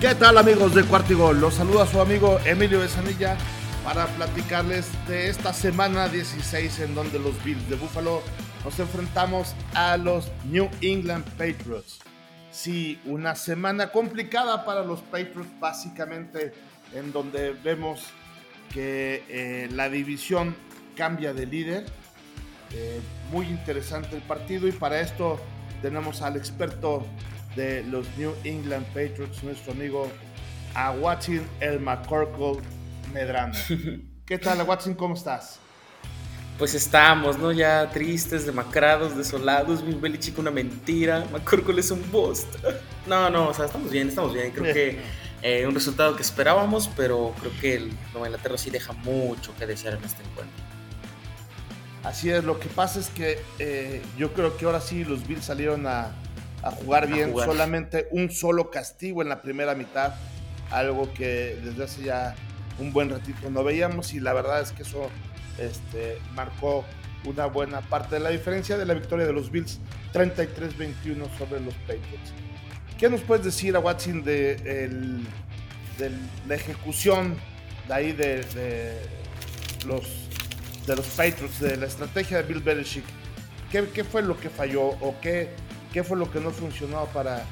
¿Qué 0.00 0.14
tal 0.14 0.38
amigos 0.38 0.74
de 0.74 0.82
Cuartigol? 0.84 1.42
Los 1.42 1.56
saluda 1.56 1.86
su 1.86 2.00
amigo 2.00 2.40
Emilio 2.46 2.80
Besanilla 2.80 3.36
para 3.84 4.06
platicarles 4.06 4.88
de 5.06 5.28
esta 5.28 5.52
semana 5.52 6.08
16 6.08 6.80
en 6.80 6.94
donde 6.94 7.18
los 7.18 7.44
Bills 7.44 7.68
de 7.68 7.76
Buffalo 7.76 8.22
nos 8.64 8.78
enfrentamos 8.78 9.54
a 9.74 9.98
los 9.98 10.32
New 10.46 10.70
England 10.80 11.26
Patriots. 11.32 11.98
Sí, 12.50 12.98
una 13.04 13.34
semana 13.34 13.92
complicada 13.92 14.64
para 14.64 14.82
los 14.82 15.00
Patriots 15.02 15.50
básicamente 15.60 16.54
en 16.94 17.12
donde 17.12 17.52
vemos 17.62 18.06
que 18.72 19.22
eh, 19.28 19.68
la 19.70 19.90
división 19.90 20.56
cambia 20.96 21.34
de 21.34 21.44
líder. 21.44 21.84
Eh, 22.72 23.02
muy 23.30 23.44
interesante 23.48 24.16
el 24.16 24.22
partido 24.22 24.66
y 24.66 24.72
para 24.72 24.98
esto 24.98 25.38
tenemos 25.82 26.22
al 26.22 26.38
experto 26.38 27.06
de 27.56 27.82
los 27.84 28.06
New 28.16 28.34
England 28.44 28.86
Patriots, 28.88 29.42
nuestro 29.42 29.72
amigo 29.72 30.10
a 30.74 30.92
Watson 30.92 31.42
El 31.60 31.80
McCorkle 31.80 32.60
Medrano. 33.12 33.54
¿Qué 34.26 34.38
tal, 34.38 34.62
Watson? 34.62 34.94
¿Cómo 34.94 35.14
estás? 35.14 35.58
Pues 36.58 36.74
estamos, 36.74 37.38
¿no? 37.38 37.52
Ya 37.52 37.90
tristes, 37.90 38.46
demacrados, 38.46 39.16
desolados. 39.16 39.84
Bill 39.84 39.96
Belichick 39.96 40.38
una 40.38 40.50
mentira. 40.50 41.26
McCorkle 41.32 41.80
es 41.80 41.90
un 41.90 42.08
bust. 42.12 42.54
No, 43.06 43.30
no, 43.30 43.48
o 43.48 43.54
sea, 43.54 43.64
estamos 43.64 43.90
bien, 43.90 44.08
estamos 44.08 44.34
bien. 44.34 44.52
Creo 44.52 44.72
que 44.72 44.98
eh, 45.42 45.66
un 45.66 45.74
resultado 45.74 46.14
que 46.14 46.22
esperábamos, 46.22 46.88
pero 46.96 47.34
creo 47.40 47.52
que 47.60 47.74
el 47.76 47.92
Nueva 48.12 48.28
Inglaterra 48.28 48.58
sí 48.58 48.70
deja 48.70 48.92
mucho 48.92 49.54
que 49.56 49.66
desear 49.66 49.94
en 49.94 50.04
este 50.04 50.22
encuentro. 50.22 50.70
Así 52.04 52.30
es, 52.30 52.44
lo 52.44 52.58
que 52.58 52.68
pasa 52.68 52.98
es 53.00 53.08
que 53.08 53.38
eh, 53.58 54.00
yo 54.16 54.32
creo 54.32 54.56
que 54.56 54.64
ahora 54.64 54.80
sí 54.80 55.04
los 55.04 55.26
Bills 55.26 55.44
salieron 55.44 55.86
a, 55.86 56.14
a 56.62 56.70
jugar 56.70 57.06
bien, 57.06 57.34
solamente 57.34 58.08
un 58.10 58.30
solo 58.30 58.70
castigo 58.70 59.22
en 59.22 59.28
la 59.28 59.40
primera 59.40 59.74
mitad, 59.74 60.14
algo 60.70 61.12
que 61.14 61.58
desde 61.62 61.84
hace 61.84 62.02
ya 62.02 62.34
un 62.78 62.92
buen 62.92 63.10
ratito 63.10 63.50
no 63.50 63.64
veíamos 63.64 64.14
y 64.14 64.20
la 64.20 64.32
verdad 64.32 64.60
es 64.60 64.72
que 64.72 64.82
eso 64.82 65.10
este, 65.58 66.18
marcó 66.34 66.84
una 67.24 67.46
buena 67.46 67.80
parte 67.82 68.16
de 68.16 68.20
la 68.20 68.30
diferencia 68.30 68.78
de 68.78 68.86
la 68.86 68.94
victoria 68.94 69.26
de 69.26 69.32
los 69.32 69.50
Bills 69.50 69.78
33-21 70.12 71.36
sobre 71.36 71.60
los 71.60 71.74
Patriots. 71.74 72.32
¿Qué 72.98 73.08
nos 73.08 73.20
puedes 73.22 73.44
decir 73.44 73.76
a 73.76 73.80
Watson 73.80 74.22
de, 74.22 75.22
la 76.46 76.54
ejecución 76.54 77.36
de 77.88 77.94
ahí 77.94 78.12
de, 78.12 78.44
los, 79.86 80.06
de 80.86 80.96
los 80.96 81.06
Patriots, 81.08 81.60
de 81.60 81.76
la 81.76 81.86
estrategia 81.86 82.38
de 82.38 82.42
Bill 82.44 82.62
Belichick? 82.62 83.04
¿Qué, 83.70 83.86
¿Qué, 83.94 84.04
fue 84.04 84.22
lo 84.22 84.38
que 84.38 84.50
falló 84.50 84.82
o 84.82 85.14
qué, 85.20 85.50
qué 85.92 86.04
fue 86.04 86.16
lo 86.16 86.30
que 86.30 86.40
no 86.40 86.50
funcionó 86.50 87.06
para 87.06 87.44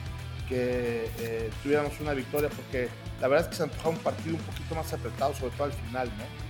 que 0.49 1.11
eh, 1.21 1.51
tuviéramos 1.63 1.99
una 2.01 2.15
victoria, 2.15 2.49
porque 2.49 2.89
la 3.21 3.29
verdad 3.29 3.47
es 3.47 3.51
que 3.51 3.57
se 3.57 3.63
antojaba 3.65 3.91
un 3.91 3.99
partido 3.99 4.37
un 4.37 4.43
poquito 4.43 4.75
más 4.75 4.93
apretado, 4.93 5.35
sobre 5.35 5.55
todo 5.57 5.65
al 5.65 5.73
final, 5.73 6.09
¿no? 6.17 6.49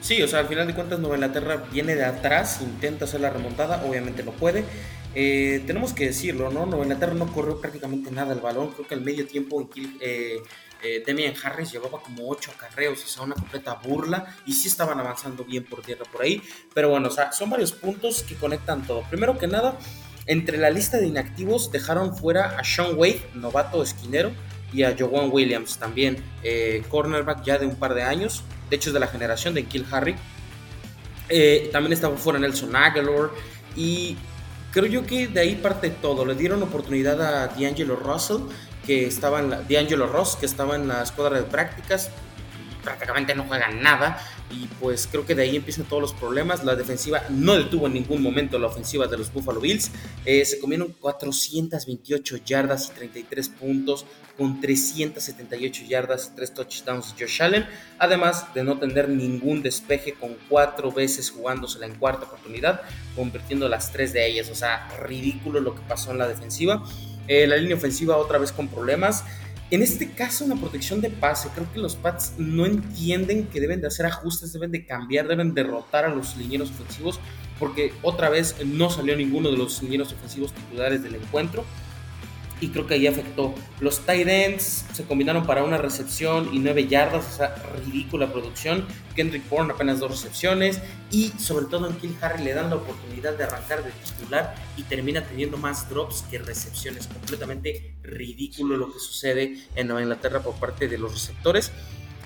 Sí, 0.00 0.22
o 0.22 0.28
sea, 0.28 0.40
al 0.40 0.48
final 0.48 0.66
de 0.66 0.74
cuentas 0.74 0.98
Nueva 0.98 1.16
Inglaterra 1.16 1.62
viene 1.70 1.94
de 1.94 2.04
atrás, 2.04 2.60
intenta 2.62 3.04
hacer 3.04 3.20
la 3.20 3.30
remontada, 3.30 3.84
obviamente 3.84 4.22
no 4.22 4.32
puede. 4.32 4.64
Eh, 5.14 5.62
tenemos 5.66 5.92
que 5.92 6.06
decirlo, 6.06 6.50
¿no? 6.50 6.66
Nueva 6.66 6.84
Inglaterra 6.84 7.14
no 7.14 7.30
corrió 7.32 7.60
prácticamente 7.60 8.10
nada 8.10 8.32
el 8.32 8.40
balón, 8.40 8.70
creo 8.70 8.86
que 8.86 8.94
al 8.94 9.02
medio 9.02 9.26
tiempo 9.26 9.68
eh, 10.00 10.38
eh, 10.82 11.02
Demian 11.04 11.34
Harris 11.42 11.72
llevaba 11.72 12.00
como 12.00 12.28
8 12.30 12.52
acarreos, 12.56 13.04
o 13.04 13.06
sea, 13.08 13.24
una 13.24 13.34
completa 13.34 13.74
burla, 13.74 14.36
y 14.46 14.52
sí 14.52 14.68
estaban 14.68 14.98
avanzando 14.98 15.44
bien 15.44 15.64
por 15.64 15.82
tierra 15.82 16.04
por 16.10 16.22
ahí, 16.22 16.40
pero 16.72 16.90
bueno, 16.90 17.08
o 17.08 17.10
sea, 17.10 17.32
son 17.32 17.50
varios 17.50 17.72
puntos 17.72 18.22
que 18.22 18.36
conectan 18.36 18.86
todo. 18.86 19.02
Primero 19.10 19.36
que 19.36 19.48
nada, 19.48 19.76
entre 20.30 20.58
la 20.58 20.70
lista 20.70 20.98
de 20.98 21.08
inactivos 21.08 21.72
dejaron 21.72 22.16
fuera 22.16 22.56
a 22.56 22.62
Sean 22.62 22.96
Wade, 22.96 23.20
novato 23.34 23.82
esquinero, 23.82 24.30
y 24.72 24.84
a 24.84 24.94
Joan 24.96 25.30
Williams, 25.32 25.76
también 25.76 26.18
eh, 26.44 26.84
cornerback 26.88 27.42
ya 27.42 27.58
de 27.58 27.66
un 27.66 27.74
par 27.74 27.94
de 27.94 28.04
años, 28.04 28.44
de 28.70 28.76
hecho 28.76 28.90
es 28.90 28.94
de 28.94 29.00
la 29.00 29.08
generación 29.08 29.54
de 29.54 29.64
Kill 29.64 29.84
Harry. 29.90 30.14
Eh, 31.28 31.68
también 31.72 31.92
estaba 31.92 32.16
fuera 32.16 32.38
Nelson 32.38 32.76
Aguilar 32.76 33.30
y 33.74 34.16
creo 34.70 34.86
yo 34.86 35.04
que 35.04 35.26
de 35.26 35.40
ahí 35.40 35.56
parte 35.56 35.90
todo. 35.90 36.24
Le 36.24 36.36
dieron 36.36 36.62
oportunidad 36.62 37.20
a 37.20 37.48
D'Angelo 37.48 37.96
Russell, 37.96 38.42
que 38.86 39.08
estaba 39.08 39.40
en 39.40 39.50
la, 39.50 39.62
D'Angelo 39.62 40.06
Ross, 40.06 40.36
que 40.36 40.46
estaba 40.46 40.76
en 40.76 40.86
la 40.86 41.02
escuadra 41.02 41.38
de 41.38 41.42
prácticas, 41.42 42.08
prácticamente 42.84 43.34
no 43.34 43.42
juegan 43.44 43.82
nada 43.82 44.20
y 44.50 44.66
pues 44.80 45.08
creo 45.10 45.24
que 45.24 45.34
de 45.34 45.42
ahí 45.42 45.56
empiezan 45.56 45.84
todos 45.84 46.02
los 46.02 46.12
problemas. 46.12 46.64
La 46.64 46.74
defensiva 46.74 47.22
no 47.30 47.54
detuvo 47.54 47.86
en 47.86 47.94
ningún 47.94 48.22
momento 48.22 48.58
la 48.58 48.66
ofensiva 48.66 49.06
de 49.06 49.16
los 49.16 49.32
Buffalo 49.32 49.60
Bills. 49.60 49.90
Eh, 50.24 50.44
se 50.44 50.58
comieron 50.58 50.94
428 51.00 52.38
yardas 52.44 52.88
y 52.88 52.96
33 52.96 53.48
puntos 53.50 54.06
con 54.36 54.60
378 54.60 55.84
yardas 55.88 56.30
y 56.32 56.36
3 56.36 56.54
touchdowns 56.54 57.14
Josh 57.18 57.42
Allen. 57.42 57.66
Además 57.98 58.52
de 58.54 58.64
no 58.64 58.78
tener 58.78 59.08
ningún 59.08 59.62
despeje 59.62 60.14
con 60.14 60.36
cuatro 60.48 60.90
veces 60.90 61.30
jugándosela 61.30 61.86
en 61.86 61.94
cuarta 61.94 62.26
oportunidad, 62.26 62.82
convirtiendo 63.14 63.68
las 63.68 63.92
tres 63.92 64.12
de 64.12 64.26
ellas. 64.26 64.50
O 64.50 64.54
sea, 64.54 64.88
ridículo 65.02 65.60
lo 65.60 65.74
que 65.74 65.82
pasó 65.82 66.10
en 66.10 66.18
la 66.18 66.26
defensiva. 66.26 66.82
Eh, 67.28 67.46
la 67.46 67.56
línea 67.56 67.76
ofensiva 67.76 68.16
otra 68.16 68.38
vez 68.38 68.50
con 68.50 68.66
problemas. 68.66 69.24
En 69.70 69.82
este 69.82 70.10
caso, 70.10 70.44
una 70.44 70.56
protección 70.56 71.00
de 71.00 71.10
pase, 71.10 71.48
creo 71.54 71.72
que 71.72 71.78
los 71.78 71.94
Pats 71.94 72.32
no 72.38 72.66
entienden 72.66 73.46
que 73.46 73.60
deben 73.60 73.80
de 73.80 73.86
hacer 73.86 74.04
ajustes, 74.04 74.52
deben 74.52 74.72
de 74.72 74.84
cambiar, 74.84 75.28
deben 75.28 75.54
derrotar 75.54 76.04
a 76.04 76.08
los 76.08 76.36
linieros 76.36 76.70
ofensivos, 76.70 77.20
porque 77.60 77.92
otra 78.02 78.30
vez 78.30 78.56
no 78.64 78.90
salió 78.90 79.16
ninguno 79.16 79.48
de 79.48 79.56
los 79.56 79.80
linieros 79.80 80.12
ofensivos 80.12 80.52
titulares 80.52 81.04
del 81.04 81.14
encuentro 81.14 81.64
y 82.60 82.68
creo 82.68 82.86
que 82.86 82.94
ahí 82.94 83.06
afectó. 83.06 83.54
Los 83.80 84.00
tight 84.00 84.28
ends 84.28 84.84
se 84.92 85.04
combinaron 85.04 85.46
para 85.46 85.64
una 85.64 85.78
recepción 85.78 86.50
y 86.52 86.58
nueve 86.58 86.86
yardas, 86.86 87.26
o 87.26 87.36
sea, 87.36 87.54
ridícula 87.84 88.30
producción. 88.32 88.86
Kendrick 89.16 89.48
Bourne 89.48 89.72
apenas 89.72 90.00
dos 90.00 90.10
recepciones 90.10 90.80
y 91.10 91.28
sobre 91.38 91.66
todo 91.66 91.88
en 91.88 91.96
Kill 91.96 92.16
Harry 92.20 92.44
le 92.44 92.54
dan 92.54 92.70
la 92.70 92.76
oportunidad 92.76 93.36
de 93.36 93.44
arrancar 93.44 93.82
de 93.82 93.90
titular 93.90 94.54
y 94.76 94.82
termina 94.84 95.22
teniendo 95.22 95.56
más 95.56 95.88
drops 95.88 96.24
que 96.30 96.38
recepciones. 96.38 97.06
Completamente 97.06 97.96
ridículo 98.02 98.76
lo 98.76 98.92
que 98.92 99.00
sucede 99.00 99.58
en 99.74 99.86
Nueva 99.86 100.02
Inglaterra 100.02 100.40
por 100.40 100.54
parte 100.54 100.88
de 100.88 100.98
los 100.98 101.12
receptores. 101.12 101.72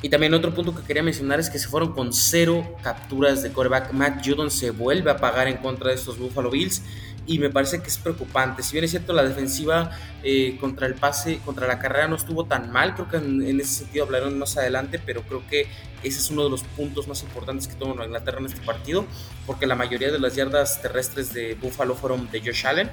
Y 0.02 0.10
también 0.10 0.34
otro 0.34 0.52
punto 0.52 0.74
que 0.74 0.82
quería 0.82 1.02
mencionar 1.02 1.40
es 1.40 1.48
que 1.48 1.58
se 1.58 1.66
fueron 1.66 1.94
con 1.94 2.12
cero 2.12 2.76
capturas 2.82 3.42
de 3.42 3.50
quarterback. 3.52 3.92
Matt 3.92 4.26
Judon 4.26 4.50
se 4.50 4.70
vuelve 4.70 5.10
a 5.10 5.16
pagar 5.16 5.48
en 5.48 5.56
contra 5.56 5.88
de 5.88 5.94
estos 5.94 6.18
Buffalo 6.18 6.50
Bills 6.50 6.82
y 7.26 7.38
me 7.38 7.50
parece 7.50 7.80
que 7.80 7.88
es 7.88 7.98
preocupante. 7.98 8.62
Si 8.62 8.72
bien 8.72 8.84
es 8.84 8.90
cierto, 8.90 9.12
la 9.12 9.24
defensiva 9.24 9.90
eh, 10.22 10.56
contra 10.60 10.86
el 10.86 10.94
pase, 10.94 11.40
contra 11.44 11.66
la 11.66 11.78
carrera 11.78 12.08
no 12.08 12.16
estuvo 12.16 12.44
tan 12.44 12.70
mal, 12.70 12.94
creo 12.94 13.08
que 13.08 13.16
en, 13.16 13.60
ese 13.60 13.84
sentido 13.84 14.04
hablaremos 14.04 14.34
más 14.34 14.56
adelante, 14.56 15.00
pero 15.04 15.22
creo 15.22 15.42
que 15.48 15.66
ese 16.02 16.18
es 16.18 16.30
uno 16.30 16.44
de 16.44 16.50
los 16.50 16.62
puntos 16.62 17.08
más 17.08 17.22
importantes 17.22 17.66
que 17.66 17.74
tuvo 17.74 17.92
Inglaterra 18.04 18.38
en 18.38 18.46
este 18.46 18.60
partido, 18.60 19.06
porque 19.46 19.66
la 19.66 19.74
mayoría 19.74 20.12
de 20.12 20.18
las 20.18 20.34
yardas 20.34 20.82
terrestres 20.82 21.32
de 21.32 21.54
Buffalo 21.54 21.94
fueron 21.94 22.30
de 22.30 22.40
Josh 22.40 22.66
Allen. 22.66 22.90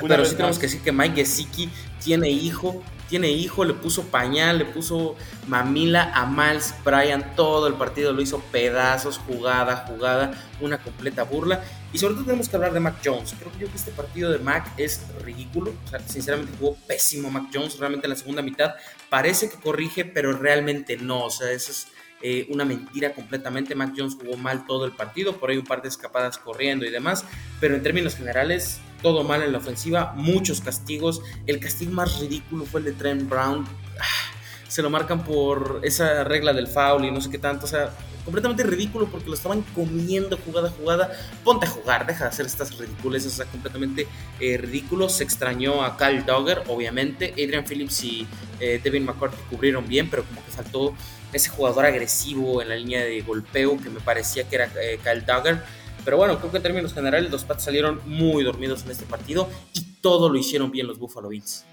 Pero 0.00 0.24
sí 0.24 0.34
tenemos 0.34 0.58
que 0.58 0.66
decir 0.66 0.80
que 0.80 0.92
Mike 0.92 1.16
Gesicki 1.16 1.70
tiene 2.02 2.30
hijo, 2.30 2.82
tiene 3.08 3.30
hijo, 3.30 3.64
le 3.64 3.74
puso 3.74 4.04
pañal, 4.04 4.58
le 4.58 4.64
puso 4.64 5.16
mamila 5.46 6.12
a 6.14 6.26
Miles 6.26 6.74
Bryan, 6.84 7.34
todo 7.36 7.66
el 7.66 7.74
partido 7.74 8.12
lo 8.12 8.20
hizo 8.20 8.40
pedazos, 8.52 9.18
jugada, 9.18 9.86
jugada, 9.88 10.32
una 10.60 10.78
completa 10.78 11.22
burla. 11.22 11.62
Y 11.92 11.98
sobre 11.98 12.14
todo 12.14 12.24
tenemos 12.24 12.48
que 12.48 12.56
hablar 12.56 12.72
de 12.72 12.80
Mac 12.80 12.96
Jones. 13.04 13.34
Creo 13.38 13.52
que 13.52 13.58
yo 13.60 13.70
que 13.70 13.76
este 13.76 13.90
partido 13.90 14.30
de 14.30 14.38
Mac 14.38 14.70
es 14.76 15.02
ridículo. 15.24 15.72
O 15.86 15.88
sea, 15.88 16.00
sinceramente 16.00 16.52
jugó 16.58 16.76
pésimo 16.86 17.30
Mac 17.30 17.44
Jones. 17.52 17.78
Realmente 17.78 18.06
en 18.06 18.10
la 18.10 18.16
segunda 18.16 18.42
mitad 18.42 18.74
parece 19.08 19.48
que 19.48 19.56
corrige, 19.56 20.04
pero 20.04 20.32
realmente 20.32 20.96
no. 20.96 21.24
O 21.24 21.30
sea, 21.30 21.50
eso 21.52 21.72
es 21.72 21.86
eh, 22.22 22.46
una 22.50 22.64
mentira 22.64 23.12
completamente. 23.12 23.74
Mac 23.74 23.92
Jones 23.96 24.16
jugó 24.20 24.36
mal 24.36 24.66
todo 24.66 24.84
el 24.84 24.92
partido. 24.92 25.36
Por 25.36 25.50
ahí 25.50 25.58
un 25.58 25.64
par 25.64 25.82
de 25.82 25.88
escapadas 25.88 26.38
corriendo 26.38 26.84
y 26.86 26.90
demás. 26.90 27.24
Pero 27.60 27.74
en 27.74 27.82
términos 27.82 28.16
generales, 28.16 28.80
todo 29.02 29.24
mal 29.24 29.42
en 29.42 29.52
la 29.52 29.58
ofensiva, 29.58 30.12
muchos 30.16 30.60
castigos. 30.60 31.22
El 31.46 31.60
castigo 31.60 31.92
más 31.92 32.20
ridículo 32.20 32.64
fue 32.64 32.80
el 32.80 32.86
de 32.86 32.92
Trent 32.92 33.28
Brown. 33.28 33.66
Ah, 34.00 34.32
se 34.68 34.82
lo 34.82 34.90
marcan 34.90 35.24
por 35.24 35.80
esa 35.82 36.24
regla 36.24 36.52
del 36.52 36.66
foul 36.66 37.04
y 37.04 37.10
no 37.10 37.20
sé 37.20 37.30
qué 37.30 37.38
tanto. 37.38 37.66
O 37.66 37.68
sea, 37.68 37.90
completamente 38.26 38.64
ridículo 38.64 39.06
porque 39.06 39.28
lo 39.28 39.34
estaban 39.34 39.62
comiendo 39.74 40.36
jugada 40.36 40.68
a 40.68 40.72
jugada. 40.72 41.12
Ponte 41.42 41.64
a 41.64 41.70
jugar, 41.70 42.06
deja 42.06 42.24
de 42.24 42.30
hacer 42.30 42.44
estas 42.44 42.76
ridiculeces, 42.76 43.32
o 43.32 43.36
sea, 43.36 43.46
completamente 43.46 44.06
eh, 44.40 44.58
ridículo. 44.58 45.08
Se 45.08 45.24
extrañó 45.24 45.82
a 45.82 45.96
Kyle 45.96 46.26
Dogger, 46.26 46.64
obviamente. 46.68 47.32
Adrian 47.32 47.64
Phillips 47.64 48.04
y 48.04 48.26
eh, 48.60 48.80
Devin 48.82 49.06
McCarthy 49.06 49.40
cubrieron 49.48 49.88
bien, 49.88 50.10
pero 50.10 50.24
como 50.24 50.44
que 50.44 50.50
faltó 50.50 50.92
ese 51.32 51.48
jugador 51.48 51.86
agresivo 51.86 52.60
en 52.60 52.68
la 52.68 52.76
línea 52.76 53.02
de 53.02 53.22
golpeo 53.22 53.78
que 53.80 53.88
me 53.88 54.00
parecía 54.00 54.48
que 54.48 54.56
era 54.56 54.70
eh, 54.82 54.98
Kyle 55.02 55.20
Duggar. 55.20 55.64
Pero 56.04 56.18
bueno, 56.18 56.38
creo 56.38 56.50
que 56.50 56.58
en 56.58 56.62
términos 56.62 56.92
generales 56.92 57.30
los 57.30 57.44
Pats 57.44 57.64
salieron 57.64 58.00
muy 58.04 58.44
dormidos 58.44 58.84
en 58.84 58.90
este 58.90 59.06
partido 59.06 59.48
y 59.72 59.82
todo 60.00 60.28
lo 60.28 60.38
hicieron 60.38 60.70
bien 60.70 60.86
los 60.86 60.98
Buffalo 60.98 61.28
Bills. 61.28 61.64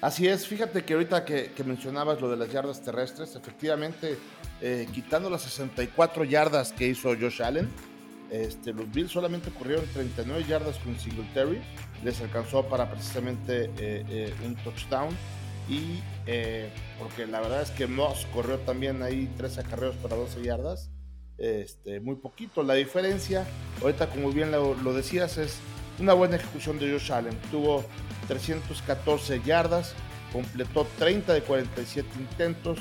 Así 0.00 0.28
es, 0.28 0.46
fíjate 0.46 0.84
que 0.84 0.94
ahorita 0.94 1.24
que, 1.24 1.50
mencionabas 1.66 2.20
lo 2.20 2.30
de 2.30 2.36
las 2.36 2.52
yardas 2.52 2.80
terrestres, 2.82 3.34
efectivamente, 3.34 4.16
eh, 4.60 4.86
quitando 4.92 5.28
las 5.28 5.42
64 5.42 6.22
yardas 6.22 6.72
que 6.72 6.86
hizo 6.86 7.08
Josh 7.20 7.42
Allen, 7.42 7.68
este, 8.30 8.72
los 8.72 8.88
Bills 8.92 9.10
solamente 9.10 9.50
corrieron 9.50 9.84
39 9.92 10.44
yardas 10.48 10.76
con 10.78 10.96
Singletary, 10.96 11.60
les 12.04 12.20
alcanzó 12.20 12.64
para 12.68 12.88
precisamente 12.88 13.64
eh, 13.78 14.04
eh, 14.08 14.34
un 14.44 14.54
touchdown. 14.56 15.08
y 15.68 16.00
porque 16.98 17.26
la 17.26 17.40
verdad 17.40 17.60
es 17.62 17.70
que 17.72 17.86
Moss 17.86 18.26
corrió 18.32 18.58
también 18.60 19.02
ahí 19.02 19.28
13 19.36 19.60
acarreos 19.60 19.96
para 19.96 20.16
12 20.16 20.42
yardas, 20.42 20.90
este, 21.38 22.00
muy 22.00 22.16
poquito. 22.16 22.62
La 22.62 22.74
diferencia, 22.74 23.46
ahorita 23.82 24.08
como 24.08 24.30
bien 24.30 24.50
lo, 24.52 24.74
lo, 24.74 24.94
decías, 24.94 25.38
es 25.38 25.58
una 25.98 26.12
buena 26.14 26.36
ejecución 26.36 26.78
de 26.78 26.92
Josh 26.92 27.12
Allen. 27.12 27.36
Tuvo 27.50 27.84
314 28.28 29.40
yardas, 29.44 29.94
completó 30.32 30.86
30 30.98 31.34
de 31.34 31.42
47 31.42 32.08
intentos, 32.18 32.78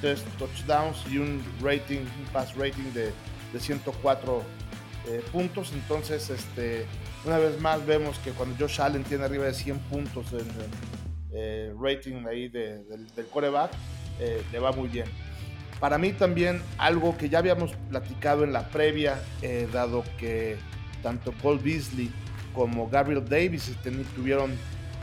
3 0.00 0.22
touchdowns 0.38 0.98
y 1.10 1.18
un 1.18 1.42
rating, 1.62 2.00
un 2.00 2.26
pass 2.32 2.54
rating 2.56 2.92
de, 2.94 3.12
de 3.52 3.60
104 3.60 4.42
eh, 5.08 5.22
puntos. 5.32 5.72
Entonces, 5.72 6.28
este, 6.30 6.86
una 7.24 7.38
vez 7.38 7.58
más 7.60 7.84
vemos 7.86 8.18
que 8.18 8.32
cuando 8.32 8.56
Josh 8.58 8.80
Allen 8.80 9.04
tiene 9.04 9.24
arriba 9.24 9.46
de 9.46 9.54
100 9.54 9.78
puntos 9.78 10.32
en 10.32 10.46
eh, 11.32 11.72
rating 11.80 12.26
ahí 12.28 12.48
del, 12.48 12.86
coreback, 13.32 13.70
eh, 14.18 14.42
le 14.52 14.58
va 14.58 14.72
muy 14.72 14.88
bien. 14.88 15.06
Para 15.78 15.96
mí 15.96 16.12
también 16.12 16.60
algo 16.76 17.16
que 17.16 17.30
ya 17.30 17.38
habíamos 17.38 17.72
platicado 17.88 18.44
en 18.44 18.52
la 18.52 18.68
previa, 18.68 19.18
dado 19.72 20.04
que 20.18 20.58
tanto 21.02 21.32
Paul 21.32 21.58
Beasley 21.58 22.12
como 22.54 22.88
Gabriel 22.88 23.24
Davis 23.28 23.72
tuvieron, 24.14 24.52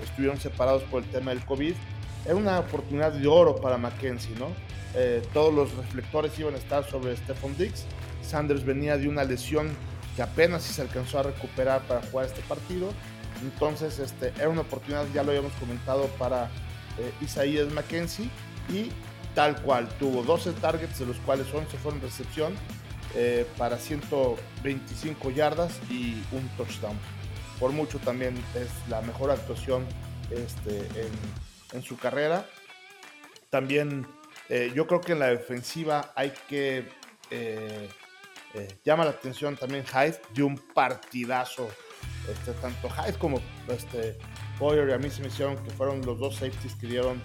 estuvieron 0.03 0.39
separados 0.39 0.83
por 0.83 1.03
el 1.03 1.09
tema 1.09 1.31
del 1.31 1.43
COVID, 1.45 1.73
era 2.25 2.35
una 2.35 2.59
oportunidad 2.59 3.11
de 3.13 3.27
oro 3.27 3.55
para 3.55 3.77
Mackenzie, 3.77 4.35
¿no? 4.37 4.47
todos 5.31 5.53
los 5.53 5.75
reflectores 5.75 6.39
iban 6.39 6.55
a 6.55 6.57
estar 6.57 6.83
sobre 6.89 7.15
Stephon 7.15 7.55
Diggs. 7.55 7.85
Sanders 8.23 8.65
venía 8.65 8.97
de 8.97 9.07
una 9.07 9.23
lesión 9.23 9.69
que 10.15 10.23
apenas 10.23 10.63
se 10.63 10.81
alcanzó 10.81 11.19
a 11.19 11.23
recuperar 11.23 11.81
para 11.83 12.01
jugar 12.01 12.25
este 12.25 12.41
partido. 12.41 12.89
Entonces, 13.43 13.99
este, 13.99 14.33
era 14.37 14.49
una 14.49 14.61
oportunidad, 14.61 15.05
ya 15.13 15.21
lo 15.23 15.29
habíamos 15.29 15.53
comentado, 15.53 16.07
para 16.17 16.45
eh, 16.97 17.11
Isaías 17.21 17.71
McKenzie 17.71 18.27
y 18.69 18.89
tal 19.35 19.61
cual, 19.61 19.87
tuvo 19.99 20.23
12 20.23 20.53
targets, 20.53 20.97
de 20.97 21.05
los 21.05 21.17
cuales 21.17 21.45
11 21.53 21.77
fueron 21.77 22.01
recepción 22.01 22.53
eh, 23.13 23.45
para 23.59 23.77
125 23.77 25.29
yardas 25.29 25.79
y 25.91 26.23
un 26.31 26.47
touchdown. 26.57 26.97
Por 27.59 27.71
mucho 27.71 27.99
también 27.99 28.35
es 28.55 28.69
la 28.89 29.01
mejor 29.01 29.31
actuación 29.31 29.85
este, 30.31 30.87
en, 31.73 31.83
su 31.83 31.97
carrera. 31.97 32.45
También 33.49 34.05
eh, 34.49 34.71
yo 34.75 34.87
creo 34.87 35.01
que 35.01 35.13
en 35.13 35.19
la 35.19 35.27
defensiva 35.27 36.11
hay 36.15 36.33
que 36.47 36.87
eh, 37.31 37.89
llama 38.83 39.05
la 39.05 39.11
atención 39.11 39.55
también 39.55 39.85
Hyde 39.85 40.19
de 40.33 40.43
un 40.43 40.57
partidazo. 40.57 41.69
Este, 42.29 42.51
tanto 42.53 42.89
Hyde 42.89 43.17
como 43.17 43.41
este, 43.69 44.17
Boyer 44.59 44.89
y 44.89 44.93
a 44.93 44.97
mí 44.97 45.09
se 45.09 45.21
me 45.21 45.27
hicieron 45.27 45.57
que 45.63 45.71
fueron 45.71 46.05
los 46.05 46.19
dos 46.19 46.35
safeties 46.35 46.75
que 46.75 46.87
dieron 46.87 47.21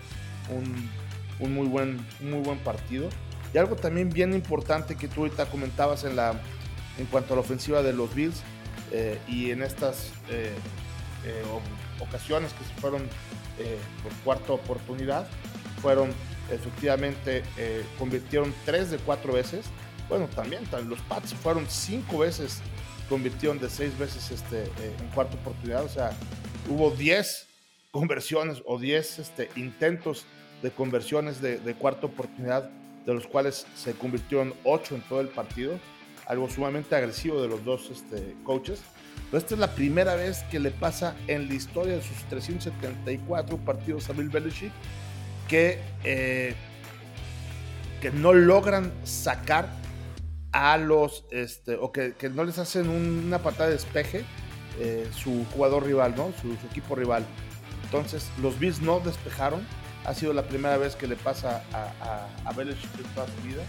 un, 0.48 0.90
un, 1.40 1.54
muy, 1.54 1.66
buen, 1.66 2.06
muy 2.20 2.40
buen 2.40 2.58
partido. 2.58 3.08
Y 3.52 3.58
algo 3.58 3.76
también 3.76 4.10
bien 4.10 4.32
importante 4.32 4.96
que 4.96 5.08
tú 5.08 5.22
ahorita 5.22 5.46
comentabas 5.46 6.04
en, 6.04 6.16
la, 6.16 6.40
en 6.98 7.06
cuanto 7.06 7.34
a 7.34 7.36
la 7.36 7.42
ofensiva 7.42 7.82
de 7.82 7.92
los 7.92 8.14
Bills 8.14 8.42
eh, 8.92 9.18
y 9.26 9.50
en 9.50 9.62
estas 9.62 10.12
eh, 10.30 10.52
ocasiones 12.00 12.52
que 12.52 12.64
se 12.64 12.80
fueron 12.80 13.08
por 14.02 14.12
cuarta 14.24 14.52
oportunidad, 14.52 15.28
fueron 15.80 16.12
efectivamente, 16.50 17.44
convirtieron 17.98 18.52
tres 18.64 18.90
de 18.90 18.98
cuatro 18.98 19.32
veces. 19.32 19.66
Bueno, 20.08 20.26
también 20.28 20.64
los 20.88 21.00
Pats 21.02 21.32
fueron 21.32 21.66
cinco 21.68 22.18
veces, 22.18 22.60
convirtieron 23.08 23.58
de 23.58 23.70
seis 23.70 23.96
veces 23.98 24.30
este, 24.30 24.64
eh, 24.64 24.96
en 24.98 25.08
cuarta 25.08 25.36
oportunidad, 25.36 25.84
o 25.84 25.88
sea, 25.88 26.10
hubo 26.68 26.90
diez 26.90 27.46
conversiones 27.90 28.62
o 28.66 28.78
diez 28.78 29.18
este, 29.18 29.50
intentos 29.56 30.24
de 30.62 30.70
conversiones 30.70 31.40
de, 31.40 31.74
cuarta 31.78 32.06
oportunidad, 32.06 32.70
de 33.04 33.14
los 33.14 33.26
cuales 33.26 33.66
se 33.76 33.94
convirtieron 33.94 34.54
ocho 34.64 34.94
en 34.94 35.02
todo 35.02 35.20
el 35.20 35.28
partido, 35.28 35.78
algo 36.26 36.48
sumamente 36.48 36.94
agresivo 36.94 37.40
de 37.40 37.48
los 37.48 37.64
dos 37.64 37.90
este, 37.90 38.34
coaches. 38.44 38.80
Pero 39.30 39.38
esta 39.38 39.54
es 39.54 39.60
la 39.60 39.74
primera 39.74 40.14
vez 40.14 40.42
que 40.50 40.60
le 40.60 40.70
pasa 40.70 41.16
en 41.26 41.48
la 41.48 41.54
historia 41.54 41.94
de 41.94 42.02
sus 42.02 42.16
374 42.28 43.56
partidos 43.58 44.08
a 44.10 44.12
Bill 44.12 44.28
Belichick 44.28 44.72
que, 45.48 45.80
eh, 46.04 46.54
que 48.00 48.10
no 48.10 48.32
logran 48.32 48.92
sacar 49.04 49.68
a 50.52 50.76
los, 50.76 51.24
este, 51.30 51.76
o 51.76 51.92
que, 51.92 52.14
no 52.34 52.44
les 52.44 52.58
hacen 52.58 52.88
una 52.88 53.38
patada 53.38 53.66
de 53.66 53.74
despeje 53.74 54.24
eh, 54.78 55.08
su 55.14 55.46
jugador 55.52 55.84
rival, 55.84 56.14
¿no? 56.16 56.32
Su, 56.40 56.52
equipo 56.70 56.94
rival. 56.94 57.24
Entonces, 57.84 58.30
los 58.40 58.58
Bills 58.58 58.80
no 58.80 59.00
despejaron. 59.00 59.66
Ha 60.04 60.14
sido 60.14 60.32
la 60.32 60.42
primera 60.42 60.76
vez 60.76 60.96
que 60.96 61.06
le 61.06 61.16
pasa 61.16 61.62
a, 61.72 61.92
a, 62.00 62.48
a 62.48 62.52
Belichick 62.52 62.90
en 62.98 63.14
toda 63.14 63.26
su 63.26 63.48
vida. 63.48 63.62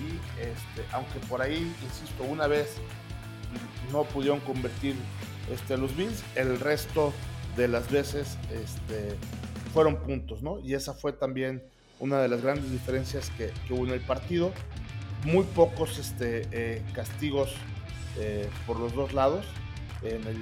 Y 0.00 0.40
este, 0.40 0.84
aunque 0.92 1.18
por 1.28 1.42
ahí, 1.42 1.72
insisto, 1.82 2.24
una 2.24 2.46
vez 2.46 2.76
no 3.92 4.04
pudieron 4.04 4.40
convertir 4.40 4.96
este, 5.52 5.76
los 5.76 5.96
Bills, 5.96 6.22
el 6.34 6.58
resto 6.58 7.12
de 7.56 7.68
las 7.68 7.90
veces 7.90 8.36
este, 8.50 9.16
fueron 9.72 9.96
puntos, 10.02 10.42
¿no? 10.42 10.58
Y 10.60 10.74
esa 10.74 10.94
fue 10.94 11.12
también 11.12 11.62
una 12.00 12.20
de 12.20 12.28
las 12.28 12.42
grandes 12.42 12.70
diferencias 12.70 13.30
que, 13.30 13.52
que 13.66 13.72
hubo 13.72 13.84
en 13.86 13.92
el 13.92 14.00
partido 14.00 14.52
muy 15.24 15.44
pocos 15.44 15.98
este, 15.98 16.46
eh, 16.52 16.82
castigos 16.92 17.54
eh, 18.18 18.48
por 18.66 18.78
los 18.78 18.94
dos 18.94 19.12
lados. 19.12 19.46
En 20.02 20.26
el, 20.26 20.36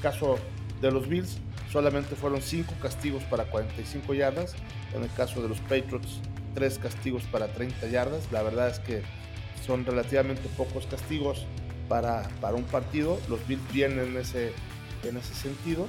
caso 0.00 0.38
de 0.80 0.92
los 0.92 1.08
Bills, 1.08 1.38
solamente 1.72 2.14
fueron 2.14 2.40
5 2.40 2.72
castigos 2.80 3.24
para 3.24 3.44
45 3.44 4.14
yardas. 4.14 4.54
En 4.94 5.02
el 5.02 5.12
caso 5.12 5.42
de 5.42 5.48
los 5.48 5.58
Patriots, 5.60 6.20
3 6.58 6.78
castigos 6.80 7.22
para 7.30 7.46
30 7.46 7.86
yardas. 7.86 8.32
La 8.32 8.42
verdad 8.42 8.68
es 8.68 8.80
que 8.80 9.02
son 9.64 9.84
relativamente 9.86 10.48
pocos 10.56 10.86
castigos 10.86 11.46
para, 11.88 12.28
para 12.40 12.56
un 12.56 12.64
partido. 12.64 13.20
Los 13.28 13.46
Bills 13.46 13.62
vienen 13.72 14.00
en 14.00 14.16
ese, 14.16 14.52
en 15.04 15.16
ese 15.16 15.34
sentido. 15.34 15.86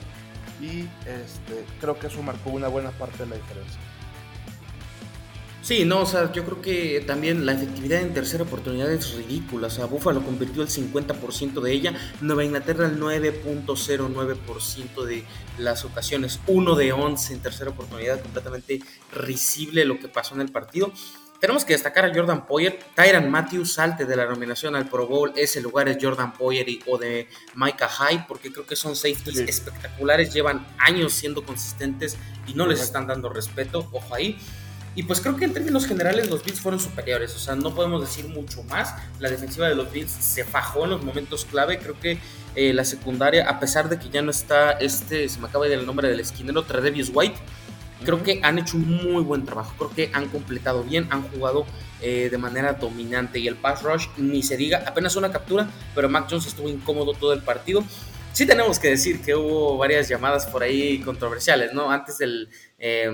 Y 0.62 0.82
este, 1.08 1.66
creo 1.82 1.98
que 1.98 2.06
eso 2.08 2.22
marcó 2.22 2.52
una 2.52 2.68
buena 2.68 2.92
parte 2.92 3.24
de 3.24 3.30
la 3.32 3.36
diferencia. 3.38 3.80
Sí, 5.70 5.86
no, 5.86 6.02
o 6.02 6.06
sea, 6.08 6.32
yo 6.32 6.44
creo 6.46 6.64
que 6.64 7.04
también 7.06 7.46
la 7.46 7.52
efectividad 7.52 8.02
en 8.02 8.12
tercera 8.12 8.44
oportunidad 8.44 8.92
es 8.92 9.14
ridícula. 9.14 9.68
O 9.68 9.70
sea, 9.70 9.86
Buffalo 9.86 10.24
convirtió 10.24 10.64
el 10.64 10.68
50% 10.68 11.62
de 11.62 11.72
ella, 11.72 11.94
Nueva 12.22 12.44
Inglaterra 12.44 12.88
el 12.88 13.00
9.09% 13.00 15.04
de 15.04 15.24
las 15.60 15.86
ocasiones, 15.86 16.40
1 16.48 16.74
de 16.74 16.92
11 16.92 17.34
en 17.34 17.40
tercera 17.42 17.70
oportunidad, 17.70 18.20
completamente 18.20 18.82
risible 19.14 19.86
lo 19.86 20.00
que 20.00 20.08
pasó 20.08 20.34
en 20.34 20.42
el 20.42 20.52
partido. 20.52 20.92
Tenemos 21.40 21.66
que 21.66 21.74
destacar 21.74 22.04
a 22.04 22.16
Jordan 22.16 22.48
Poyer, 22.48 22.80
Tyran 22.96 23.30
Matthews 23.30 23.74
salte 23.74 24.06
de 24.06 24.16
la 24.16 24.26
nominación 24.26 24.76
al 24.76 24.90
Pro 24.90 25.06
Bowl, 25.06 25.34
ese 25.36 25.62
lugar 25.62 25.88
es 25.88 26.00
Jordan 26.02 26.34
Poyer 26.34 26.66
o 26.88 26.98
de 26.98 27.28
Micah 27.54 27.90
Hyde, 27.90 28.26
porque 28.28 28.52
creo 28.52 28.66
que 28.66 28.76
son 28.76 28.96
safeties 28.96 29.38
espectaculares, 29.38 30.34
llevan 30.34 30.66
años 30.80 31.14
siendo 31.14 31.46
consistentes 31.46 32.18
y 32.48 32.56
no 32.56 32.66
les 32.66 32.82
están 32.82 33.06
dando 33.06 33.30
respeto, 33.30 33.88
ojo 33.92 34.16
ahí. 34.16 34.36
Y 34.96 35.04
pues 35.04 35.22
creo 35.22 35.36
que 35.36 35.46
en 35.46 35.54
términos 35.54 35.86
generales 35.86 36.30
los 36.30 36.44
Bills 36.44 36.60
fueron 36.60 36.80
superiores, 36.80 37.36
o 37.36 37.40
sea, 37.40 37.56
no 37.56 37.74
podemos 37.74 38.02
decir 38.02 38.28
mucho 38.28 38.64
más. 38.64 38.96
La 39.20 39.30
defensiva 39.30 39.70
de 39.70 39.76
los 39.76 39.92
Bills 39.92 40.12
se 40.12 40.44
fajó 40.44 40.86
en 40.86 40.90
los 40.92 41.04
momentos 41.04 41.46
clave. 41.46 41.78
Creo 41.78 42.00
que 42.00 42.20
eh, 42.56 42.74
la 42.74 42.84
secundaria, 42.84 43.48
a 43.48 43.60
pesar 43.60 43.88
de 43.88 44.00
que 44.00 44.10
ya 44.10 44.22
no 44.22 44.32
está 44.32 44.72
este, 44.72 45.30
se 45.30 45.40
me 45.40 45.48
acaba 45.48 45.66
de 45.66 45.74
ir 45.74 45.80
el 45.80 45.86
nombre 45.86 46.10
del 46.10 46.20
esquinero, 46.20 46.64
Tredevius 46.64 47.12
White, 47.14 47.38
creo 48.04 48.24
que 48.24 48.40
han 48.44 48.60
hecho 48.60 48.78
un 48.78 49.14
muy 49.14 49.24
buen 49.24 49.46
trabajo. 49.46 49.74
Creo 49.78 49.92
que 49.92 50.12
han 50.14 50.28
completado 50.30 50.84
bien, 50.84 51.08
han 51.12 51.24
jugado 51.30 51.66
eh, 52.02 52.30
de 52.32 52.38
manera 52.38 52.74
dominante. 52.74 53.40
Y 53.40 53.48
el 53.48 53.56
pass 53.56 53.84
rush, 53.84 54.08
ni 54.18 54.44
se 54.44 54.58
diga, 54.58 54.84
apenas 54.86 55.16
una 55.16 55.32
captura, 55.32 55.70
pero 55.94 56.10
Mac 56.10 56.28
Jones 56.30 56.48
estuvo 56.48 56.68
incómodo 56.68 57.14
todo 57.14 57.34
el 57.34 57.42
partido. 57.42 57.84
Sí 58.34 58.46
tenemos 58.46 58.80
que 58.80 58.90
decir 58.90 59.22
que 59.22 59.36
hubo 59.36 59.78
varias 59.78 60.08
llamadas 60.08 60.46
por 60.46 60.64
ahí 60.64 61.00
controversiales, 61.02 61.74
¿no? 61.74 61.92
Antes 61.92 62.18
del... 62.18 62.50
Eh, 62.80 63.12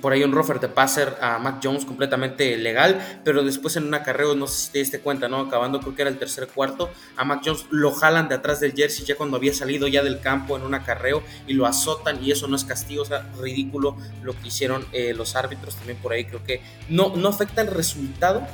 por 0.00 0.12
ahí 0.12 0.22
un 0.22 0.32
rofer 0.32 0.60
de 0.60 0.68
passer 0.68 1.16
a 1.20 1.38
Mac 1.38 1.60
Jones 1.62 1.84
completamente 1.84 2.56
legal, 2.56 3.20
pero 3.24 3.42
después 3.42 3.76
en 3.76 3.84
un 3.84 3.94
acarreo, 3.94 4.34
no 4.34 4.46
sé 4.46 4.66
si 4.66 4.72
te 4.72 4.78
diste 4.78 5.00
cuenta, 5.00 5.28
¿no? 5.28 5.40
Acabando, 5.40 5.80
creo 5.80 5.94
que 5.94 6.02
era 6.02 6.10
el 6.10 6.18
tercer 6.18 6.48
cuarto, 6.48 6.90
a 7.16 7.24
Mac 7.24 7.42
Jones 7.44 7.66
lo 7.70 7.92
jalan 7.92 8.28
de 8.28 8.36
atrás 8.36 8.60
del 8.60 8.72
jersey 8.72 9.04
ya 9.04 9.16
cuando 9.16 9.36
había 9.36 9.54
salido 9.54 9.86
ya 9.88 10.02
del 10.02 10.20
campo 10.20 10.56
en 10.56 10.62
un 10.62 10.74
acarreo 10.74 11.22
y 11.46 11.54
lo 11.54 11.66
azotan 11.66 12.22
y 12.22 12.30
eso 12.30 12.48
no 12.48 12.56
es 12.56 12.64
castigo, 12.64 13.02
o 13.02 13.06
sea, 13.06 13.30
ridículo 13.40 13.96
lo 14.22 14.32
que 14.40 14.48
hicieron 14.48 14.86
eh, 14.92 15.14
los 15.14 15.36
árbitros 15.36 15.76
también 15.76 15.98
por 15.98 16.12
ahí, 16.12 16.24
creo 16.24 16.44
que 16.44 16.62
no, 16.88 17.14
no 17.16 17.28
afecta 17.28 17.62
el 17.62 17.68
resultado 17.68 18.46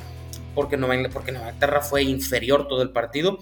porque 0.55 0.77
Nueva, 0.77 1.09
porque 1.13 1.33
Nueva 1.33 1.49
Inglaterra 1.49 1.81
fue 1.81 2.03
inferior 2.03 2.69
todo 2.69 2.83
el 2.83 2.91
partido, 2.91 3.39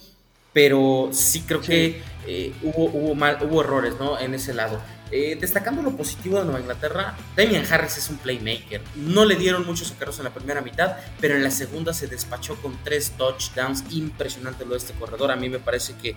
pero 0.53 1.11
sí 1.13 1.43
creo 1.43 1.61
que 1.61 2.03
eh, 2.27 2.53
hubo, 2.63 2.85
hubo, 2.85 3.15
mal, 3.15 3.39
hubo 3.43 3.61
errores 3.61 3.95
¿no? 3.99 4.19
en 4.19 4.35
ese 4.35 4.55
lado. 4.55 4.81
Eh, 5.11 5.39
destacando 5.41 5.81
lo 5.81 5.97
positivo 5.97 6.39
de 6.39 6.45
Nueva 6.45 6.61
Inglaterra, 6.61 7.17
Damian 7.35 7.65
Harris 7.71 7.97
es 7.97 8.11
un 8.11 8.19
playmaker. 8.19 8.83
No 8.95 9.25
le 9.25 9.37
dieron 9.37 9.65
muchos 9.67 9.93
carros 9.93 10.19
en 10.19 10.25
la 10.25 10.35
primera 10.35 10.61
mitad, 10.61 10.97
pero 11.21 11.35
en 11.35 11.43
la 11.43 11.51
segunda 11.51 11.95
se 11.95 12.09
despachó 12.09 12.57
con 12.57 12.77
tres 12.85 13.13
touchdowns. 13.17 13.85
Impresionante 13.91 14.65
lo 14.65 14.73
de 14.73 14.79
este 14.79 14.93
corredor. 14.95 15.31
A 15.31 15.37
mí 15.37 15.49
me 15.49 15.59
parece 15.59 15.95
que 15.95 16.15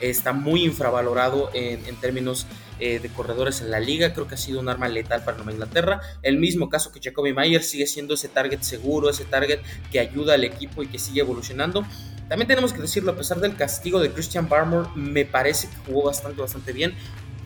está 0.00 0.32
muy 0.32 0.64
infravalorado 0.64 1.50
en, 1.52 1.94
términos 1.96 2.46
eh, 2.78 2.98
de 3.00 3.08
corredores 3.10 3.60
en 3.60 3.70
la 3.70 3.80
liga. 3.80 4.14
Creo 4.14 4.26
que 4.26 4.36
ha 4.36 4.38
sido 4.38 4.60
un 4.60 4.70
arma 4.70 4.88
letal 4.88 5.22
para 5.22 5.36
Nueva 5.36 5.52
Inglaterra. 5.52 6.00
El 6.22 6.38
mismo 6.38 6.70
caso 6.70 6.90
que 6.92 7.00
Jacoby 7.00 7.34
Mayer 7.34 7.62
sigue 7.62 7.86
siendo 7.86 8.14
ese 8.14 8.28
target 8.28 8.62
seguro, 8.62 9.10
ese 9.10 9.26
target 9.26 9.60
que 9.92 10.00
ayuda 10.00 10.34
al 10.34 10.44
equipo 10.44 10.82
y 10.82 10.86
que 10.86 10.98
sigue 10.98 11.20
evolucionando. 11.20 11.84
También 12.30 12.46
tenemos 12.46 12.72
que 12.72 12.80
decirlo, 12.80 13.12
a 13.12 13.16
pesar 13.16 13.40
del 13.40 13.56
castigo 13.56 13.98
de 14.00 14.12
Christian 14.12 14.48
Barmore, 14.48 14.88
me 14.94 15.24
parece 15.24 15.68
que 15.68 15.74
jugó 15.84 16.04
bastante, 16.04 16.40
bastante 16.40 16.72
bien 16.72 16.94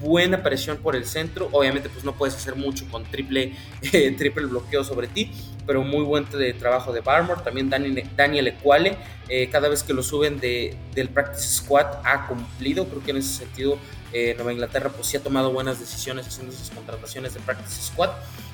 buena 0.04 0.42
presión 0.42 0.76
por 0.76 0.94
el 0.94 1.06
centro. 1.06 1.48
Obviamente, 1.52 1.88
pues 1.88 2.04
no 2.04 2.14
puedes 2.14 2.36
hacer 2.36 2.54
mucho 2.54 2.86
con 2.90 3.04
triple, 3.04 3.54
eh, 3.92 4.14
triple 4.16 4.46
bloqueo 4.46 4.84
sobre 4.84 5.08
ti, 5.08 5.32
pero 5.66 5.82
muy 5.82 6.04
buen 6.04 6.26
trabajo 6.58 6.92
de 6.92 7.00
Barmore. 7.00 7.40
También 7.42 7.70
Daniel 7.70 8.46
Equale, 8.46 8.96
eh, 9.28 9.48
cada 9.50 9.68
vez 9.68 9.82
que 9.82 9.94
lo 9.94 10.02
suben 10.02 10.38
de, 10.38 10.76
del 10.94 11.08
Practice 11.08 11.62
Squad, 11.62 11.86
ha 12.04 12.26
cumplido. 12.26 12.86
Creo 12.86 13.02
que 13.02 13.10
en 13.10 13.16
ese 13.16 13.34
sentido, 13.34 13.78
eh, 14.12 14.34
Nueva 14.36 14.52
Inglaterra, 14.52 14.90
pues 14.90 15.08
sí 15.08 15.16
ha 15.16 15.22
tomado 15.22 15.52
buenas 15.52 15.80
decisiones 15.80 16.26
haciendo 16.26 16.52
sus 16.52 16.70
contrataciones 16.70 17.34
de 17.34 17.40
Practice 17.40 17.82
Squad. 17.82 18.10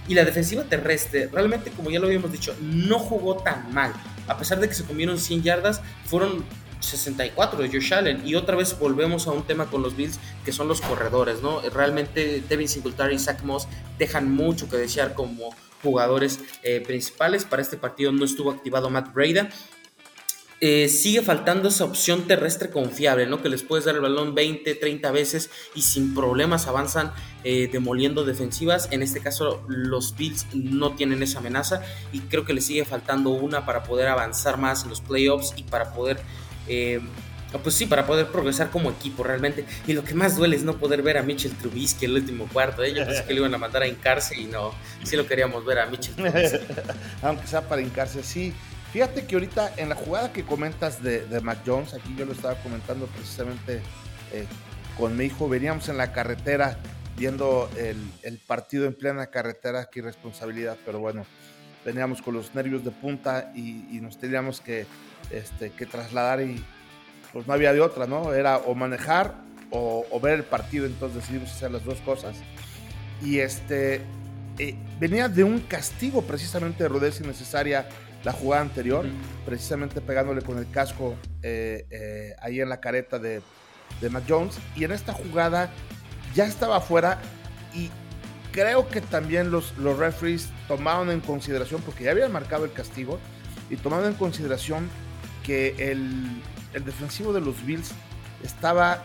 Y 0.09 0.15
la 0.15 0.25
defensiva 0.25 0.65
terrestre, 0.65 1.29
realmente, 1.33 1.71
como 1.71 1.91
ya 1.91 2.01
lo 2.01 2.07
habíamos 2.07 2.33
dicho, 2.33 2.57
no 2.61 2.99
jugó 2.99 3.37
tan 3.37 3.73
mal. 3.73 3.93
A 4.27 4.39
pesar 4.39 4.59
de 4.59 4.69
que 4.69 4.75
se 4.75 4.85
comieron 4.85 5.19
100 5.19 5.43
yardas, 5.43 5.83
fueron 6.05 6.45
64 6.81 7.63
de 7.63 7.69
Josh 7.69 7.95
Allen. 7.95 8.27
Y 8.27 8.35
otra 8.35 8.57
vez 8.57 8.79
volvemos 8.79 9.27
a 9.27 9.33
un 9.33 9.45
tema 9.45 9.67
con 9.67 9.83
los 9.83 9.97
Bills, 9.97 10.19
que 10.45 10.53
son 10.53 10.69
los 10.69 10.81
corredores, 10.81 11.43
¿no? 11.43 11.61
Realmente 11.61 12.43
Devin 12.49 12.69
Singletary 12.69 13.15
y 13.15 13.19
Zach 13.19 13.43
Moss 13.43 13.69
dejan 13.99 14.31
mucho 14.31 14.69
que 14.69 14.77
desear 14.77 15.15
como 15.15 15.55
jugadores 15.83 16.41
eh, 16.63 16.81
principales. 16.81 17.45
Para 17.45 17.63
este 17.63 17.77
partido 17.77 18.13
no 18.13 18.25
estuvo 18.25 18.51
activado 18.51 18.91
Matt 18.91 19.13
Breda. 19.13 19.51
Eh, 20.63 20.89
sigue 20.89 21.23
faltando 21.23 21.71
esa 21.71 21.85
opción 21.85 22.27
terrestre 22.27 22.69
confiable, 22.69 23.27
¿no? 23.27 23.41
Que 23.41 23.49
les 23.49 23.63
puedes 23.63 23.87
dar 23.87 23.95
el 23.95 24.03
balón 24.03 24.35
20, 24.35 24.75
30 24.75 25.11
veces 25.11 25.51
y 25.75 25.81
sin 25.81 26.15
problemas 26.15 26.67
avanzan 26.67 27.13
eh, 27.45 27.71
demoliendo 27.73 28.27
defensivas. 28.27 28.89
En 28.91 29.03
este 29.03 29.21
caso, 29.21 29.65
los 29.69 30.17
Bills 30.17 30.47
no 30.53 30.95
tienen 30.95 31.23
esa 31.23 31.39
amenaza 31.39 31.81
y 32.13 32.21
creo 32.21 32.45
que 32.45 32.53
les 32.53 32.67
sigue 32.67 32.85
faltando 32.85 33.31
una 33.31 33.65
para 33.65 33.85
poder 33.85 34.09
avanzar 34.09 34.59
más 34.59 34.83
en 34.83 34.91
los 34.91 35.01
playoffs 35.01 35.55
y 35.57 35.63
para 35.63 35.95
poder 35.95 36.21
eh, 36.71 37.01
pues 37.59 37.75
sí, 37.75 37.87
para 37.87 38.07
poder 38.07 38.29
progresar 38.29 38.71
como 38.71 38.91
equipo 38.91 39.25
realmente. 39.25 39.65
Y 39.87 39.93
lo 39.93 40.05
que 40.05 40.15
más 40.15 40.37
duele 40.37 40.55
es 40.55 40.63
no 40.63 40.77
poder 40.77 41.03
ver 41.03 41.19
a 41.19 41.23
Mitchell 41.23 41.53
Trubisky 41.53 42.05
el 42.05 42.15
último 42.15 42.47
cuarto. 42.53 42.85
Ellos 42.85 43.09
¿eh? 43.09 43.25
que 43.27 43.35
le 43.35 43.41
iban 43.41 43.53
a 43.53 43.59
mandar 43.59 43.83
a 43.83 43.89
hincarse 43.89 44.39
y 44.39 44.45
no, 44.45 44.73
sí 45.03 45.17
lo 45.17 45.27
queríamos 45.27 45.65
ver 45.65 45.81
a 45.81 45.87
Mitchell 45.87 46.15
Trubisky. 46.15 46.59
Aunque 47.23 47.47
sea 47.49 47.63
para 47.63 47.83
hincarse, 47.83 48.23
sí. 48.23 48.55
Fíjate 48.93 49.27
que 49.27 49.35
ahorita 49.35 49.73
en 49.77 49.89
la 49.89 49.97
jugada 49.97 50.33
que 50.33 50.45
comentas 50.45 51.03
de, 51.03 51.27
de 51.27 51.41
Mac 51.41 51.59
Jones, 51.67 51.95
aquí 51.95 52.15
yo 52.17 52.25
lo 52.25 52.33
estaba 52.33 52.55
comentando 52.57 53.07
precisamente 53.07 53.83
eh, 54.33 54.47
con 54.97 55.17
mi 55.17 55.27
hijo, 55.27 55.49
veníamos 55.49 55.89
en 55.89 55.97
la 55.97 56.13
carretera 56.13 56.79
viendo 57.17 57.69
el, 57.77 58.39
partido 58.47 58.87
en 58.87 58.95
plena 58.95 59.27
carretera, 59.27 59.89
qué 59.91 60.01
irresponsabilidad, 60.01 60.77
pero 60.85 60.99
bueno, 60.99 61.25
veníamos 61.85 62.23
con 62.23 62.35
los 62.35 62.55
nervios 62.55 62.85
de 62.85 62.91
punta 62.91 63.53
y 63.55 64.01
nos 64.01 64.19
teníamos 64.19 64.61
que 64.61 64.87
este, 65.31 65.71
que 65.71 65.87
trasladar 65.87 66.41
y 66.43 66.65
pues 67.33 67.47
no 67.47 67.53
había 67.53 67.73
de 67.73 67.81
otra, 67.81 68.07
¿no? 68.07 68.33
Era 68.33 68.59
o 68.59 68.75
manejar 68.75 69.35
o, 69.71 70.21
ver 70.21 70.35
el 70.35 70.45
partido, 70.45 70.87
entonces 70.87 71.23
decidimos 71.23 71.51
hacer 71.51 71.71
las 71.71 71.85
dos 71.85 72.01
cosas. 72.01 72.37
Y 73.23 73.39
este, 73.39 74.01
eh, 74.59 74.75
venía 74.99 75.29
de 75.29 75.45
un 75.45 75.61
castigo 75.61 76.23
precisamente 76.23 76.83
de 76.83 76.89
rudeza 76.89 77.23
innecesaria 77.23 77.87
la 78.25 78.33
jugada 78.33 78.63
anterior, 78.63 79.07
precisamente 79.47 80.01
pegándole 80.01 80.43
con 80.43 80.59
el 80.59 80.71
casco 80.71 81.15
eh, 81.43 81.87
eh, 81.91 82.35
ahí 82.41 82.61
en 82.61 82.69
la 82.69 82.81
careta 82.81 83.19
de, 83.19 83.41
de 84.01 84.11
Matt 84.11 84.25
Jones. 84.29 84.59
Y 84.77 84.85
en 84.85 84.93
esta 84.93 85.13
jugada 85.13 85.71
ya 86.35 86.45
estaba 86.45 86.79
afuera 86.79 87.19
y 87.75 87.91
creo 88.53 88.89
que 88.89 89.01
también 89.01 89.51
los, 89.51 89.77
los 89.79 89.99
referees 89.99 90.49
tomaron 90.69 91.11
en 91.11 91.21
consideración, 91.21 91.81
porque 91.83 92.05
ya 92.05 92.11
habían 92.11 92.33
marcado 92.33 92.65
el 92.65 92.73
castigo, 92.73 93.19
y 93.71 93.77
tomaron 93.77 94.07
en 94.07 94.15
consideración 94.15 94.89
que 95.45 95.91
el, 95.91 96.43
defensivo 96.85 97.33
de 97.33 97.41
los 97.41 97.65
Bills 97.65 97.93
estaba, 98.45 99.03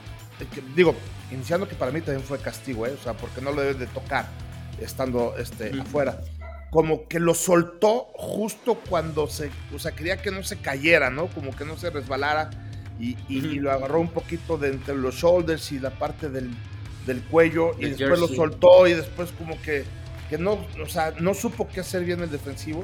digo, 0.76 0.96
iniciando 1.32 1.68
que 1.68 1.76
para 1.76 1.92
mí 1.92 2.02
también 2.02 2.26
fue 2.26 2.40
castigo, 2.40 2.86
¿eh? 2.86 2.96
o 3.00 3.04
sea, 3.04 3.14
porque 3.14 3.42
no 3.42 3.52
lo 3.52 3.62
deben 3.62 3.80
de 3.80 3.88
tocar 3.88 4.28
estando 4.80 5.36
este, 5.38 5.80
afuera. 5.80 6.22
Como 6.72 7.08
que 7.08 7.20
lo 7.20 7.34
soltó 7.34 8.08
justo 8.14 8.80
cuando 8.90 9.28
se, 9.28 9.50
o 9.74 9.80
sea, 9.80 9.94
quería 9.94 10.22
que 10.22 10.32
no 10.32 10.44
se 10.44 10.58
cayera, 10.58 11.10
¿no? 11.10 11.28
Como 11.28 11.56
que 11.56 11.64
no 11.64 11.78
se 11.78 11.90
resbalara 11.90 12.50
y, 13.00 13.16
lo 13.60 13.72
agarró 13.72 14.00
un 14.00 14.10
poquito 14.10 14.58
de 14.58 14.70
entre 14.70 14.96
los 14.96 15.16
shoulders 15.16 15.72
y 15.72 15.80
la 15.80 15.92
parte 15.92 16.30
del, 16.30 16.50
cuello 17.30 17.76
y 17.80 17.90
después 17.90 18.20
lo 18.20 18.28
soltó 18.28 18.88
y 18.88 18.94
después 18.94 19.32
como 19.38 19.62
que, 19.62 19.86
que 20.30 20.38
no, 20.38 20.66
o 20.82 20.88
sea, 20.88 21.14
no 21.20 21.34
supo 21.34 21.68
qué 21.68 21.82
hacer 21.82 22.04
bien 22.04 22.22
el 22.22 22.32
defensivo 22.32 22.84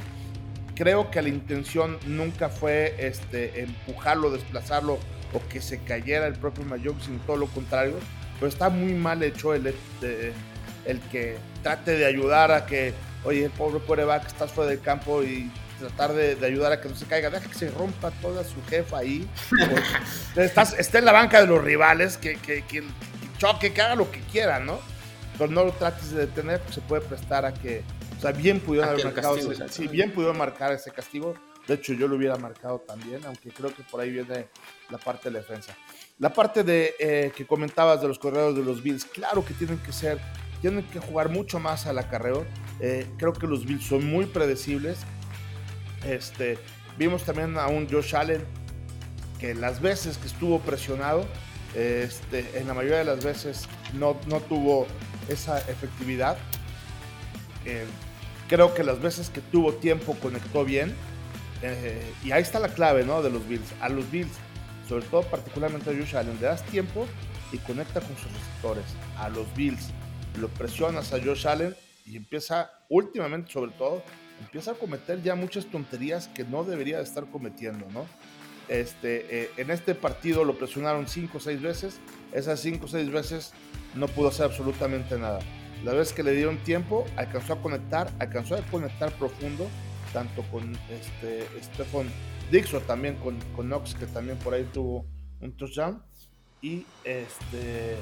creo 0.75 1.11
que 1.11 1.21
la 1.21 1.29
intención 1.29 1.97
nunca 2.05 2.49
fue 2.49 2.95
este, 2.99 3.61
empujarlo, 3.61 4.31
desplazarlo 4.31 4.99
o 5.33 5.47
que 5.49 5.61
se 5.61 5.79
cayera 5.83 6.27
el 6.27 6.35
propio 6.35 6.63
Mayock, 6.65 6.99
sino 7.01 7.19
todo 7.25 7.37
lo 7.37 7.47
contrario. 7.47 7.95
Pero 8.35 8.47
está 8.47 8.69
muy 8.69 8.93
mal 8.93 9.21
hecho 9.23 9.53
el, 9.53 9.67
este, 9.67 10.33
el 10.85 10.99
que 11.11 11.37
trate 11.63 11.91
de 11.91 12.05
ayudar 12.05 12.51
a 12.51 12.65
que, 12.65 12.93
oye, 13.23 13.45
el 13.45 13.51
pobre 13.51 13.79
que 13.79 14.27
estás 14.27 14.51
fuera 14.51 14.71
del 14.71 14.81
campo 14.81 15.23
y 15.23 15.51
tratar 15.79 16.13
de, 16.13 16.37
ayudar 16.45 16.71
a 16.71 16.81
que 16.81 16.89
no 16.89 16.95
se 16.95 17.05
caiga. 17.05 17.29
Deja 17.29 17.47
que 17.47 17.55
se 17.55 17.69
rompa 17.69 18.11
toda 18.21 18.43
su 18.43 18.63
jefa 18.69 18.99
ahí. 18.99 19.27
estás, 20.35 20.73
está 20.77 20.99
en 20.99 21.05
la 21.05 21.11
banca 21.11 21.41
de 21.41 21.47
los 21.47 21.63
rivales, 21.63 22.17
que, 22.17 22.35
que, 22.37 22.63
que, 22.65 22.83
choque, 23.37 23.73
que 23.73 23.81
haga 23.81 23.95
lo 23.95 24.11
que 24.11 24.19
quiera, 24.31 24.59
¿no? 24.59 24.79
Pero 25.37 25.51
no 25.51 25.63
lo 25.65 25.71
trates 25.71 26.11
de 26.11 26.27
detener, 26.27 26.59
pues 26.61 26.75
se 26.75 26.81
puede 26.81 27.01
prestar 27.01 27.45
a 27.45 27.53
que 27.53 27.83
o 28.21 28.23
sea, 28.23 28.33
bien 28.33 28.59
pudieron 28.59 28.87
haber 28.87 29.03
marcado 29.03 29.35
ese, 29.35 29.67
sí, 29.69 29.87
bien 29.87 30.11
pudieron 30.11 30.37
marcar 30.37 30.71
ese 30.71 30.91
castigo. 30.91 31.33
De 31.67 31.73
hecho, 31.73 31.93
yo 31.93 32.07
lo 32.07 32.17
hubiera 32.17 32.35
marcado 32.37 32.77
también, 32.77 33.25
aunque 33.25 33.49
creo 33.49 33.73
que 33.73 33.81
por 33.81 33.99
ahí 33.99 34.11
viene 34.11 34.45
la 34.91 34.99
parte 34.99 35.29
de 35.29 35.31
la 35.31 35.39
defensa. 35.39 35.75
La 36.19 36.31
parte 36.31 36.63
de 36.63 36.93
eh, 36.99 37.31
que 37.35 37.47
comentabas 37.47 37.99
de 37.99 38.07
los 38.07 38.19
corredores 38.19 38.55
de 38.55 38.63
los 38.63 38.83
Bills, 38.83 39.05
claro 39.05 39.43
que 39.43 39.55
tienen 39.55 39.79
que 39.79 39.91
ser, 39.91 40.19
tienen 40.61 40.83
que 40.83 40.99
jugar 40.99 41.29
mucho 41.29 41.59
más 41.59 41.87
al 41.87 41.97
acarreo. 41.97 42.45
Eh, 42.79 43.07
creo 43.17 43.33
que 43.33 43.47
los 43.47 43.65
Bills 43.65 43.85
son 43.85 44.05
muy 44.05 44.27
predecibles. 44.27 44.99
Este, 46.05 46.59
vimos 46.99 47.23
también 47.23 47.57
a 47.57 47.69
un 47.69 47.89
Josh 47.89 48.15
Allen 48.15 48.43
que 49.39 49.55
las 49.55 49.81
veces 49.81 50.19
que 50.19 50.27
estuvo 50.27 50.59
presionado, 50.59 51.25
este, 51.73 52.59
en 52.59 52.67
la 52.67 52.75
mayoría 52.75 52.99
de 52.99 53.05
las 53.05 53.25
veces 53.25 53.67
no, 53.95 54.15
no 54.27 54.41
tuvo 54.41 54.85
esa 55.27 55.57
efectividad. 55.57 56.37
Eh, 57.65 57.85
creo 58.51 58.74
que 58.74 58.84
las 58.84 59.01
veces 59.01 59.29
que 59.29 59.39
tuvo 59.39 59.75
tiempo 59.75 60.13
conectó 60.22 60.65
bien. 60.65 60.93
Eh, 61.62 62.03
y 62.22 62.31
ahí 62.31 62.41
está 62.41 62.60
la 62.60 62.67
clave, 62.67 63.05
¿no? 63.05 63.24
De 63.24 63.29
los 63.29 63.48
Bills. 63.48 63.72
A 63.79 63.88
los 63.88 64.12
Bills, 64.12 64.34
sobre 64.89 65.05
todo 65.05 65.22
particularmente 65.24 65.89
a 65.89 65.93
Josh 65.93 66.17
Allen, 66.17 66.36
le 66.36 66.48
das 66.48 66.62
tiempo 66.65 67.08
y 67.53 67.60
conecta 67.60 68.01
con 68.01 68.13
sus 68.17 68.29
receptores. 68.34 68.84
A 69.17 69.29
los 69.29 69.48
Bills, 69.55 69.91
lo 70.38 70.50
presionas 70.50 71.13
a 71.13 71.24
Josh 71.24 71.48
Allen 71.48 71.74
y 72.05 72.17
empieza, 72.17 72.72
últimamente 72.89 73.50
sobre 73.53 73.72
todo, 73.72 74.03
empieza 74.41 74.72
a 74.72 74.74
cometer 74.74 75.24
ya 75.24 75.34
muchas 75.36 75.67
tonterías 75.67 76.27
que 76.27 76.43
no 76.43 76.65
debería 76.65 76.98
de 76.98 77.03
estar 77.03 77.25
cometiendo, 77.27 77.88
¿no? 77.93 78.05
Este, 78.67 79.43
eh, 79.43 79.51
en 79.55 79.72
este 79.72 79.96
partido 79.96 80.43
lo 80.43 80.58
presionaron 80.58 81.08
5 81.08 81.38
o 81.38 81.39
6 81.39 81.62
veces, 81.62 82.01
esas 82.34 82.60
5 82.60 82.84
o 82.84 82.88
6 82.89 83.12
veces 83.12 83.53
no 83.96 84.10
pudo 84.10 84.27
hacer 84.27 84.48
absolutamente 84.48 85.17
nada. 85.17 85.39
La 85.83 85.93
vez 85.93 86.13
que 86.13 86.21
le 86.21 86.33
dieron 86.33 86.57
tiempo, 86.59 87.05
alcanzó 87.15 87.53
a 87.53 87.61
conectar, 87.61 88.11
alcanzó 88.19 88.55
a 88.55 88.61
conectar 88.63 89.11
profundo, 89.13 89.67
tanto 90.13 90.43
con 90.51 90.77
este 90.89 91.47
Stephen 91.63 92.07
Dixon, 92.51 92.83
también 92.83 93.15
con, 93.15 93.39
con 93.55 93.67
Knox, 93.67 93.95
que 93.95 94.05
también 94.05 94.38
por 94.38 94.53
ahí 94.53 94.67
tuvo 94.73 95.05
un 95.39 95.51
touchdown. 95.53 96.01
Y 96.61 96.85
este 97.03 97.97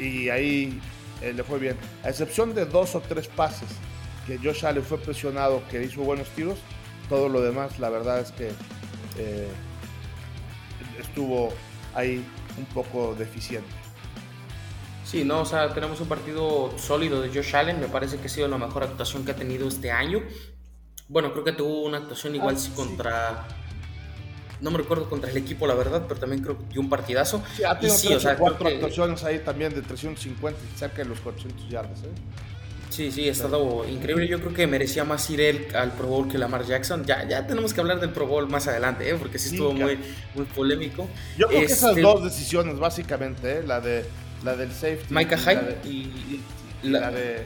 y 0.00 0.28
ahí 0.30 0.80
eh, 1.22 1.32
le 1.32 1.44
fue 1.44 1.58
bien. 1.58 1.76
A 2.02 2.08
excepción 2.08 2.54
de 2.54 2.64
dos 2.64 2.94
o 2.94 3.00
tres 3.00 3.28
pases 3.28 3.68
que 4.26 4.38
Josh 4.38 4.64
Allen 4.64 4.82
fue 4.82 4.98
presionado, 4.98 5.62
que 5.70 5.82
hizo 5.82 6.02
buenos 6.02 6.28
tiros, 6.30 6.58
todo 7.08 7.28
lo 7.28 7.40
demás, 7.40 7.78
la 7.78 7.90
verdad 7.90 8.20
es 8.20 8.32
que 8.32 8.48
eh, 9.18 9.48
estuvo 10.98 11.52
ahí 11.94 12.24
un 12.58 12.64
poco 12.66 13.14
deficiente. 13.14 13.79
Sí, 15.10 15.24
no, 15.24 15.40
o 15.40 15.44
sea, 15.44 15.74
tenemos 15.74 16.00
un 16.00 16.06
partido 16.06 16.72
sólido 16.78 17.20
de 17.20 17.30
Josh 17.30 17.56
Allen, 17.56 17.80
me 17.80 17.88
parece 17.88 18.18
que 18.18 18.26
ha 18.26 18.30
sido 18.30 18.46
la 18.46 18.58
mejor 18.58 18.84
actuación 18.84 19.24
que 19.24 19.32
ha 19.32 19.34
tenido 19.34 19.66
este 19.66 19.90
año. 19.90 20.22
Bueno, 21.08 21.32
creo 21.32 21.42
que 21.42 21.50
tuvo 21.50 21.82
una 21.82 21.98
actuación 21.98 22.36
igual 22.36 22.54
ah, 22.56 22.60
sí 22.60 22.70
contra... 22.70 23.48
No 24.60 24.70
me 24.70 24.78
recuerdo 24.78 25.08
contra 25.08 25.28
el 25.28 25.36
equipo, 25.36 25.66
la 25.66 25.74
verdad, 25.74 26.04
pero 26.06 26.20
también 26.20 26.44
creo 26.44 26.56
que 26.56 26.64
dio 26.66 26.80
un 26.80 26.88
partidazo. 26.88 27.42
Sí, 27.56 27.64
ha 27.64 27.76
tenido 27.76 27.98
sí, 27.98 28.14
o 28.14 28.20
sea, 28.20 28.36
cuatro 28.36 28.68
actuaciones 28.68 29.24
ahí 29.24 29.40
también 29.40 29.74
de 29.74 29.82
350, 29.82 30.60
cerca 30.76 30.98
de 30.98 31.08
los 31.08 31.18
400 31.18 31.68
yardas. 31.68 31.98
¿eh? 32.04 32.12
Sí, 32.90 33.10
sí, 33.10 33.28
ha 33.28 33.32
estado 33.32 33.88
increíble. 33.88 34.28
Yo 34.28 34.38
creo 34.38 34.54
que 34.54 34.68
merecía 34.68 35.02
más 35.02 35.28
ir 35.28 35.40
él 35.40 35.66
al 35.74 35.90
Pro 35.90 36.06
Bowl 36.06 36.28
que 36.28 36.38
Lamar 36.38 36.64
Jackson. 36.64 37.04
Ya, 37.04 37.26
ya 37.26 37.48
tenemos 37.48 37.74
que 37.74 37.80
hablar 37.80 37.98
del 37.98 38.10
Pro 38.10 38.28
Bowl 38.28 38.48
más 38.48 38.68
adelante, 38.68 39.10
¿eh? 39.10 39.16
porque 39.18 39.40
sí 39.40 39.48
estuvo 39.48 39.72
muy, 39.72 39.98
muy 40.36 40.44
polémico. 40.44 41.08
Yo 41.36 41.48
creo 41.48 41.60
que 41.60 41.66
esas 41.66 41.90
este, 41.90 42.02
dos 42.02 42.22
decisiones, 42.22 42.78
básicamente, 42.78 43.58
¿eh? 43.58 43.62
la 43.66 43.80
de 43.80 44.04
la 44.44 44.56
del 44.56 44.72
safety. 44.72 45.06
Micah 45.10 45.36
Hyde 45.36 45.78
y, 45.84 46.40
la, 46.82 47.10
de. 47.10 47.44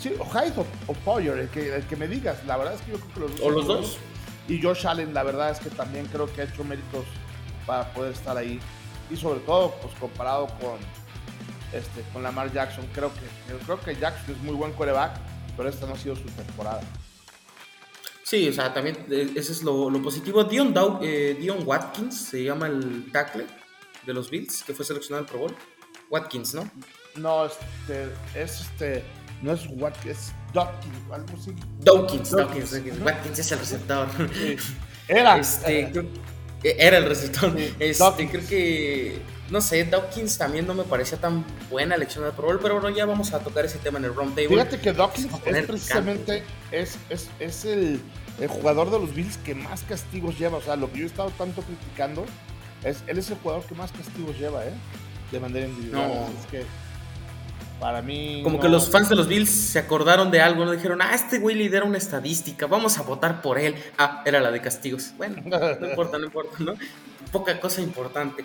Sí, 0.00 0.12
o 0.18 0.24
Hyde 0.24 0.52
o, 0.86 0.92
Poyer, 0.94 1.38
el 1.38 1.48
que, 1.48 1.74
el 1.74 1.84
que 1.84 1.96
me 1.96 2.08
digas. 2.08 2.44
La 2.46 2.56
verdad 2.56 2.74
es 2.74 2.80
que 2.82 2.92
yo 2.92 2.98
creo 2.98 3.14
que 3.14 3.20
los 3.20 3.30
dos. 3.32 3.40
O 3.42 3.50
los 3.50 3.66
dos. 3.66 3.98
Y 4.48 4.62
Josh 4.62 4.86
Allen, 4.86 5.12
la 5.12 5.22
verdad 5.22 5.50
es 5.50 5.58
que 5.58 5.70
también 5.70 6.06
creo 6.06 6.32
que 6.32 6.40
ha 6.40 6.44
hecho 6.44 6.64
méritos 6.64 7.04
para 7.66 7.92
poder 7.92 8.12
estar 8.12 8.36
ahí. 8.36 8.58
Y 9.10 9.16
sobre 9.16 9.40
todo, 9.40 9.74
pues 9.82 9.94
comparado 10.00 10.46
con, 10.60 10.78
este, 11.72 12.02
con 12.12 12.22
Lamar 12.22 12.52
Jackson, 12.52 12.86
creo 12.94 13.12
que, 13.12 13.54
creo 13.64 13.80
que 13.80 13.94
Jackson 13.94 14.34
es 14.34 14.42
muy 14.42 14.54
buen 14.54 14.72
coreback, 14.72 15.18
pero 15.56 15.68
esta 15.68 15.86
no 15.86 15.94
ha 15.94 15.98
sido 15.98 16.16
su 16.16 16.24
temporada. 16.24 16.80
Sí, 18.22 18.48
o 18.48 18.52
sea, 18.52 18.72
también 18.72 19.06
eh, 19.10 19.32
ese 19.36 19.52
es 19.52 19.62
lo, 19.62 19.90
positivo. 20.02 20.44
Dion, 20.44 20.74
eh, 21.02 21.36
Dion 21.38 21.62
Watkins 21.66 22.14
se 22.14 22.44
llama 22.44 22.66
el 22.66 23.10
tackle 23.12 23.46
de 24.04 24.14
los 24.14 24.30
Bills, 24.30 24.62
que 24.62 24.74
fue 24.74 24.84
seleccionado 24.84 25.24
al 25.24 25.30
Pro 25.30 25.40
Bowl. 25.40 25.54
Watkins, 26.10 26.54
¿no? 26.54 26.70
No, 27.16 27.46
este, 27.46 28.08
es 28.34 28.60
este, 28.60 29.04
no 29.42 29.52
es 29.52 29.66
Watkins, 29.70 30.18
es 30.18 30.32
Dawkins, 30.52 30.94
algo 31.12 31.38
así. 31.38 31.54
Dawkins, 31.80 32.30
Dawkins, 32.30 32.72
Watkins 33.02 33.38
es 33.38 33.52
el 33.52 33.58
receptor. 33.58 34.08
Era. 35.08 35.38
Este, 35.38 35.90
era. 36.62 36.98
el 36.98 37.04
receptor. 37.04 37.56
este, 37.78 38.28
creo 38.28 38.46
que, 38.46 39.18
no 39.50 39.60
sé, 39.60 39.84
Dawkins 39.84 40.38
también 40.38 40.66
no 40.66 40.74
me 40.74 40.84
parecía 40.84 41.18
tan 41.18 41.44
buena 41.70 41.94
elección 41.94 42.24
de 42.24 42.32
Pro 42.32 42.46
Bowl, 42.46 42.58
pero 42.60 42.80
bueno, 42.80 42.94
ya 42.96 43.06
vamos 43.06 43.32
a 43.32 43.40
tocar 43.40 43.64
ese 43.64 43.78
tema 43.78 43.98
en 43.98 44.06
el 44.06 44.14
round 44.14 44.34
table. 44.34 44.48
Fíjate 44.48 44.80
que 44.80 44.92
Dawkins 44.92 45.28
es 45.46 45.66
precisamente, 45.66 46.42
es, 46.72 46.98
es, 47.10 47.28
es 47.38 47.64
el, 47.64 48.00
el 48.40 48.48
jugador 48.48 48.90
de 48.90 48.98
los 48.98 49.14
Bills 49.14 49.36
que 49.38 49.54
más 49.54 49.82
castigos 49.82 50.38
lleva, 50.38 50.58
o 50.58 50.62
sea, 50.62 50.76
lo 50.76 50.90
que 50.90 50.98
yo 50.98 51.04
he 51.04 51.08
estado 51.08 51.30
tanto 51.30 51.62
criticando, 51.62 52.26
es, 52.84 53.02
él 53.06 53.18
es 53.18 53.30
el 53.30 53.36
jugador 53.38 53.64
que 53.64 53.74
más 53.74 53.92
castigos 53.92 54.38
lleva, 54.38 54.64
¿eh? 54.64 54.72
De 55.30 55.40
manera 55.40 55.66
individual. 55.66 56.26
Es 56.40 56.46
que 56.46 56.64
para 57.80 58.02
mí. 58.02 58.40
Como 58.42 58.60
que 58.60 58.68
los 58.68 58.90
fans 58.90 59.08
de 59.08 59.16
los 59.16 59.28
Bills 59.28 59.50
se 59.50 59.78
acordaron 59.78 60.30
de 60.30 60.40
algo, 60.40 60.64
no 60.64 60.72
dijeron, 60.72 61.00
ah, 61.02 61.14
este 61.14 61.38
güey 61.38 61.56
lidera 61.56 61.84
una 61.84 61.98
estadística, 61.98 62.66
vamos 62.66 62.98
a 62.98 63.02
votar 63.02 63.40
por 63.40 63.58
él. 63.58 63.74
Ah, 63.96 64.22
era 64.24 64.40
la 64.40 64.50
de 64.50 64.60
castigos. 64.60 65.12
Bueno, 65.16 65.36
no 65.44 65.86
importa, 65.90 66.18
no 66.18 66.24
importa, 66.24 66.56
¿no? 66.58 66.74
Poca 67.32 67.58
cosa 67.60 67.80
importante. 67.80 68.44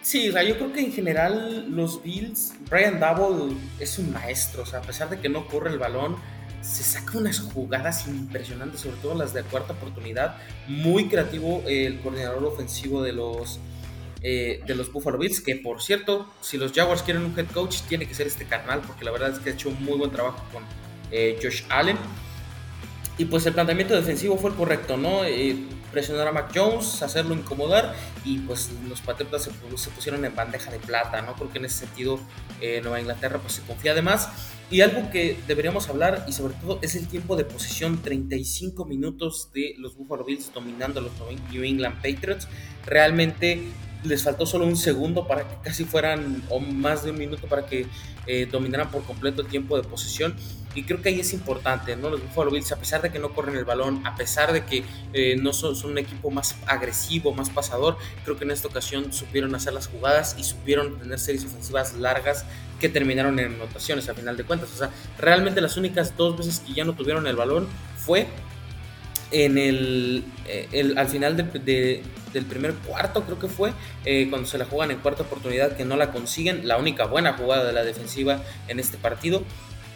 Sí, 0.00 0.28
o 0.28 0.32
sea, 0.32 0.42
yo 0.42 0.56
creo 0.56 0.72
que 0.72 0.80
en 0.80 0.92
general 0.92 1.70
los 1.70 2.02
Bills, 2.02 2.54
Brian 2.70 2.98
Double 3.00 3.56
es 3.78 3.98
un 3.98 4.12
maestro, 4.12 4.62
o 4.62 4.66
sea, 4.66 4.78
a 4.78 4.82
pesar 4.82 5.10
de 5.10 5.18
que 5.18 5.28
no 5.28 5.46
corre 5.46 5.70
el 5.70 5.78
balón, 5.78 6.16
se 6.62 6.82
saca 6.82 7.18
unas 7.18 7.40
jugadas 7.40 8.06
impresionantes, 8.06 8.80
sobre 8.80 8.96
todo 8.98 9.14
las 9.14 9.32
de 9.32 9.42
cuarta 9.42 9.72
oportunidad. 9.74 10.36
Muy 10.66 11.08
creativo 11.08 11.62
el 11.66 12.00
coordinador 12.00 12.44
ofensivo 12.44 13.02
de 13.02 13.12
los, 13.12 13.60
eh, 14.20 14.60
de 14.66 14.74
los 14.74 14.92
Buffalo 14.92 15.16
Bills, 15.16 15.40
que 15.40 15.56
por 15.56 15.80
cierto, 15.80 16.28
si 16.40 16.56
los 16.56 16.72
Jaguars 16.72 17.02
quieren 17.02 17.24
un 17.24 17.38
head 17.38 17.46
coach, 17.46 17.82
tiene 17.88 18.06
que 18.06 18.14
ser 18.14 18.26
este 18.26 18.44
carnal, 18.46 18.80
porque 18.86 19.04
la 19.04 19.12
verdad 19.12 19.30
es 19.30 19.38
que 19.38 19.50
ha 19.50 19.52
hecho 19.52 19.68
un 19.68 19.82
muy 19.84 19.96
buen 19.96 20.10
trabajo 20.10 20.42
con 20.52 20.64
eh, 21.10 21.38
Josh 21.42 21.62
Allen. 21.68 21.96
Y 23.16 23.24
pues 23.24 23.46
el 23.46 23.52
planteamiento 23.52 23.94
defensivo 23.94 24.36
fue 24.36 24.50
el 24.50 24.56
correcto, 24.56 24.96
¿no? 24.96 25.24
Eh, 25.24 25.56
presionar 25.92 26.28
a 26.28 26.32
Mac 26.32 26.50
Jones, 26.54 27.02
hacerlo 27.02 27.34
incomodar 27.34 27.94
y 28.24 28.38
pues 28.38 28.70
los 28.88 29.00
Patriotas 29.00 29.42
se, 29.42 29.90
pusieron 29.90 30.24
en 30.24 30.34
bandeja 30.34 30.70
de 30.70 30.78
plata, 30.78 31.22
¿no? 31.22 31.34
Porque 31.34 31.58
en 31.58 31.64
ese 31.64 31.86
sentido 31.86 32.20
Nueva 32.82 33.00
Inglaterra 33.00 33.38
pues 33.38 33.54
se 33.54 33.62
confía 33.62 33.92
además. 33.92 34.28
Y 34.70 34.82
algo 34.82 35.10
que 35.10 35.38
deberíamos 35.46 35.88
hablar 35.88 36.26
y 36.28 36.32
sobre 36.32 36.54
todo 36.54 36.78
es 36.82 36.94
el 36.94 37.08
tiempo 37.08 37.36
de 37.36 37.44
posición, 37.44 38.02
35 38.02 38.84
minutos 38.84 39.50
de 39.54 39.74
los 39.78 39.96
Buffalo 39.96 40.24
Bills 40.24 40.52
dominando 40.52 41.00
a 41.00 41.04
los 41.04 41.12
New 41.50 41.64
England 41.64 41.96
Patriots. 41.96 42.46
Realmente 42.84 43.62
les 44.04 44.22
faltó 44.22 44.46
solo 44.46 44.64
un 44.64 44.76
segundo 44.76 45.26
para 45.26 45.46
que 45.46 45.54
casi 45.62 45.84
fueran, 45.84 46.42
o 46.48 46.60
más 46.60 47.04
de 47.04 47.10
un 47.10 47.18
minuto 47.18 47.46
para 47.46 47.66
que 47.66 47.86
eh, 48.26 48.46
dominaran 48.50 48.90
por 48.90 49.02
completo 49.04 49.42
el 49.42 49.48
tiempo 49.48 49.76
de 49.76 49.86
posesión. 49.88 50.34
Y 50.74 50.84
creo 50.84 51.02
que 51.02 51.08
ahí 51.08 51.18
es 51.18 51.32
importante, 51.32 51.96
¿no? 51.96 52.10
Los 52.10 52.22
Buffalo 52.22 52.50
Bills, 52.50 52.70
a 52.70 52.76
pesar 52.76 53.02
de 53.02 53.10
que 53.10 53.18
no 53.18 53.34
corren 53.34 53.56
el 53.56 53.64
balón, 53.64 54.06
a 54.06 54.14
pesar 54.14 54.52
de 54.52 54.64
que 54.64 54.84
eh, 55.12 55.36
no 55.36 55.52
son, 55.52 55.74
un 55.90 55.98
equipo 55.98 56.30
más 56.30 56.56
agresivo, 56.66 57.32
más 57.34 57.50
pasador, 57.50 57.96
creo 58.24 58.36
que 58.36 58.44
en 58.44 58.50
esta 58.50 58.68
ocasión 58.68 59.12
supieron 59.12 59.54
hacer 59.54 59.72
las 59.72 59.88
jugadas 59.88 60.36
y 60.38 60.44
supieron 60.44 60.98
tener 60.98 61.18
series 61.18 61.44
ofensivas 61.46 61.94
largas 61.94 62.44
que 62.78 62.88
terminaron 62.88 63.38
en 63.40 63.54
anotaciones 63.54 64.08
a 64.08 64.14
final 64.14 64.36
de 64.36 64.44
cuentas. 64.44 64.70
O 64.72 64.76
sea, 64.76 64.90
realmente 65.18 65.60
las 65.60 65.76
únicas 65.76 66.16
dos 66.16 66.36
veces 66.36 66.60
que 66.60 66.74
ya 66.74 66.84
no 66.84 66.92
tuvieron 66.92 67.26
el 67.26 67.34
balón 67.34 67.66
fue 67.96 68.28
en 69.30 69.58
el, 69.58 70.24
eh, 70.46 70.94
al 70.96 71.08
final 71.08 71.36
de, 71.36 72.02
del 72.32 72.44
primer 72.46 72.74
cuarto, 72.74 73.22
creo 73.24 73.38
que 73.38 73.48
fue, 73.48 73.72
eh, 74.04 74.26
cuando 74.30 74.48
se 74.48 74.58
la 74.58 74.64
juegan 74.64 74.90
en 74.90 74.98
cuarta 74.98 75.22
oportunidad, 75.22 75.76
que 75.76 75.84
no 75.84 75.96
la 75.96 76.10
consiguen, 76.12 76.66
la 76.66 76.78
única 76.78 77.06
buena 77.06 77.34
jugada 77.34 77.64
de 77.64 77.72
la 77.72 77.84
defensiva 77.84 78.42
en 78.68 78.80
este 78.80 78.96
partido. 78.96 79.42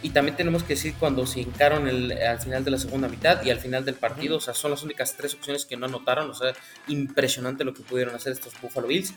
Y 0.03 0.09
también 0.09 0.35
tenemos 0.35 0.63
que 0.63 0.73
decir 0.73 0.95
cuando 0.99 1.25
se 1.25 1.39
hincaron 1.39 1.87
el, 1.87 2.11
al 2.11 2.37
final 2.37 2.65
de 2.65 2.71
la 2.71 2.77
segunda 2.77 3.07
mitad 3.07 3.41
y 3.45 3.51
al 3.51 3.59
final 3.59 3.85
del 3.85 3.95
partido, 3.95 4.35
o 4.35 4.41
sea, 4.41 4.53
son 4.53 4.71
las 4.71 4.83
únicas 4.83 5.15
tres 5.15 5.33
opciones 5.33 5.65
que 5.65 5.77
no 5.77 5.85
anotaron, 5.85 6.29
o 6.29 6.33
sea, 6.33 6.53
impresionante 6.89 7.63
lo 7.63 7.73
que 7.73 7.83
pudieron 7.83 8.13
hacer 8.13 8.33
estos 8.33 8.53
Buffalo 8.61 8.87
Bills. 8.87 9.13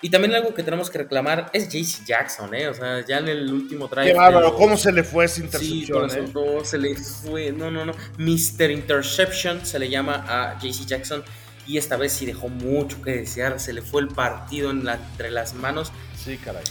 Y 0.00 0.10
también 0.10 0.32
algo 0.34 0.54
que 0.54 0.62
tenemos 0.62 0.90
que 0.90 0.98
reclamar 0.98 1.50
es 1.52 1.68
JC 1.68 2.04
Jackson, 2.06 2.54
¿eh? 2.54 2.68
O 2.68 2.74
sea, 2.74 3.04
ya 3.04 3.18
en 3.18 3.28
el 3.28 3.52
último 3.52 3.88
drive. 3.88 4.12
Qué 4.12 4.14
bárbaro, 4.14 4.54
¿cómo 4.54 4.76
se 4.76 4.92
le 4.92 5.02
fue 5.02 5.24
esa 5.24 5.40
intercepción? 5.40 6.08
Sí, 6.08 6.18
eh? 6.18 6.64
se 6.64 6.78
le 6.78 6.94
fue, 6.94 7.50
no, 7.50 7.70
no, 7.70 7.84
no. 7.84 7.92
Mr. 8.16 8.70
Interception 8.70 9.66
se 9.66 9.78
le 9.78 9.88
llama 9.90 10.24
a 10.28 10.58
JC 10.60 10.86
Jackson 10.86 11.24
y 11.66 11.78
esta 11.78 11.96
vez 11.96 12.12
sí 12.12 12.26
dejó 12.26 12.48
mucho 12.48 13.02
que 13.02 13.10
desear, 13.10 13.58
se 13.58 13.72
le 13.72 13.82
fue 13.82 14.02
el 14.02 14.08
partido 14.08 14.70
entre 14.70 15.30
las 15.32 15.54
manos. 15.54 15.92
Sí, 16.16 16.36
caray. 16.38 16.64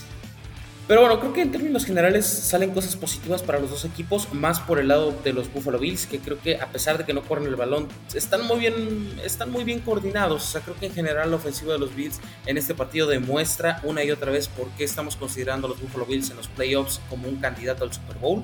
Pero 0.88 1.02
bueno, 1.02 1.20
creo 1.20 1.34
que 1.34 1.42
en 1.42 1.52
términos 1.52 1.84
generales 1.84 2.24
salen 2.24 2.70
cosas 2.70 2.96
positivas 2.96 3.42
para 3.42 3.58
los 3.58 3.68
dos 3.68 3.84
equipos, 3.84 4.32
más 4.32 4.58
por 4.58 4.78
el 4.78 4.88
lado 4.88 5.14
de 5.22 5.34
los 5.34 5.52
Buffalo 5.52 5.78
Bills, 5.78 6.06
que 6.06 6.18
creo 6.18 6.40
que 6.40 6.56
a 6.56 6.72
pesar 6.72 6.96
de 6.96 7.04
que 7.04 7.12
no 7.12 7.22
corren 7.22 7.46
el 7.46 7.56
balón, 7.56 7.88
están 8.14 8.46
muy 8.46 8.58
bien, 8.58 9.20
están 9.22 9.50
muy 9.50 9.64
bien 9.64 9.80
coordinados. 9.80 10.42
O 10.42 10.46
sea, 10.50 10.62
creo 10.62 10.76
que 10.76 10.86
en 10.86 10.94
general 10.94 11.28
la 11.28 11.36
ofensiva 11.36 11.74
de 11.74 11.78
los 11.78 11.94
Bills 11.94 12.20
en 12.46 12.56
este 12.56 12.74
partido 12.74 13.06
demuestra 13.06 13.82
una 13.84 14.02
y 14.02 14.10
otra 14.10 14.32
vez 14.32 14.48
por 14.48 14.66
qué 14.78 14.84
estamos 14.84 15.14
considerando 15.16 15.66
a 15.66 15.70
los 15.70 15.78
Buffalo 15.78 16.06
Bills 16.06 16.30
en 16.30 16.38
los 16.38 16.48
playoffs 16.48 17.02
como 17.10 17.28
un 17.28 17.36
candidato 17.36 17.84
al 17.84 17.92
Super 17.92 18.16
Bowl. 18.16 18.42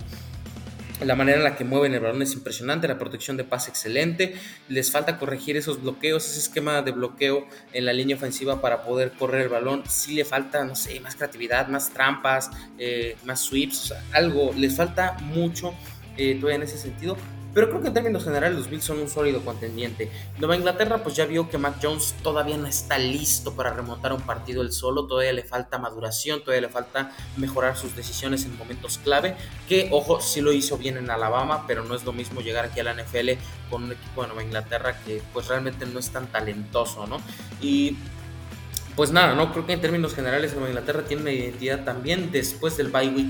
La 1.00 1.16
manera 1.16 1.38
en 1.38 1.44
la 1.44 1.56
que 1.56 1.64
mueven 1.64 1.92
el 1.92 2.00
balón 2.00 2.22
es 2.22 2.34
impresionante, 2.34 2.86
la 2.86 2.98
protección 2.98 3.36
de 3.36 3.42
pase 3.44 3.68
excelente. 3.68 4.34
Les 4.68 4.92
falta 4.92 5.18
corregir 5.18 5.56
esos 5.56 5.82
bloqueos, 5.82 6.24
ese 6.24 6.38
esquema 6.38 6.82
de 6.82 6.92
bloqueo 6.92 7.46
en 7.72 7.84
la 7.84 7.92
línea 7.92 8.16
ofensiva 8.16 8.60
para 8.60 8.84
poder 8.84 9.10
correr 9.12 9.42
el 9.42 9.48
balón. 9.48 9.82
Sí 9.88 10.14
le 10.14 10.24
falta, 10.24 10.64
no 10.64 10.76
sé, 10.76 11.00
más 11.00 11.16
creatividad, 11.16 11.66
más 11.66 11.90
trampas, 11.90 12.50
eh, 12.78 13.16
más 13.24 13.40
sweeps, 13.40 13.92
algo. 14.12 14.52
Les 14.56 14.76
falta 14.76 15.16
mucho 15.20 15.74
eh, 16.16 16.36
todavía 16.36 16.56
en 16.56 16.62
ese 16.62 16.78
sentido. 16.78 17.16
Pero 17.54 17.68
creo 17.68 17.80
que 17.80 17.88
en 17.88 17.94
términos 17.94 18.24
generales 18.24 18.58
los 18.58 18.68
Bills 18.68 18.84
son 18.84 18.98
un 18.98 19.08
sólido 19.08 19.44
contendiente. 19.44 20.10
Nueva 20.38 20.56
Inglaterra 20.56 21.02
pues 21.02 21.14
ya 21.14 21.24
vio 21.24 21.48
que 21.48 21.56
Mac 21.56 21.76
Jones 21.80 22.14
todavía 22.22 22.56
no 22.56 22.66
está 22.66 22.98
listo 22.98 23.54
para 23.54 23.72
remontar 23.72 24.12
un 24.12 24.20
partido 24.20 24.60
él 24.60 24.72
solo, 24.72 25.06
todavía 25.06 25.32
le 25.32 25.44
falta 25.44 25.78
maduración, 25.78 26.40
todavía 26.40 26.62
le 26.62 26.68
falta 26.68 27.12
mejorar 27.36 27.76
sus 27.76 27.94
decisiones 27.94 28.44
en 28.44 28.58
momentos 28.58 28.98
clave, 28.98 29.36
que 29.68 29.88
ojo, 29.92 30.20
sí 30.20 30.40
lo 30.40 30.52
hizo 30.52 30.76
bien 30.76 30.96
en 30.96 31.10
Alabama, 31.10 31.64
pero 31.66 31.84
no 31.84 31.94
es 31.94 32.04
lo 32.04 32.12
mismo 32.12 32.40
llegar 32.40 32.64
aquí 32.64 32.80
a 32.80 32.84
la 32.84 32.94
NFL 32.94 33.30
con 33.70 33.84
un 33.84 33.92
equipo 33.92 34.22
de 34.22 34.28
Nueva 34.28 34.42
Inglaterra 34.42 34.98
que 35.04 35.22
pues 35.32 35.46
realmente 35.46 35.86
no 35.86 36.00
es 36.00 36.10
tan 36.10 36.26
talentoso, 36.26 37.06
¿no? 37.06 37.18
Y 37.60 37.96
pues 38.96 39.12
nada, 39.12 39.34
no 39.34 39.52
creo 39.52 39.66
que 39.66 39.72
en 39.72 39.80
términos 39.80 40.14
generales 40.14 40.52
Nueva 40.54 40.68
Inglaterra 40.68 41.02
tiene 41.04 41.22
una 41.22 41.32
identidad 41.32 41.84
también 41.84 42.30
después 42.32 42.76
del 42.76 42.88
bye 42.88 43.08
week 43.08 43.28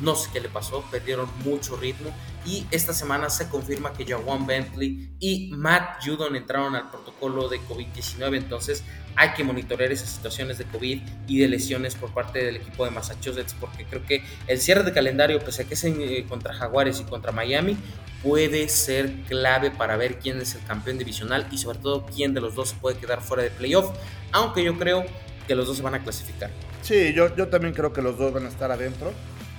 no 0.00 0.14
sé 0.14 0.30
qué 0.32 0.40
le 0.40 0.48
pasó, 0.48 0.84
perdieron 0.90 1.28
mucho 1.44 1.76
ritmo 1.76 2.10
y 2.46 2.66
esta 2.70 2.92
semana 2.92 3.28
se 3.28 3.48
confirma 3.48 3.92
que 3.92 4.06
Jawan 4.06 4.46
Bentley 4.46 5.10
y 5.18 5.50
Matt 5.52 6.04
Judon 6.04 6.36
entraron 6.36 6.76
al 6.76 6.88
protocolo 6.90 7.48
de 7.48 7.60
COVID-19, 7.60 8.36
entonces 8.36 8.84
hay 9.16 9.30
que 9.32 9.42
monitorear 9.42 9.90
esas 9.90 10.10
situaciones 10.10 10.58
de 10.58 10.64
COVID 10.66 11.00
y 11.26 11.38
de 11.38 11.48
lesiones 11.48 11.96
por 11.96 12.12
parte 12.12 12.44
del 12.44 12.56
equipo 12.56 12.84
de 12.84 12.92
Massachusetts, 12.92 13.56
porque 13.58 13.84
creo 13.84 14.04
que 14.04 14.22
el 14.46 14.60
cierre 14.60 14.84
de 14.84 14.92
calendario, 14.92 15.40
pese 15.40 15.62
a 15.62 15.64
que 15.64 15.74
es 15.74 15.84
eh, 15.84 16.24
contra 16.28 16.54
Jaguares 16.54 17.00
y 17.00 17.04
contra 17.04 17.32
Miami, 17.32 17.76
puede 18.22 18.68
ser 18.68 19.12
clave 19.22 19.70
para 19.70 19.96
ver 19.96 20.18
quién 20.18 20.40
es 20.40 20.54
el 20.54 20.62
campeón 20.64 20.98
divisional 20.98 21.48
y 21.50 21.58
sobre 21.58 21.78
todo 21.78 22.06
quién 22.06 22.34
de 22.34 22.40
los 22.40 22.54
dos 22.54 22.70
se 22.70 22.76
puede 22.76 22.98
quedar 22.98 23.22
fuera 23.22 23.42
de 23.42 23.50
playoff, 23.50 23.90
aunque 24.32 24.62
yo 24.62 24.78
creo 24.78 25.04
que 25.48 25.54
los 25.54 25.66
dos 25.66 25.78
se 25.78 25.82
van 25.82 25.94
a 25.94 26.02
clasificar. 26.02 26.50
Sí, 26.82 27.12
yo, 27.14 27.34
yo 27.34 27.48
también 27.48 27.74
creo 27.74 27.92
que 27.92 28.02
los 28.02 28.18
dos 28.18 28.32
van 28.32 28.46
a 28.46 28.48
estar 28.48 28.70
adentro. 28.70 29.12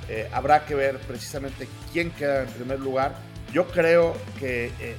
Eh, 0.10 0.30
habrá 0.32 0.66
que 0.66 0.76
ver 0.76 0.98
precisamente 1.00 1.68
quién 1.92 2.12
queda 2.12 2.44
en 2.44 2.50
primer 2.50 2.80
lugar. 2.80 3.16
Yo 3.54 3.68
creo 3.68 4.16
que 4.40 4.72
eh, 4.80 4.98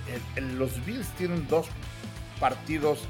los 0.56 0.84
Bills 0.84 1.08
tienen 1.16 1.46
dos 1.48 1.66
partidos 2.40 3.00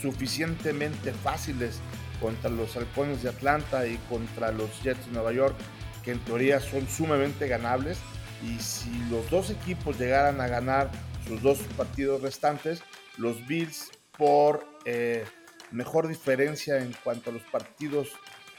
suficientemente 0.00 1.12
fáciles 1.12 1.80
contra 2.20 2.50
los 2.50 2.76
Halcones 2.76 3.22
de 3.22 3.30
Atlanta 3.30 3.86
y 3.86 3.96
contra 4.08 4.52
los 4.52 4.82
Jets 4.82 5.06
de 5.06 5.12
Nueva 5.12 5.32
York, 5.32 5.56
que 6.04 6.12
en 6.12 6.18
teoría 6.20 6.60
son 6.60 6.86
sumamente 6.88 7.48
ganables. 7.48 7.98
Y 8.44 8.60
si 8.60 8.90
los 9.10 9.28
dos 9.30 9.50
equipos 9.50 9.98
llegaran 9.98 10.40
a 10.40 10.48
ganar 10.48 10.90
sus 11.26 11.42
dos 11.42 11.58
partidos 11.76 12.22
restantes, 12.22 12.82
los 13.16 13.46
Bills 13.46 13.90
por 14.16 14.66
eh, 14.84 15.24
mejor 15.70 16.08
diferencia 16.08 16.78
en 16.78 16.94
cuanto 17.04 17.30
a 17.30 17.32
los 17.32 17.42
partidos 17.42 18.08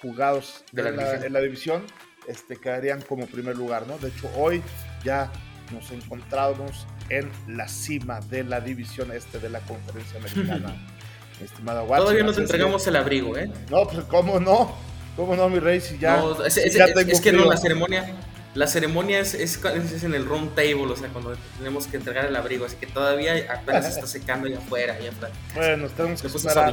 jugados 0.01 0.63
en 0.75 1.33
la 1.33 1.39
división, 1.39 1.83
este, 2.27 2.57
quedarían 2.57 3.01
como 3.01 3.27
primer 3.27 3.57
lugar, 3.57 3.87
¿no? 3.87 3.97
De 3.97 4.09
hecho, 4.09 4.29
hoy 4.35 4.61
ya 5.03 5.31
nos 5.71 5.91
encontramos 5.91 6.87
en 7.09 7.29
la 7.47 7.67
cima 7.67 8.19
de 8.21 8.43
la 8.43 8.61
división 8.61 9.11
este 9.11 9.39
de 9.39 9.49
la 9.49 9.59
conferencia 9.61 10.19
americana. 10.19 10.75
estimada 11.41 11.83
Watson. 11.83 12.05
Todavía 12.05 12.23
nos 12.23 12.37
entregamos 12.37 12.85
el 12.87 12.95
abrigo, 12.95 13.37
¿eh? 13.37 13.49
No, 13.69 13.87
pues 13.87 14.05
cómo 14.05 14.39
no, 14.39 14.75
cómo 15.15 15.35
no, 15.35 15.49
mi 15.49 15.59
rey, 15.59 15.81
si 15.81 15.97
ya. 15.97 16.17
No, 16.17 16.45
es, 16.45 16.57
es 16.57 17.21
que 17.21 17.31
no, 17.31 17.45
la 17.45 17.57
ceremonia. 17.57 18.13
La 18.55 18.67
ceremonia 18.67 19.19
es, 19.19 19.33
es, 19.33 19.59
en 20.03 20.13
el 20.13 20.27
round 20.27 20.53
table, 20.53 20.83
o 20.83 20.95
sea, 20.95 21.09
cuando 21.09 21.35
tenemos 21.57 21.87
que 21.87 21.97
entregar 21.97 22.25
el 22.25 22.35
abrigo, 22.35 22.65
así 22.65 22.75
que 22.75 22.85
todavía 22.85 23.33
apenas 23.51 23.87
está 23.87 24.05
secando 24.05 24.47
allá 24.47 24.59
afuera, 24.59 24.93
allá 24.93 25.09
afuera. 25.09 25.33
Bueno, 25.55 25.77
nos 25.77 25.93
tenemos 25.93 26.21
que 26.21 26.27
esperar. 26.27 26.71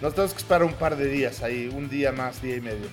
Nos 0.00 0.14
tenemos 0.14 0.32
que 0.32 0.38
esperar 0.38 0.62
un 0.62 0.74
par 0.74 0.96
de 0.96 1.08
días 1.08 1.42
ahí, 1.42 1.68
un 1.74 1.88
día 1.88 2.12
más, 2.12 2.40
día 2.40 2.56
y 2.56 2.60
medio. 2.60 2.86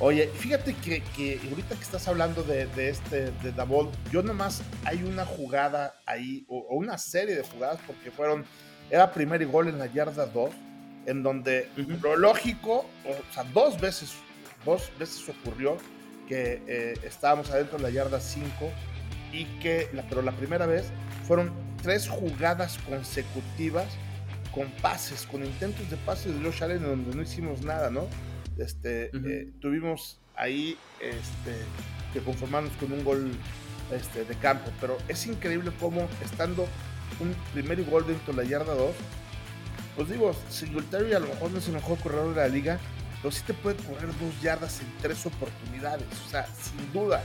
Oye, 0.00 0.28
fíjate 0.28 0.74
que, 0.74 1.02
que 1.16 1.40
ahorita 1.50 1.74
que 1.74 1.82
estás 1.82 2.06
hablando 2.06 2.44
de, 2.44 2.66
de 2.66 2.88
este, 2.88 3.32
de 3.32 3.50
Davol, 3.50 3.90
yo 4.12 4.22
nomás 4.22 4.62
hay 4.84 5.02
una 5.02 5.24
jugada 5.24 5.96
ahí, 6.06 6.46
o, 6.48 6.58
una 6.70 6.96
serie 6.98 7.34
de 7.34 7.42
jugadas, 7.42 7.80
porque 7.84 8.12
fueron, 8.12 8.44
era 8.90 9.12
primer 9.12 9.42
y 9.42 9.46
gol 9.46 9.66
en 9.66 9.76
la 9.76 9.86
yarda 9.86 10.26
2, 10.26 10.50
en 11.06 11.24
donde 11.24 11.68
lo 12.00 12.16
lógico, 12.16 12.86
o 13.04 13.34
sea, 13.34 13.42
dos 13.52 13.80
veces, 13.80 14.12
dos 14.64 14.88
veces 15.00 15.28
ocurrió 15.28 15.76
que 16.28 16.62
eh, 16.68 16.94
estábamos 17.02 17.50
adentro 17.50 17.78
de 17.78 17.82
la 17.82 17.90
yarda 17.90 18.20
5 18.20 18.46
y 19.32 19.46
que, 19.58 19.88
la, 19.92 20.02
pero 20.02 20.22
la 20.22 20.32
primera 20.32 20.66
vez 20.66 20.92
fueron 21.26 21.50
tres 21.82 22.08
jugadas 22.08 22.78
consecutivas 22.88 23.88
con 24.54 24.70
pases, 24.80 25.26
con 25.26 25.44
intentos 25.44 25.90
de 25.90 25.96
pases 25.96 26.38
de 26.38 26.44
Josh 26.44 26.62
Allen 26.62 26.82
donde 26.82 27.16
no 27.16 27.22
hicimos 27.22 27.62
nada, 27.62 27.90
¿no? 27.90 28.06
Este, 28.58 29.10
eh, 29.14 29.52
tuvimos 29.60 30.20
ahí 30.34 30.76
este, 31.00 31.56
que 32.12 32.20
conformarnos 32.20 32.72
con 32.74 32.92
un 32.92 33.04
gol 33.04 33.30
este, 33.92 34.24
de 34.24 34.34
campo, 34.36 34.70
pero 34.80 34.98
es 35.08 35.26
increíble 35.26 35.72
cómo 35.78 36.08
estando 36.22 36.66
un 37.20 37.34
primer 37.52 37.82
gol 37.84 38.06
dentro 38.06 38.34
de 38.34 38.42
la 38.42 38.48
yarda 38.48 38.74
2, 38.74 38.94
pues 39.96 40.10
digo, 40.10 40.34
Singletary 40.48 41.12
a 41.14 41.20
lo 41.20 41.28
mejor 41.28 41.50
no 41.50 41.58
es 41.58 41.66
el 41.68 41.74
mejor 41.74 41.98
corredor 41.98 42.34
de 42.34 42.40
la 42.40 42.48
liga, 42.48 42.78
pero 43.22 43.32
sí 43.32 43.42
te 43.46 43.54
puede 43.54 43.76
correr 43.76 44.06
dos 44.06 44.40
yardas 44.42 44.80
en 44.80 44.86
tres 45.02 45.26
oportunidades, 45.26 46.06
o 46.26 46.30
sea, 46.30 46.46
sin 46.46 46.92
duda. 46.92 47.22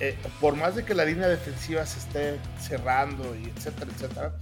Eh, 0.00 0.16
por 0.40 0.56
más 0.56 0.76
de 0.76 0.84
que 0.84 0.94
la 0.94 1.04
línea 1.04 1.26
defensiva 1.26 1.84
se 1.86 1.98
esté 1.98 2.38
cerrando 2.60 3.34
y 3.36 3.48
etcétera, 3.48 3.90
etcétera, 3.94 4.38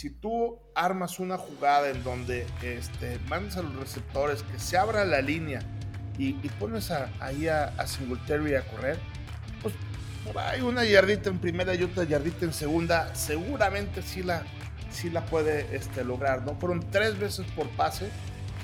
si 0.00 0.08
tú 0.08 0.58
armas 0.74 1.20
una 1.20 1.36
jugada 1.36 1.90
en 1.90 2.02
donde 2.02 2.46
este, 2.62 3.18
mandas 3.28 3.58
a 3.58 3.62
los 3.62 3.76
receptores 3.76 4.42
que 4.44 4.58
se 4.58 4.78
abra 4.78 5.04
la 5.04 5.20
línea 5.20 5.60
y, 6.16 6.32
pones 6.58 6.90
ahí 6.90 7.48
a, 7.48 7.64
a, 7.76 7.86
Singletary 7.86 8.54
a 8.54 8.62
correr, 8.62 8.98
pues 9.60 9.74
por 10.24 10.38
ahí 10.38 10.62
una 10.62 10.84
yardita 10.84 11.28
en 11.28 11.38
primera 11.38 11.74
y 11.74 11.82
otra 11.82 12.04
yardita 12.04 12.46
en 12.46 12.54
segunda, 12.54 13.14
seguramente 13.14 14.00
sí 14.00 14.22
la, 14.22 14.42
sí 14.90 15.10
la 15.10 15.26
puede 15.26 15.76
este, 15.76 16.02
lograr, 16.02 16.46
¿no? 16.46 16.54
Fueron 16.54 16.80
tres 16.90 17.18
veces 17.18 17.44
por 17.54 17.68
pase 17.70 18.10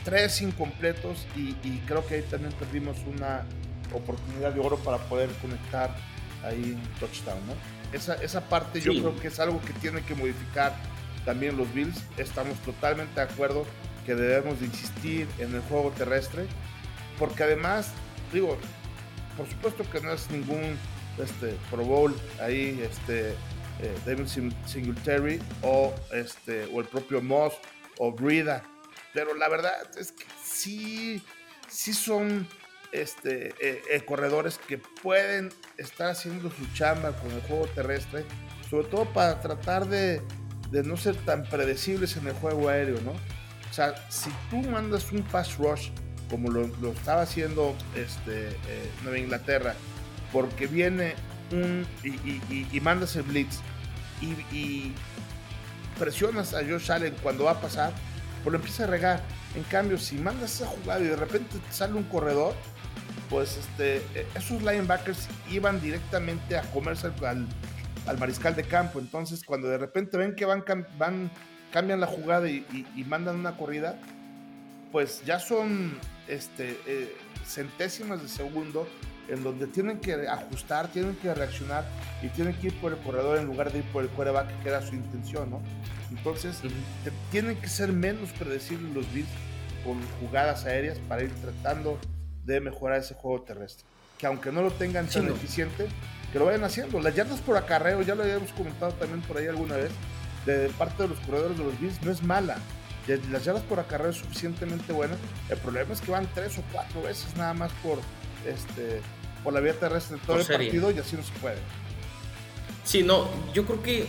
tres 0.05 0.41
incompletos 0.41 1.27
y, 1.37 1.53
creo 1.81 2.07
que 2.07 2.15
ahí 2.15 2.23
también 2.23 2.53
perdimos 2.55 2.97
una 3.07 3.45
oportunidad 3.93 4.53
de 4.53 4.61
oro 4.61 4.79
para 4.79 4.97
poder 4.99 5.29
conectar 5.43 5.95
ahí 6.43 6.79
un 6.83 6.99
touchdown, 6.99 7.47
¿no? 7.47 7.53
Esa, 7.93 8.15
esa 8.15 8.41
parte 8.49 8.81
yo 8.81 8.93
creo 8.93 9.19
que 9.19 9.29
es 9.29 9.39
algo 9.39 9.61
que 9.61 9.75
tiene 9.75 10.03
que 10.03 10.15
modificar 10.15 10.75
también 11.27 11.59
los 11.59 11.73
Bills. 11.75 12.03
Estamos 12.17 12.57
totalmente 12.61 13.15
de 13.17 13.27
acuerdo 13.27 13.67
que 14.07 14.15
debemos 14.15 14.59
de 14.61 14.67
insistir 14.67 15.29
en 15.39 15.55
el 15.55 15.61
juego 15.63 15.91
terrestre, 15.91 16.47
porque 17.19 17.43
además, 17.43 17.93
digo, 18.33 18.57
por 19.37 19.47
supuesto 19.47 19.85
que 19.91 20.01
no 20.01 20.13
es 20.13 20.31
ningún 20.31 20.79
este, 21.23 21.59
Pro 21.71 21.85
Bowl 21.85 22.17
ahí, 22.41 22.81
este, 22.83 23.33
eh, 23.83 23.95
David 24.07 24.27
Singletary 24.65 25.41
o, 25.61 25.93
este, 26.13 26.65
o 26.73 26.81
el 26.81 26.87
propio 26.87 27.21
Moss 27.21 27.53
o 27.99 28.11
Brida 28.13 28.63
pero 29.17 29.35
la 29.35 29.49
verdad 29.49 29.73
es 29.99 30.13
que 30.13 30.27
sí, 30.45 31.23
sí 31.71 31.95
son 31.95 32.47
este, 32.93 33.55
eh, 33.67 33.81
eh, 33.91 34.05
corredores 34.05 34.59
que 34.59 34.77
pueden 34.77 35.51
estar 35.79 36.11
haciendo 36.11 36.51
su 36.51 36.71
chamba 36.75 37.17
con 37.17 37.31
el 37.31 37.41
juego 37.41 37.67
terrestre, 37.69 38.27
sobre 38.69 38.89
todo 38.89 39.11
para 39.15 39.41
tratar 39.41 39.87
de, 39.87 40.21
no 40.71 40.97
ser 40.97 41.17
tan 41.17 41.45
predecibles 41.45 42.17
en 42.17 42.27
el 42.27 42.35
juego 42.35 42.69
aéreo, 42.69 43.01
¿no? 43.03 43.13
O 43.13 43.73
sea, 43.73 43.95
si 44.09 44.31
tú 44.51 44.63
mandas 44.71 45.13
un 45.13 45.23
pass 45.23 45.57
rush 45.59 45.91
como 46.31 46.51
lo, 46.51 46.93
estaba 46.93 47.23
haciendo 47.23 47.75
este, 47.95 48.49
eh, 48.49 48.91
Nueva 49.03 49.19
Inglaterra, 49.19 49.75
porque 50.33 50.67
viene 50.67 51.15
un 51.53 51.87
y, 52.03 52.81
mandas 52.81 53.15
el 53.17 53.23
blitz 53.23 53.61
y, 54.21 54.33
y, 54.55 54.95
presionas 55.99 56.53
a 56.53 56.59
Josh 56.59 56.91
Allen 56.91 57.15
cuando 57.23 57.45
va 57.45 57.53
a 57.53 57.61
pasar, 57.61 57.93
pues 58.43 58.53
lo 58.53 58.59
empieza 58.59 58.85
a 58.85 58.87
regar. 58.89 59.23
En 59.55 59.63
cambio, 59.65 59.99
si 59.99 60.17
mandas 60.17 60.55
esa 60.57 60.67
jugada 60.67 61.01
y 61.01 61.05
de 61.05 61.17
repente 61.17 61.57
te 61.59 61.73
sale 61.73 61.95
un 61.95 62.03
corredor, 62.05 62.55
pues 63.31 63.57
este, 63.57 63.99
eh, 64.15 64.27
esos 64.35 64.63
linebackers 64.63 65.29
iban 65.51 65.81
directamente 65.81 66.57
a 66.57 66.63
comerse 66.71 67.07
al, 67.07 67.47
al, 68.07 68.19
mariscal 68.19 68.55
de 68.55 68.65
campo. 68.65 68.99
Entonces, 68.99 69.43
cuando 69.45 69.69
de 69.69 69.79
repente 69.79 70.17
ven 70.17 70.35
que 70.35 70.45
van, 70.45 70.65
van 70.99 71.31
cambian 71.73 72.01
la 72.01 72.07
jugada 72.07 72.49
y, 72.49 73.05
mandan 73.07 73.37
una 73.37 73.57
corrida, 73.57 73.99
pues 74.93 75.23
ya 75.25 75.39
son 75.39 75.99
este, 76.29 76.79
eh, 76.87 77.15
centésimas 77.45 78.23
de 78.23 78.29
segundo 78.29 78.89
en 79.29 79.43
donde 79.43 79.67
tienen 79.67 79.99
que 79.99 80.15
ajustar, 80.29 80.89
tienen 80.89 81.17
que 81.17 81.35
reaccionar 81.35 81.85
y 82.23 82.29
tienen 82.29 82.55
que 82.55 82.69
ir 82.69 82.81
por 82.81 82.93
el 82.93 82.99
corredor 82.99 83.39
en 83.39 83.47
lugar 83.47 83.73
de 83.73 83.81
ir 83.81 83.85
por 83.87 84.05
el 84.05 84.09
quarterback, 84.11 84.63
que 84.63 84.69
era 84.69 84.81
su 84.81 84.95
intención, 84.95 85.51
¿no? 85.51 85.61
Entonces, 86.11 86.61
tienen 87.31 87.57
que 87.57 87.69
ser 87.69 87.93
menos 87.93 88.31
predecibles 88.33 88.95
los 88.95 89.13
Bills 89.13 89.29
con 89.85 90.01
jugadas 90.21 90.65
aéreas 90.65 90.99
para 91.09 91.25
ir 91.25 91.33
tratando 91.43 91.99
de 92.45 92.61
mejorar 92.61 93.01
ese 93.01 93.15
juego 93.15 93.43
terrestre. 93.43 93.87
Que 94.19 94.27
aunque 94.27 94.51
no 94.53 94.63
lo 94.63 94.71
tengan 94.71 95.07
tan 95.09 95.29
eficiente, 95.29 95.89
que 96.33 96.39
lo 96.39 96.47
vayan 96.47 96.65
haciendo. 96.65 97.01
Las 97.01 97.15
yardas 97.15 97.41
por 97.41 97.57
acarreo, 97.57 98.03
ya 98.03 98.15
lo 98.15 98.23
habíamos 98.23 98.51
comentado 98.53 98.93
también 98.93 99.21
por 99.23 99.39
ahí 99.39 99.47
alguna 99.47 99.77
vez, 99.77 99.91
de 100.47 100.69
parte 100.79 101.03
de 101.03 101.09
los 101.11 101.19
corredores 101.21 101.59
de 101.59 101.65
los 101.65 101.79
Bills, 101.81 102.03
no 102.03 102.11
es 102.11 102.23
mala. 102.23 102.59
Las 103.31 103.45
yardas 103.45 103.63
por 103.65 103.79
acarreo 103.79 104.11
es 104.11 104.17
suficientemente 104.17 104.93
buena. 104.93 105.17
El 105.49 105.59
problema 105.59 105.93
es 105.93 106.01
que 106.01 106.11
van 106.11 106.29
tres 106.35 106.59
o 106.59 106.63
cuatro 106.73 107.03
veces 107.03 107.37
nada 107.37 107.55
más 107.55 107.71
por 107.83 107.99
este 108.47 109.01
por 109.45 109.53
la 109.53 109.61
vía 109.61 109.75
terrestre 109.75 110.19
todo 110.27 110.41
el 110.41 110.47
partido 110.47 110.91
y 110.91 110.99
así 110.99 111.15
no 111.15 111.23
se 111.23 111.33
puede. 111.35 111.59
Sí, 112.85 113.05
no, 113.05 113.29
yo 113.53 113.65
creo 113.65 113.81
que 113.83 114.07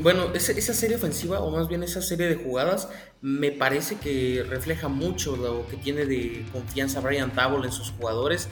bueno, 0.00 0.32
esa, 0.32 0.74
serie 0.74 0.96
ofensiva, 0.96 1.40
o 1.40 1.50
más 1.50 1.66
bien 1.66 1.82
esa 1.82 2.00
serie 2.00 2.28
de 2.28 2.36
jugadas, 2.36 2.88
me 3.20 3.50
parece 3.50 3.96
que 3.96 4.46
refleja 4.48 4.86
mucho 4.86 5.36
lo 5.36 5.66
que 5.66 5.76
tiene 5.76 6.06
de 6.06 6.46
confianza 6.52 7.00
Brian 7.00 7.32
Table 7.32 7.66
en 7.66 7.72
sus 7.72 7.90
jugadores. 7.90 8.48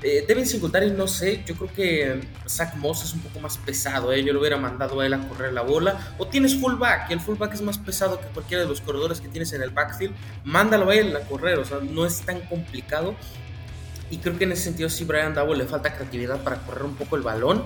Eh, 0.00 0.24
deben 0.28 0.44
y 0.46 0.90
no 0.92 1.08
sé, 1.08 1.42
yo 1.44 1.56
creo 1.56 1.72
que 1.72 2.20
Zach 2.48 2.76
Moss 2.76 3.02
es 3.02 3.14
un 3.14 3.20
poco 3.20 3.40
más 3.40 3.58
pesado, 3.58 4.12
¿eh? 4.12 4.22
yo 4.22 4.32
lo 4.32 4.38
hubiera 4.38 4.56
mandado 4.56 5.00
a 5.00 5.06
él 5.06 5.12
a 5.12 5.26
correr 5.26 5.52
la 5.52 5.62
bola. 5.62 6.14
O 6.18 6.26
tienes 6.28 6.54
fullback, 6.54 7.10
y 7.10 7.14
el 7.14 7.20
fullback 7.20 7.54
es 7.54 7.62
más 7.62 7.78
pesado 7.78 8.20
que 8.20 8.26
cualquiera 8.28 8.62
de 8.62 8.68
los 8.68 8.80
corredores 8.80 9.20
que 9.20 9.28
tienes 9.28 9.52
en 9.52 9.62
el 9.62 9.70
backfield, 9.70 10.14
mándalo 10.44 10.90
a 10.90 10.94
él 10.94 11.16
a 11.16 11.20
correr, 11.20 11.58
o 11.58 11.64
sea, 11.64 11.78
no 11.78 12.06
es 12.06 12.20
tan 12.20 12.40
complicado. 12.42 13.16
Y 14.10 14.18
creo 14.18 14.38
que 14.38 14.44
en 14.44 14.52
ese 14.52 14.64
sentido 14.64 14.88
sí, 14.88 15.04
Brian 15.04 15.34
Dowell 15.34 15.58
le 15.58 15.66
falta 15.66 15.92
creatividad 15.92 16.42
para 16.42 16.58
correr 16.58 16.84
un 16.84 16.94
poco 16.94 17.16
el 17.16 17.22
balón. 17.22 17.64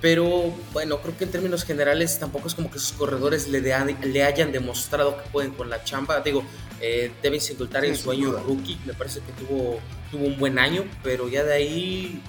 Pero 0.00 0.54
bueno, 0.72 0.98
creo 0.98 1.16
que 1.16 1.24
en 1.24 1.30
términos 1.32 1.64
generales 1.64 2.18
tampoco 2.18 2.46
es 2.46 2.54
como 2.54 2.70
que 2.70 2.78
sus 2.78 2.92
corredores 2.92 3.48
le, 3.48 3.60
le 3.60 4.24
hayan 4.24 4.52
demostrado 4.52 5.16
que 5.16 5.28
pueden 5.30 5.52
con 5.52 5.68
la 5.68 5.82
chamba. 5.82 6.20
Digo, 6.20 6.44
eh, 6.80 7.10
Devin 7.20 7.40
Singletary 7.40 7.88
en 7.88 7.96
su 7.96 8.10
año 8.10 8.32
rookie 8.32 8.78
me 8.86 8.94
parece 8.94 9.20
que 9.20 9.32
tuvo, 9.32 9.80
tuvo 10.10 10.26
un 10.26 10.38
buen 10.38 10.58
año, 10.58 10.84
pero 11.02 11.28
ya 11.28 11.44
de 11.44 11.54
ahí 11.54 12.22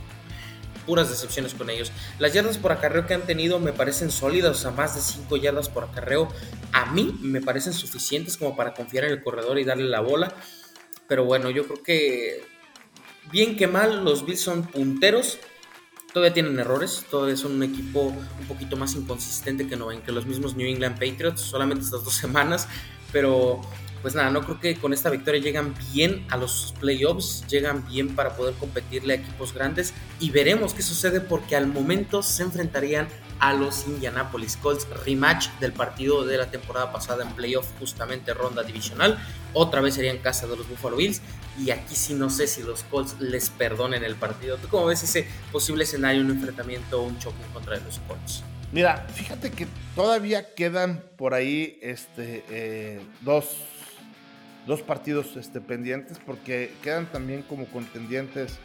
puras 0.86 1.10
decepciones 1.10 1.54
con 1.54 1.70
ellos. 1.70 1.92
Las 2.18 2.34
yardas 2.34 2.58
por 2.58 2.72
acarreo 2.72 3.06
que 3.06 3.14
han 3.14 3.22
tenido 3.22 3.60
me 3.60 3.74
parecen 3.74 4.12
sólidas, 4.12 4.58
o 4.58 4.60
sea, 4.60 4.72
más 4.72 4.96
de 4.96 5.02
5 5.02 5.38
yardas 5.38 5.70
por 5.70 5.84
acarreo. 5.84 6.30
A 6.72 6.92
mí 6.92 7.18
me 7.22 7.42
parecen 7.42 7.74
suficientes 7.74 8.38
como 8.38 8.56
para 8.56 8.74
confiar 8.74 9.06
en 9.06 9.12
el 9.12 9.24
corredor 9.24 9.60
y 9.60 9.66
darle 9.66 9.86
la 9.86 10.00
bola. 10.00 10.34
Pero 11.08 11.26
bueno, 11.26 11.50
yo 11.50 11.66
creo 11.66 11.84
que 11.84 12.44
bien 13.32 13.56
que 13.56 13.68
mal, 13.68 14.04
los 14.04 14.26
Bills 14.26 14.42
son 14.42 14.64
punteros 14.64 15.40
Todavía 16.14 16.34
tienen 16.34 16.58
errores, 16.58 17.06
todavía 17.10 17.38
son 17.38 17.54
un 17.54 17.64
equipo 17.64 18.02
un 18.02 18.48
poquito 18.48 18.76
más 18.76 18.96
inconsistente 18.96 19.68
que, 19.68 19.76
no, 19.76 19.90
que 20.04 20.12
los 20.12 20.26
mismos 20.26 20.56
New 20.56 20.68
England 20.68 20.96
Patriots, 20.98 21.42
solamente 21.42 21.86
estas 21.86 22.04
dos 22.04 22.14
semanas, 22.16 22.68
pero 23.12 23.62
pues 24.02 24.16
nada, 24.16 24.30
no 24.30 24.42
creo 24.42 24.60
que 24.60 24.76
con 24.76 24.94
esta 24.94 25.10
victoria 25.10 25.42
llegan 25.42 25.74
bien 25.94 26.26
a 26.30 26.38
los 26.38 26.74
playoffs, 26.80 27.46
llegan 27.48 27.86
bien 27.88 28.16
para 28.16 28.36
poder 28.36 28.54
competirle 28.56 29.14
a 29.14 29.16
equipos 29.18 29.54
grandes 29.54 29.94
y 30.20 30.32
veremos 30.32 30.74
qué 30.74 30.82
sucede 30.82 31.22
porque 31.22 31.56
al 31.56 31.68
momento 31.68 32.24
se 32.24 32.44
enfrentarían 32.44 33.08
a 33.40 33.54
los 33.54 33.88
Indianapolis 33.88 34.58
Colts, 34.58 34.88
rematch 35.06 35.50
del 35.60 35.72
partido 35.72 36.26
de 36.26 36.38
la 36.38 36.52
temporada 36.52 36.92
pasada 36.92 37.24
en 37.24 37.32
playoff, 37.34 37.68
justamente 37.80 38.34
ronda 38.34 38.64
divisional, 38.64 39.18
otra 39.54 39.82
vez 39.82 39.96
sería 39.96 40.22
casa 40.22 40.48
de 40.48 40.58
los 40.58 40.68
Buffalo 40.68 40.98
Bills 40.98 41.22
y 41.58 41.72
aquí 41.72 41.96
sí 41.96 42.14
no 42.14 42.30
sé 42.30 42.48
si 42.48 42.64
los 42.64 42.84
Colts 42.84 43.20
les 43.20 43.50
perdonen 43.50 44.04
el 44.04 44.16
partido. 44.16 44.58
¿Tú 44.58 44.68
cómo 44.68 44.86
ves 44.86 45.04
ese 45.04 45.28
posible 45.52 45.84
escenario, 45.84 46.22
un 46.22 46.32
enfrentamiento, 46.32 47.02
un 47.02 47.18
choque 47.20 47.42
en 47.46 47.52
contra 47.52 47.78
de 47.78 47.86
los 47.86 48.00
Colts? 48.00 48.44
Mira, 48.72 49.08
fíjate 49.14 49.52
que 49.52 49.68
todavía 49.96 50.54
quedan 50.54 51.04
por 51.18 51.34
ahí 51.34 51.80
este, 51.82 52.44
eh, 52.50 53.02
dos, 53.22 53.46
dos, 54.66 54.82
partidos 54.82 55.36
este, 55.36 55.62
pendientes 55.62 56.20
porque 56.26 56.72
quedan 56.82 57.06
también 57.12 57.44
como 57.44 57.66
contendientes 57.66 58.60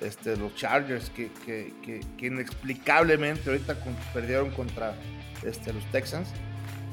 este, 0.00 0.36
los 0.36 0.54
Chargers 0.54 1.10
que, 1.10 1.30
que, 1.44 2.26
inexplicablemente 2.26 3.48
ahorita 3.48 3.76
perdieron 4.12 4.50
contra 4.50 4.94
este, 5.44 5.72
los 5.72 5.84
Texans. 5.92 6.28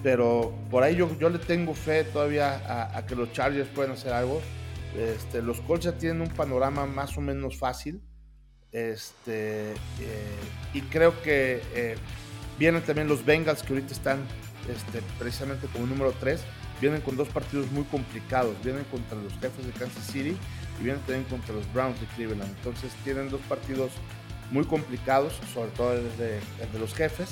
Pero 0.01 0.53
por 0.69 0.83
ahí 0.83 0.97
yo, 0.97 1.17
yo 1.17 1.29
le 1.29 1.39
tengo 1.39 1.73
fe 1.73 2.03
todavía 2.03 2.89
a, 2.97 3.05
que 3.05 3.15
los 3.15 3.31
Chargers 3.31 3.69
pueden 3.69 3.91
hacer 3.93 4.11
algo. 4.11 4.41
Este, 4.97 5.41
los 5.41 5.61
Colts 5.61 5.85
ya 5.85 5.93
tienen 5.93 6.21
un 6.21 6.29
panorama 6.29 6.85
más 6.85 7.17
o 7.17 7.21
menos 7.21 7.57
fácil. 7.57 8.01
Este, 8.71 9.71
eh, 9.71 9.75
y 10.73 10.81
creo 10.81 11.21
que 11.21 11.61
eh, 11.73 11.95
Vienen 12.59 12.83
también 12.83 13.07
los 13.07 13.25
Bengals 13.25 13.63
que 13.63 13.73
ahorita 13.73 13.93
están 13.93 14.19
este, 14.69 15.01
precisamente 15.17 15.67
como 15.67 15.87
número 15.87 16.13
3. 16.19 16.41
Vienen 16.81 17.01
con 17.01 17.15
dos 17.15 17.29
partidos 17.29 17.71
muy 17.71 17.83
complicados. 17.85 18.55
Vienen 18.63 18.83
contra 18.85 19.17
los 19.17 19.33
jefes 19.33 19.65
de 19.65 19.71
Kansas 19.71 20.05
City 20.05 20.35
y 20.79 20.83
vienen 20.83 21.01
también 21.03 21.23
contra 21.25 21.53
los 21.53 21.71
Browns 21.73 21.99
de 21.99 22.07
Cleveland. 22.07 22.53
Entonces 22.57 22.91
tienen 23.03 23.29
dos 23.29 23.41
partidos 23.41 23.91
muy 24.51 24.65
complicados, 24.65 25.33
sobre 25.53 25.71
todo 25.71 25.93
el 25.93 26.17
de, 26.17 26.39
los 26.79 26.93
jefes, 26.93 27.29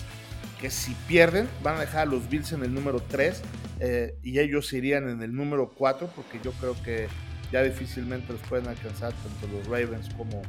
que 0.60 0.70
si 0.70 0.94
pierden 1.08 1.50
van 1.64 1.78
a 1.78 1.82
dejar 1.82 2.02
a 2.02 2.06
los 2.06 2.30
Bills 2.30 2.52
en 2.52 2.64
el 2.64 2.74
número 2.74 3.00
3 3.00 3.42
eh, 3.80 4.16
y 4.24 4.40
ellos 4.40 4.72
irían 4.74 5.10
en 5.10 5.22
el 5.22 5.34
número 5.36 5.72
4 5.76 6.10
porque 6.16 6.40
yo 6.44 6.52
creo 6.54 6.82
que 6.84 7.08
ya 7.52 7.64
difícilmente 7.64 8.34
los 8.34 8.42
pueden 8.44 8.68
alcanzar 8.68 9.14
tanto 9.14 9.48
los 9.56 9.68
Ravens 9.68 10.10
como 10.16 10.42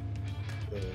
eh, 0.72 0.92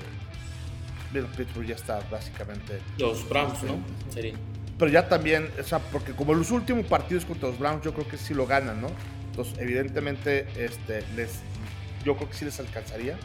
Pittsburgh 1.36 1.66
ya 1.66 1.74
está 1.74 2.00
básicamente. 2.10 2.80
Los 2.98 3.28
Browns, 3.28 3.62
¿no? 3.62 3.78
Sería. 4.10 4.34
Pero 4.78 4.90
ya 4.90 5.08
también, 5.08 5.50
o 5.58 5.62
sea, 5.64 5.80
porque 5.80 6.12
como 6.12 6.34
los 6.34 6.50
últimos 6.50 6.86
partidos 6.86 7.24
contra 7.24 7.48
los 7.48 7.58
Browns, 7.58 7.84
yo 7.84 7.92
creo 7.92 8.06
que 8.06 8.16
sí 8.16 8.32
lo 8.32 8.46
ganan, 8.46 8.80
¿no? 8.80 8.88
Entonces, 9.30 9.54
evidentemente, 9.58 10.46
este, 10.56 11.04
les, 11.16 11.40
yo 12.04 12.16
creo 12.16 12.28
que 12.28 12.36
sí 12.36 12.44
les 12.44 12.60
alcanzaría. 12.60 13.16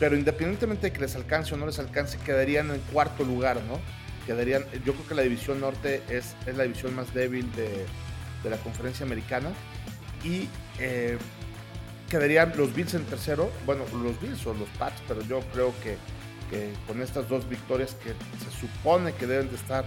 Pero 0.00 0.16
independientemente 0.16 0.88
de 0.88 0.92
que 0.92 1.00
les 1.00 1.14
alcance 1.16 1.54
o 1.54 1.56
no 1.56 1.66
les 1.66 1.78
alcance, 1.78 2.18
quedarían 2.18 2.70
en 2.70 2.80
cuarto 2.92 3.24
lugar, 3.24 3.60
¿no? 3.68 3.78
Quedarían, 4.26 4.64
yo 4.84 4.92
creo 4.92 5.06
que 5.08 5.14
la 5.14 5.22
división 5.22 5.60
norte 5.60 6.02
es, 6.08 6.34
es 6.46 6.56
la 6.56 6.64
división 6.64 6.94
más 6.94 7.14
débil 7.14 7.50
de, 7.52 7.86
de 8.42 8.50
la 8.50 8.56
conferencia 8.58 9.06
americana. 9.06 9.50
Y 10.24 10.48
eh, 10.78 11.16
quedarían 12.08 12.52
los 12.56 12.74
Bills 12.74 12.94
en 12.94 13.04
tercero. 13.04 13.50
Bueno, 13.66 13.84
los 14.02 14.20
Bills 14.20 14.44
o 14.46 14.54
los 14.54 14.68
Pats, 14.78 15.00
pero 15.06 15.22
yo 15.22 15.40
creo 15.52 15.72
que 15.82 15.96
que 16.48 16.72
con 16.86 17.02
estas 17.02 17.28
dos 17.28 17.48
victorias 17.48 17.94
que 18.02 18.10
se 18.42 18.60
supone 18.60 19.12
que 19.12 19.26
deben 19.26 19.48
de 19.48 19.56
estar 19.56 19.84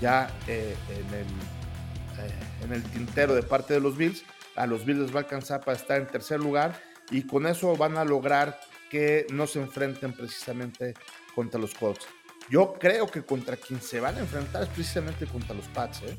ya 0.00 0.30
eh, 0.46 0.74
en, 0.88 1.14
el, 1.14 1.26
eh, 1.26 2.64
en 2.64 2.72
el 2.72 2.82
tintero 2.82 3.34
de 3.34 3.42
parte 3.42 3.74
de 3.74 3.80
los 3.80 3.96
Bills, 3.96 4.24
a 4.56 4.66
los 4.66 4.84
Bills 4.84 5.00
les 5.00 5.10
va 5.10 5.20
a 5.20 5.22
alcanzar 5.22 5.60
para 5.60 5.76
estar 5.76 6.00
en 6.00 6.06
tercer 6.06 6.40
lugar 6.40 6.80
y 7.10 7.22
con 7.22 7.46
eso 7.46 7.76
van 7.76 7.96
a 7.96 8.04
lograr 8.04 8.60
que 8.90 9.26
no 9.32 9.46
se 9.46 9.60
enfrenten 9.60 10.12
precisamente 10.12 10.94
contra 11.34 11.58
los 11.60 11.74
Colts. 11.74 12.06
Yo 12.50 12.74
creo 12.74 13.06
que 13.06 13.22
contra 13.22 13.56
quien 13.56 13.80
se 13.80 14.00
van 14.00 14.16
a 14.16 14.20
enfrentar 14.20 14.64
es 14.64 14.68
precisamente 14.68 15.26
contra 15.26 15.54
los 15.54 15.66
Pats. 15.68 16.02
¿eh? 16.02 16.16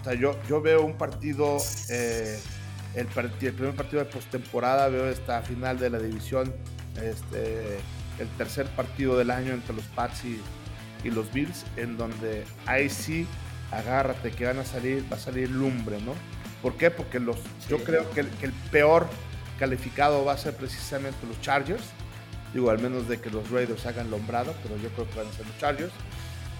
O 0.00 0.04
sea, 0.04 0.14
yo, 0.14 0.36
yo 0.48 0.60
veo 0.60 0.82
un 0.82 0.98
partido, 0.98 1.56
el, 1.88 3.06
primer 3.06 3.74
partido 3.74 4.04
de 4.04 4.10
postemporada, 4.10 4.88
veo 4.88 5.08
esta 5.08 5.40
final 5.42 5.78
de 5.78 5.90
la 5.90 5.98
división 5.98 6.54
este, 7.02 7.78
el 8.18 8.28
tercer 8.36 8.66
partido 8.68 9.16
del 9.16 9.30
año 9.30 9.52
entre 9.52 9.74
los 9.74 9.84
Pats 9.86 10.24
y, 10.24 10.40
los 11.04 11.32
Bills, 11.32 11.64
en 11.76 11.96
donde 11.96 12.44
ahí 12.66 12.88
sí, 12.88 13.26
agárrate 13.70 14.30
que 14.30 14.46
van 14.46 14.58
a 14.58 14.64
salir, 14.64 15.04
va 15.10 15.16
a 15.16 15.20
salir 15.20 15.50
lumbre, 15.50 16.00
¿no? 16.00 16.14
¿Por 16.62 16.76
qué? 16.76 16.90
Porque 16.90 17.20
los, 17.20 17.36
yo 17.68 17.82
creo 17.84 18.10
que 18.10 18.20
el, 18.20 18.52
peor 18.70 19.08
calificado 19.58 20.24
va 20.24 20.32
a 20.32 20.38
ser 20.38 20.56
precisamente 20.56 21.26
los 21.26 21.40
Chargers. 21.40 21.84
Digo, 22.52 22.70
al 22.70 22.78
menos 22.78 23.08
de 23.08 23.20
que 23.20 23.30
los 23.30 23.50
Raiders 23.50 23.86
hagan 23.86 24.10
lombrado, 24.10 24.54
pero 24.62 24.76
yo 24.78 24.88
creo 24.90 25.08
que 25.08 25.18
van 25.18 25.28
a 25.28 25.32
ser 25.32 25.46
los 25.46 25.58
Chargers. 25.58 25.92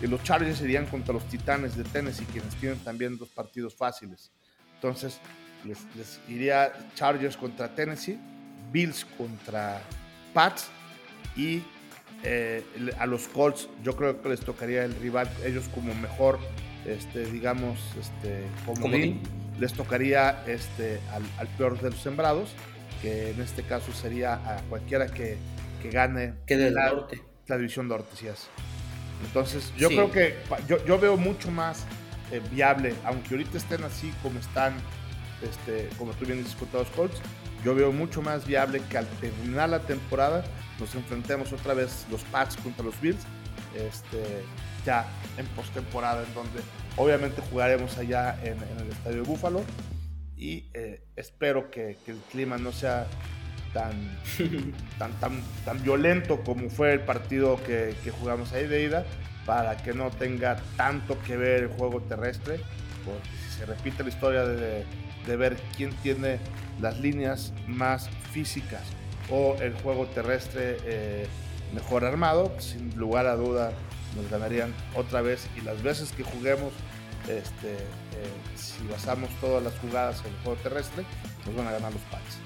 Y 0.00 0.06
los 0.06 0.22
Chargers 0.22 0.60
irían 0.60 0.86
contra 0.86 1.14
los 1.14 1.26
Titanes 1.26 1.76
de 1.76 1.84
Tennessee, 1.84 2.26
quienes 2.26 2.54
tienen 2.56 2.78
también 2.80 3.16
dos 3.16 3.30
partidos 3.30 3.74
fáciles. 3.74 4.30
Entonces, 4.74 5.18
les, 5.64 5.78
les 5.96 6.20
iría 6.28 6.72
Chargers 6.94 7.36
contra 7.36 7.74
Tennessee, 7.74 8.18
Bills 8.70 9.06
contra 9.16 9.80
Pats 10.34 10.68
y 11.34 11.62
eh, 12.22 12.64
a 12.98 13.06
los 13.06 13.28
Colts 13.28 13.68
yo 13.82 13.96
creo 13.96 14.20
que 14.20 14.28
les 14.28 14.40
tocaría 14.40 14.84
el 14.84 14.94
rival, 14.96 15.28
ellos 15.44 15.68
como 15.74 15.94
mejor, 15.94 16.38
este, 16.84 17.26
digamos, 17.26 17.78
este, 18.00 18.44
como 18.64 18.88
les 19.58 19.72
tocaría 19.72 20.44
este, 20.46 21.00
al, 21.38 21.48
peor 21.56 21.80
de 21.80 21.90
los 21.90 22.00
sembrados, 22.00 22.50
que 23.02 23.30
en 23.30 23.40
este 23.40 23.62
caso 23.62 23.92
sería 23.92 24.34
a 24.34 24.62
cualquiera 24.68 25.06
que, 25.06 25.36
que 25.82 25.90
gane 25.90 26.34
que 26.46 26.56
la, 26.70 26.90
norte. 26.90 27.22
la 27.46 27.56
división 27.56 27.88
norte, 27.88 28.16
si 28.16 28.26
es. 28.28 28.48
Entonces 29.24 29.72
yo 29.76 29.88
creo 29.88 30.10
que 30.10 30.34
yo, 30.68 30.84
yo, 30.84 30.98
veo 30.98 31.16
mucho 31.16 31.50
más 31.50 31.84
eh, 32.32 32.40
viable, 32.50 32.94
aunque 33.04 33.34
ahorita 33.34 33.56
estén 33.56 33.82
así 33.84 34.12
como 34.22 34.38
están, 34.38 34.74
este, 35.42 35.88
como 35.96 36.12
tú 36.12 36.26
bien 36.26 36.38
dices 36.42 36.56
los 36.72 36.88
Colts, 36.88 37.20
yo 37.64 37.74
veo 37.74 37.92
mucho 37.92 38.20
más 38.20 38.46
viable 38.46 38.82
que 38.90 38.98
al 38.98 39.06
terminar 39.20 39.70
la 39.70 39.80
temporada 39.80 40.44
nos 40.78 40.94
enfrentemos 40.94 41.52
otra 41.52 41.74
vez 41.74 42.06
los 42.10 42.22
Pats 42.24 42.56
contra 42.56 42.84
los 42.84 43.00
Bills, 43.00 43.20
este, 43.74 44.42
ya 44.84 45.06
en 45.36 45.46
postemporada, 45.48 46.24
en 46.24 46.34
donde 46.34 46.60
obviamente 46.96 47.42
jugaremos 47.50 47.96
allá 47.98 48.38
en, 48.42 48.58
el 48.80 48.90
estadio 48.90 49.16
de 49.16 49.22
Búfalo 49.22 49.62
y 50.36 50.64
eh, 50.74 51.02
espero 51.16 51.70
que, 51.70 51.96
el 52.06 52.18
clima 52.30 52.58
no 52.58 52.72
sea 52.72 53.06
tan, 53.72 54.18
tan, 54.98 55.12
tan, 55.20 55.42
tan 55.64 55.82
violento 55.82 56.42
como 56.42 56.70
fue 56.70 56.92
el 56.92 57.00
partido 57.00 57.62
que, 57.62 57.94
jugamos 58.18 58.52
ahí 58.52 58.66
de 58.66 58.84
ida, 58.84 59.04
para 59.44 59.76
que 59.76 59.92
no 59.94 60.10
tenga 60.10 60.56
tanto 60.76 61.20
que 61.22 61.36
ver 61.36 61.64
el 61.64 61.68
juego 61.68 62.00
terrestre, 62.02 62.60
porque 63.04 63.28
si 63.44 63.58
se 63.58 63.66
repite 63.66 64.02
la 64.02 64.08
historia 64.08 64.44
de, 64.44 64.84
de 65.26 65.36
ver 65.36 65.56
quién 65.76 65.90
tiene 66.02 66.38
las 66.80 66.98
líneas 66.98 67.52
más 67.66 68.10
físicas 68.32 68.82
o 69.30 69.56
el 69.60 69.74
juego 69.74 70.06
terrestre 70.06 70.78
eh, 70.84 71.26
mejor 71.74 72.04
armado, 72.04 72.52
sin 72.58 72.96
lugar 72.96 73.26
a 73.26 73.36
duda 73.36 73.72
nos 74.16 74.30
ganarían 74.30 74.72
otra 74.94 75.20
vez 75.20 75.46
y 75.56 75.60
las 75.60 75.82
veces 75.82 76.12
que 76.12 76.22
juguemos, 76.22 76.72
este, 77.28 77.72
eh, 77.72 78.56
si 78.56 78.86
basamos 78.90 79.28
todas 79.40 79.62
las 79.62 79.74
jugadas 79.78 80.20
en 80.20 80.32
el 80.32 80.38
juego 80.42 80.58
terrestre, 80.62 81.04
nos 81.44 81.54
van 81.54 81.68
a 81.68 81.72
ganar 81.72 81.92
los 81.92 82.02
Pats. 82.02 82.38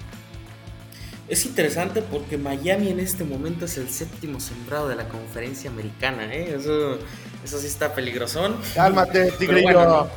Es 1.27 1.45
interesante 1.45 2.01
porque 2.01 2.37
Miami 2.37 2.89
en 2.89 2.99
este 2.99 3.23
momento 3.23 3.63
es 3.65 3.77
el 3.77 3.89
séptimo 3.89 4.41
sembrado 4.41 4.89
de 4.89 4.95
la 4.95 5.07
conferencia 5.07 5.69
americana, 5.69 6.25
¿eh? 6.33 6.55
Eso, 6.55 6.97
eso 7.43 7.57
sí 7.57 7.67
está 7.67 7.93
peligrosón. 7.93 8.57
Cálmate, 8.75 9.31
tigrillo. 9.33 10.09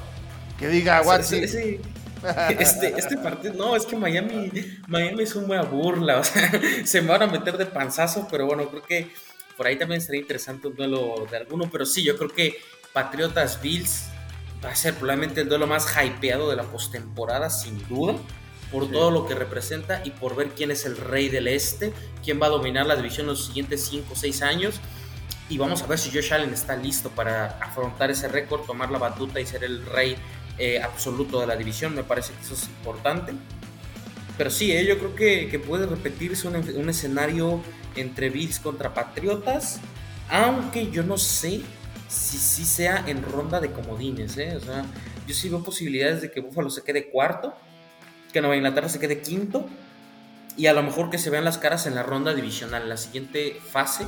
Que 0.58 0.68
diga, 0.68 1.02
sí, 1.22 1.46
sí, 1.46 1.80
este, 2.58 2.94
este 2.96 3.16
partido, 3.18 3.54
no, 3.54 3.76
es 3.76 3.86
que 3.86 3.96
Miami, 3.96 4.50
Miami 4.86 5.22
es 5.22 5.34
una 5.34 5.62
burla, 5.62 6.18
o 6.18 6.24
sea, 6.24 6.50
se 6.84 7.00
me 7.02 7.08
van 7.08 7.22
a 7.22 7.26
meter 7.26 7.56
de 7.56 7.66
panzazo, 7.66 8.26
pero 8.30 8.46
bueno, 8.46 8.68
creo 8.68 8.82
que 8.82 9.10
por 9.56 9.66
ahí 9.66 9.76
también 9.76 10.00
sería 10.00 10.20
interesante 10.20 10.68
un 10.68 10.74
duelo 10.74 11.26
de 11.30 11.36
alguno, 11.36 11.68
pero 11.70 11.86
sí, 11.86 12.02
yo 12.02 12.16
creo 12.16 12.30
que 12.30 12.58
Patriotas 12.92 13.60
Bills 13.60 14.06
va 14.64 14.70
a 14.70 14.74
ser 14.74 14.94
probablemente 14.94 15.42
el 15.42 15.48
duelo 15.48 15.66
más 15.66 15.86
hypeado 15.96 16.50
de 16.50 16.56
la 16.56 16.64
postemporada, 16.64 17.50
sin 17.50 17.86
duda, 17.88 18.14
por 18.72 18.90
todo 18.90 19.10
lo 19.10 19.26
que 19.26 19.34
representa 19.34 20.02
y 20.04 20.10
por 20.10 20.34
ver 20.34 20.48
quién 20.48 20.70
es 20.70 20.84
el 20.84 20.96
rey 20.96 21.28
del 21.28 21.46
este, 21.46 21.92
quién 22.24 22.40
va 22.40 22.46
a 22.46 22.50
dominar 22.50 22.86
la 22.86 22.96
división 22.96 23.26
en 23.26 23.32
los 23.32 23.46
siguientes 23.46 23.86
5 23.88 24.12
o 24.12 24.16
6 24.16 24.42
años. 24.42 24.80
Y 25.48 25.58
vamos 25.58 25.82
a 25.82 25.86
ver 25.86 25.98
si 25.98 26.10
Josh 26.10 26.32
Allen 26.32 26.54
está 26.54 26.74
listo 26.74 27.10
para 27.10 27.58
afrontar 27.60 28.10
ese 28.10 28.28
récord, 28.28 28.62
tomar 28.62 28.90
la 28.90 28.98
batuta 28.98 29.40
y 29.40 29.46
ser 29.46 29.62
el 29.62 29.84
rey 29.84 30.16
eh, 30.58 30.82
absoluto 30.82 31.40
de 31.40 31.46
la 31.46 31.56
división, 31.56 31.94
me 31.94 32.04
parece 32.04 32.32
que 32.34 32.42
eso 32.42 32.54
es 32.54 32.64
importante. 32.68 33.32
Pero 34.36 34.50
sí, 34.50 34.72
eh, 34.72 34.84
yo 34.84 34.98
creo 34.98 35.14
que, 35.14 35.58
puede 35.58 35.86
repetirse 35.86 36.48
un, 36.48 36.88
escenario 36.88 37.60
entre 37.96 38.30
Bills 38.30 38.58
contra 38.58 38.92
Patriotas, 38.92 39.80
aunque 40.28 40.90
yo 40.90 41.02
no 41.02 41.18
sé 41.18 41.60
si 42.08 42.38
sí 42.38 42.64
sea 42.64 43.04
en 43.06 43.22
ronda 43.22 43.60
de 43.60 43.70
comodines. 43.70 44.36
Eh. 44.38 44.56
O 44.56 44.60
sea, 44.60 44.84
yo 45.26 45.34
sí 45.34 45.48
veo 45.48 45.62
posibilidades 45.62 46.22
de 46.22 46.30
que 46.30 46.40
Buffalo 46.40 46.70
se 46.70 46.82
quede 46.82 47.10
cuarto 47.10 47.54
que 48.34 48.40
Nueva 48.40 48.56
Inglaterra 48.56 48.88
se 48.88 48.98
quede 48.98 49.20
quinto 49.20 49.64
y 50.56 50.66
a 50.66 50.74
lo 50.74 50.82
mejor 50.82 51.08
que 51.08 51.18
se 51.18 51.30
vean 51.30 51.44
las 51.44 51.56
caras 51.56 51.86
en 51.86 51.94
la 51.94 52.02
ronda 52.02 52.34
divisional, 52.34 52.82
en 52.82 52.88
la 52.88 52.96
siguiente 52.96 53.56
fase, 53.70 54.06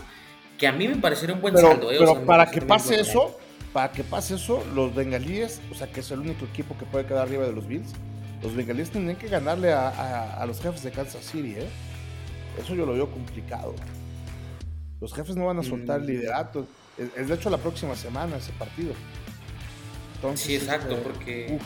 que 0.58 0.66
a 0.66 0.72
mí 0.72 0.88
me 0.88 0.96
parecería 0.96 1.34
un 1.34 1.40
buen 1.40 1.56
saldo. 1.56 1.92
¿eh? 1.92 1.96
Pero 1.98 2.26
para 2.26 2.50
que 2.50 2.60
pase 2.60 3.00
eso, 3.00 3.38
para 3.76 3.92
que 3.92 4.02
pase 4.02 4.36
eso, 4.36 4.64
los 4.74 4.94
bengalíes, 4.94 5.60
o 5.70 5.74
sea, 5.74 5.92
que 5.92 6.00
es 6.00 6.10
el 6.10 6.20
único 6.20 6.46
equipo 6.46 6.78
que 6.78 6.86
puede 6.86 7.04
quedar 7.04 7.26
arriba 7.26 7.44
de 7.44 7.52
los 7.52 7.68
Bills, 7.68 7.92
los 8.42 8.56
bengalíes 8.56 8.88
tendrían 8.88 9.18
que 9.18 9.28
ganarle 9.28 9.70
a, 9.70 10.42
los 10.46 10.62
jefes 10.62 10.82
de 10.82 10.90
Kansas 10.92 11.22
City, 11.22 11.56
¿eh? 11.58 11.68
Eso 12.58 12.74
yo 12.74 12.86
lo 12.86 12.94
veo 12.94 13.10
complicado. 13.10 13.74
Los 14.98 15.12
jefes 15.12 15.36
no 15.36 15.44
van 15.44 15.58
a 15.58 15.62
soltar 15.62 16.00
el 16.00 16.04
mm. 16.04 16.06
liderato. 16.06 16.66
Es, 16.96 17.28
de 17.28 17.34
hecho 17.34 17.50
la 17.50 17.58
próxima 17.58 17.94
semana 17.96 18.36
ese 18.38 18.50
partido. 18.52 18.94
sí, 20.36 20.54
exacto, 20.54 20.94
este, 20.94 21.02
porque. 21.02 21.58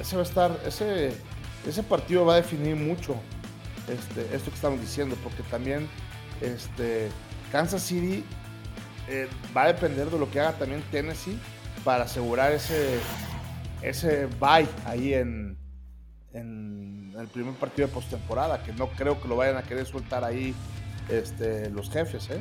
ese 0.00 0.16
va 0.16 0.22
a 0.22 0.24
estar. 0.24 0.60
Ese, 0.66 1.12
ese 1.68 1.84
partido 1.84 2.24
va 2.24 2.32
a 2.32 2.36
definir 2.38 2.74
mucho 2.74 3.14
este, 3.86 4.34
esto 4.34 4.50
que 4.50 4.56
estamos 4.56 4.80
diciendo, 4.80 5.16
porque 5.22 5.44
también 5.44 5.86
este, 6.40 7.10
Kansas 7.52 7.84
City 7.84 8.24
eh, 9.08 9.28
va 9.56 9.64
a 9.64 9.66
depender 9.68 10.10
de 10.10 10.18
lo 10.18 10.30
que 10.30 10.40
haga 10.40 10.52
también 10.52 10.82
Tennessee 10.90 11.38
para 11.84 12.04
asegurar 12.04 12.52
ese, 12.52 12.98
ese 13.82 14.26
bye 14.40 14.68
ahí 14.84 15.14
en, 15.14 15.56
en 16.32 17.14
el 17.18 17.28
primer 17.28 17.54
partido 17.54 17.88
de 17.88 17.94
postemporada, 17.94 18.62
que 18.62 18.72
no 18.72 18.88
creo 18.88 19.20
que 19.20 19.28
lo 19.28 19.36
vayan 19.36 19.56
a 19.56 19.62
querer 19.62 19.86
soltar 19.86 20.24
ahí 20.24 20.54
este, 21.08 21.70
los 21.70 21.90
jefes. 21.90 22.28
¿eh? 22.30 22.40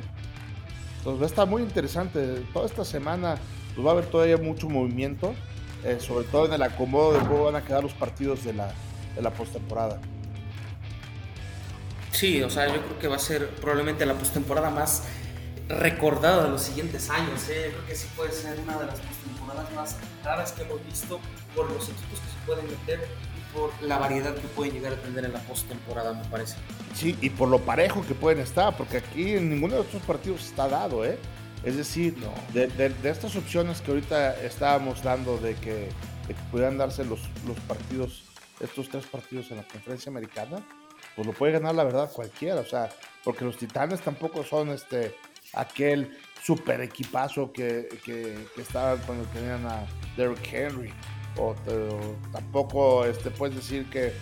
Entonces 0.98 1.22
va 1.22 1.26
a 1.26 1.30
estar 1.30 1.48
muy 1.48 1.62
interesante. 1.62 2.42
Toda 2.52 2.66
esta 2.66 2.84
semana 2.84 3.38
pues, 3.76 3.86
va 3.86 3.92
a 3.92 3.94
haber 3.94 4.06
todavía 4.08 4.38
mucho 4.38 4.68
movimiento, 4.68 5.36
eh, 5.84 5.98
sobre 6.00 6.26
todo 6.26 6.48
en 6.48 6.54
el 6.54 6.64
acomodo 6.64 7.14
de 7.14 7.20
cómo 7.20 7.44
van 7.46 7.56
a 7.56 7.64
quedar 7.64 7.84
los 7.84 7.94
partidos 7.94 8.44
de 8.44 8.54
la, 8.54 8.74
de 9.16 9.22
la 9.22 9.30
postemporada. 9.32 10.00
Sí, 12.12 12.42
o 12.42 12.50
sea, 12.50 12.68
yo 12.68 12.82
creo 12.82 13.00
que 13.00 13.08
va 13.08 13.18
a 13.18 13.20
ser 13.20 13.50
probablemente 13.50 14.06
la 14.06 14.14
postemporada 14.14 14.70
más 14.70 15.04
recordada 15.70 16.44
de 16.44 16.50
los 16.50 16.62
siguientes 16.62 17.10
años. 17.10 17.50
¿eh? 17.50 17.72
Creo 17.72 17.86
que 17.86 17.96
sí 17.96 18.08
puede 18.16 18.32
ser 18.32 18.60
una 18.60 18.78
de 18.78 18.86
las 18.86 19.00
postemporadas 19.00 19.74
más 19.74 19.96
raras 20.24 20.52
que 20.52 20.64
hemos 20.64 20.86
visto 20.86 21.20
por 21.56 21.70
los 21.72 21.90
equipos 21.90 22.20
que 22.20 22.28
se 22.28 22.46
pueden 22.46 22.68
meter 22.68 23.08
y 23.38 23.54
por 23.54 23.72
la 23.82 23.98
variedad 23.98 24.36
que 24.36 24.48
pueden 24.50 24.74
llegar 24.74 24.94
a 24.94 24.98
tener 24.98 25.26
en 25.26 25.34
la 25.34 25.40
postemporada, 25.40 26.14
me 26.14 26.26
parece. 26.26 26.56
Sí, 26.94 27.18
y 27.22 27.30
por 27.30 27.50
lo 27.50 27.60
parejo 27.60 28.06
que 28.06 28.14
pueden 28.14 28.40
estar, 28.40 28.76
porque 28.78 28.98
aquí 28.98 29.34
en 29.34 29.50
ninguno 29.50 29.76
de 29.76 29.82
estos 29.82 30.02
partidos 30.04 30.46
está 30.46 30.68
dado, 30.68 31.06
¿eh? 31.06 31.18
Es 31.64 31.78
decir, 31.78 32.16
de, 32.54 32.68
de, 32.68 33.10
estas 33.10 33.36
opciones 33.36 33.82
que 33.82 33.90
ahorita 33.90 34.40
estábamos 34.42 35.02
dando 35.02 35.38
de 35.38 35.56
que, 35.56 35.90
de 36.28 36.34
que 36.36 36.42
pudieran 36.52 36.78
darse 36.78 37.04
los, 37.04 37.22
los 37.48 37.60
partidos, 37.62 38.24
estos 38.60 38.88
tres 38.88 39.06
partidos 39.08 39.50
en 39.50 39.58
la 39.58 39.64
conferencia 39.64 40.12
americana, 40.12 40.64
pues 41.16 41.26
lo 41.26 41.34
puede 41.34 41.54
ganar 41.54 41.74
la 41.74 41.84
verdad 41.84 42.12
cualquiera, 42.14 42.62
o 42.62 42.66
sea, 42.66 42.90
porque 43.24 43.46
los 43.46 43.58
Titanes 43.58 44.02
tampoco 44.02 44.44
son 44.44 44.70
este 44.70 45.16
aquel 45.56 46.18
super 46.44 46.82
equipazo 46.82 47.52
que, 47.52 47.88
que, 48.04 48.38
estaban 48.58 49.00
cuando 49.06 49.24
tenían 49.26 49.66
a 49.66 49.86
Derrick 50.16 50.54
Henry, 50.54 50.94
o, 51.38 51.56
tampoco 52.32 53.06
este, 53.06 53.32
puedes 53.32 53.56
decir 53.56 53.90
que 53.90 54.14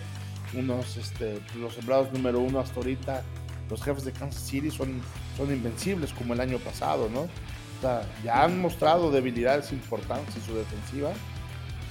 unos 0.54 0.96
este, 0.96 1.40
los 1.56 1.74
sembrados 1.74 2.12
número 2.12 2.40
uno 2.40 2.60
hasta 2.60 2.76
ahorita, 2.76 3.22
los 3.68 3.82
jefes 3.82 4.04
de 4.04 4.12
Kansas 4.12 4.42
City 4.42 4.70
son, 4.70 5.00
son 5.36 5.52
invencibles 5.52 6.12
como 6.12 6.34
el 6.34 6.40
año 6.40 6.58
pasado, 6.58 7.08
¿no? 7.08 7.22
O 7.22 7.80
sea, 7.80 8.02
ya 8.22 8.44
han 8.44 8.60
mostrado 8.60 9.10
debilidades 9.10 9.72
importantes 9.72 10.36
en 10.36 10.42
su 10.42 10.54
defensiva 10.54 11.12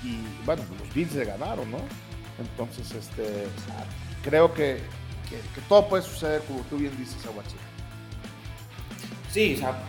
y 0.04 0.18
bueno, 0.46 0.64
los 0.80 0.94
Bills 0.94 1.14
le 1.14 1.26
ganaron, 1.26 1.70
¿no? 1.72 1.80
Entonces, 2.40 2.92
este, 2.92 3.48
creo 4.24 4.54
que, 4.54 4.80
todo 5.68 5.88
puede 5.88 6.04
suceder, 6.04 6.42
como 6.44 6.60
tú 6.62 6.78
bien 6.78 6.96
dices, 6.98 7.26
Aguachín. 7.26 7.58
Sí, 9.34 9.56
o 9.56 9.58
sea, 9.58 9.84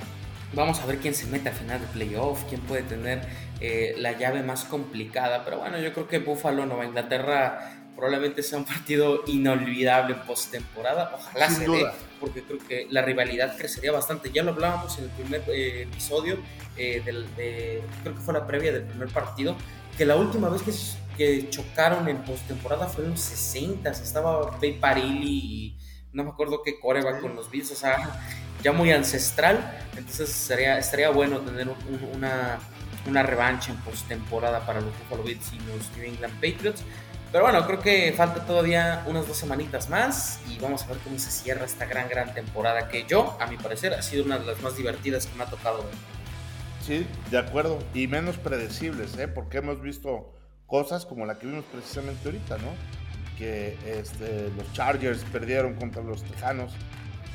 vamos 0.54 0.80
a 0.80 0.86
ver 0.86 0.98
quién 0.98 1.14
se 1.14 1.26
mete 1.26 1.50
a 1.50 1.52
final 1.52 1.78
de 1.78 1.86
playoff, 1.88 2.44
quién 2.48 2.62
puede 2.62 2.82
tener 2.82 3.28
eh, 3.60 3.94
la 3.98 4.12
llave 4.12 4.42
más 4.42 4.64
complicada. 4.64 5.44
Pero 5.44 5.58
bueno, 5.58 5.78
yo 5.78 5.92
creo 5.92 6.08
que 6.08 6.18
Buffalo, 6.18 6.64
Nueva 6.64 6.86
Inglaterra, 6.86 7.90
probablemente 7.94 8.42
sea 8.42 8.56
un 8.56 8.64
partido 8.64 9.22
inolvidable 9.26 10.14
en 10.14 10.20
postemporada. 10.22 11.12
Ojalá 11.14 11.50
se 11.50 11.68
dé, 11.68 11.84
porque 12.20 12.42
creo 12.42 12.58
que 12.66 12.86
la 12.88 13.02
rivalidad 13.02 13.54
crecería 13.58 13.92
bastante. 13.92 14.30
Ya 14.32 14.42
lo 14.42 14.52
hablábamos 14.52 14.96
en 14.96 15.04
el 15.04 15.10
primer 15.10 15.42
eh, 15.48 15.82
episodio, 15.82 16.38
eh, 16.78 17.02
del, 17.04 17.26
de, 17.36 17.82
creo 18.02 18.14
que 18.14 18.20
fue 18.22 18.32
la 18.32 18.46
previa 18.46 18.72
del 18.72 18.84
primer 18.84 19.08
partido, 19.08 19.56
que 19.98 20.06
la 20.06 20.16
última 20.16 20.48
vez 20.48 20.62
que 20.62 20.72
que 21.16 21.48
chocaron 21.48 22.08
en 22.08 22.24
postemporada 22.24 22.88
fue 22.88 23.04
en 23.04 23.12
los 23.12 23.20
60. 23.20 23.88
Estaba 23.90 24.58
Bay 24.58 24.78
Parilli 24.80 25.28
y 25.28 25.76
no 26.12 26.24
me 26.24 26.30
acuerdo 26.30 26.62
qué 26.62 26.76
va 26.82 27.20
con 27.20 27.36
los 27.36 27.50
Bills. 27.50 27.70
O 27.72 27.76
sea, 27.76 28.20
ya 28.64 28.72
muy 28.72 28.90
ancestral. 28.90 29.78
Entonces 29.96 30.30
sería, 30.30 30.78
estaría 30.78 31.10
bueno 31.10 31.38
tener 31.40 31.68
una, 32.12 32.58
una 33.06 33.22
revancha 33.22 33.70
en 33.70 33.76
postemporada 33.78 34.66
para 34.66 34.80
los 34.80 34.90
Buffalo 34.98 35.22
Bills 35.22 35.52
y 35.52 35.58
los 35.58 35.96
New 35.96 36.06
England 36.06 36.34
Patriots. 36.34 36.82
Pero 37.30 37.44
bueno, 37.44 37.66
creo 37.66 37.80
que 37.80 38.12
falta 38.16 38.46
todavía 38.46 39.02
unas 39.06 39.26
dos 39.26 39.36
semanitas 39.36 39.90
más 39.90 40.40
y 40.48 40.58
vamos 40.60 40.84
a 40.84 40.86
ver 40.86 40.98
cómo 40.98 41.18
se 41.18 41.30
cierra 41.30 41.64
esta 41.64 41.84
gran, 41.84 42.08
gran 42.08 42.32
temporada 42.32 42.88
que 42.88 43.04
yo, 43.06 43.36
a 43.40 43.46
mi 43.46 43.56
parecer, 43.56 43.92
ha 43.92 44.02
sido 44.02 44.24
una 44.24 44.38
de 44.38 44.46
las 44.46 44.60
más 44.62 44.76
divertidas 44.76 45.26
que 45.26 45.36
me 45.36 45.42
ha 45.42 45.46
tocado 45.46 45.78
ver. 45.78 45.92
Sí, 46.80 47.06
de 47.30 47.38
acuerdo. 47.38 47.80
Y 47.92 48.06
menos 48.06 48.36
predecibles, 48.36 49.18
¿eh? 49.18 49.26
Porque 49.26 49.58
hemos 49.58 49.80
visto 49.82 50.32
cosas 50.66 51.06
como 51.06 51.26
la 51.26 51.38
que 51.38 51.46
vimos 51.46 51.64
precisamente 51.72 52.20
ahorita, 52.26 52.58
¿no? 52.58 52.68
Que 53.36 53.76
este, 53.84 54.50
los 54.56 54.72
Chargers 54.72 55.24
perdieron 55.32 55.74
contra 55.74 56.02
los 56.02 56.22
Tejanos 56.22 56.72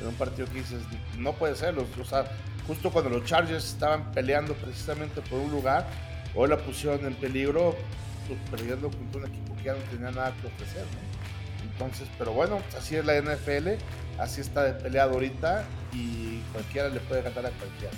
en 0.00 0.08
un 0.08 0.14
partido 0.14 0.46
que 0.48 0.54
dices, 0.54 0.80
no 1.18 1.32
puede 1.32 1.54
ser, 1.54 1.74
los, 1.74 1.86
o 2.00 2.04
sea, 2.04 2.26
justo 2.66 2.90
cuando 2.90 3.10
los 3.10 3.24
Chargers 3.24 3.64
estaban 3.64 4.12
peleando 4.12 4.54
precisamente 4.54 5.20
por 5.22 5.40
un 5.40 5.50
lugar, 5.50 5.86
hoy 6.34 6.48
la 6.48 6.56
pusieron 6.56 7.04
en 7.04 7.14
peligro, 7.14 7.76
pues, 8.26 8.38
perdiendo 8.50 8.90
contra 8.90 9.20
un 9.20 9.26
equipo 9.26 9.56
que 9.56 9.64
ya 9.64 9.74
no 9.74 9.80
tenía 9.90 10.10
nada 10.10 10.32
que 10.40 10.46
ofrecer, 10.46 10.84
¿no? 10.84 11.70
Entonces, 11.72 12.08
pero 12.18 12.32
bueno, 12.32 12.60
así 12.76 12.96
es 12.96 13.04
la 13.04 13.20
NFL, 13.20 13.70
así 14.18 14.40
está 14.40 14.64
de 14.64 14.72
peleado 14.72 15.12
ahorita 15.12 15.64
y 15.92 16.40
cualquiera 16.52 16.88
le 16.88 17.00
puede 17.00 17.22
ganar 17.22 17.46
a 17.46 17.50
cualquiera. 17.50 17.94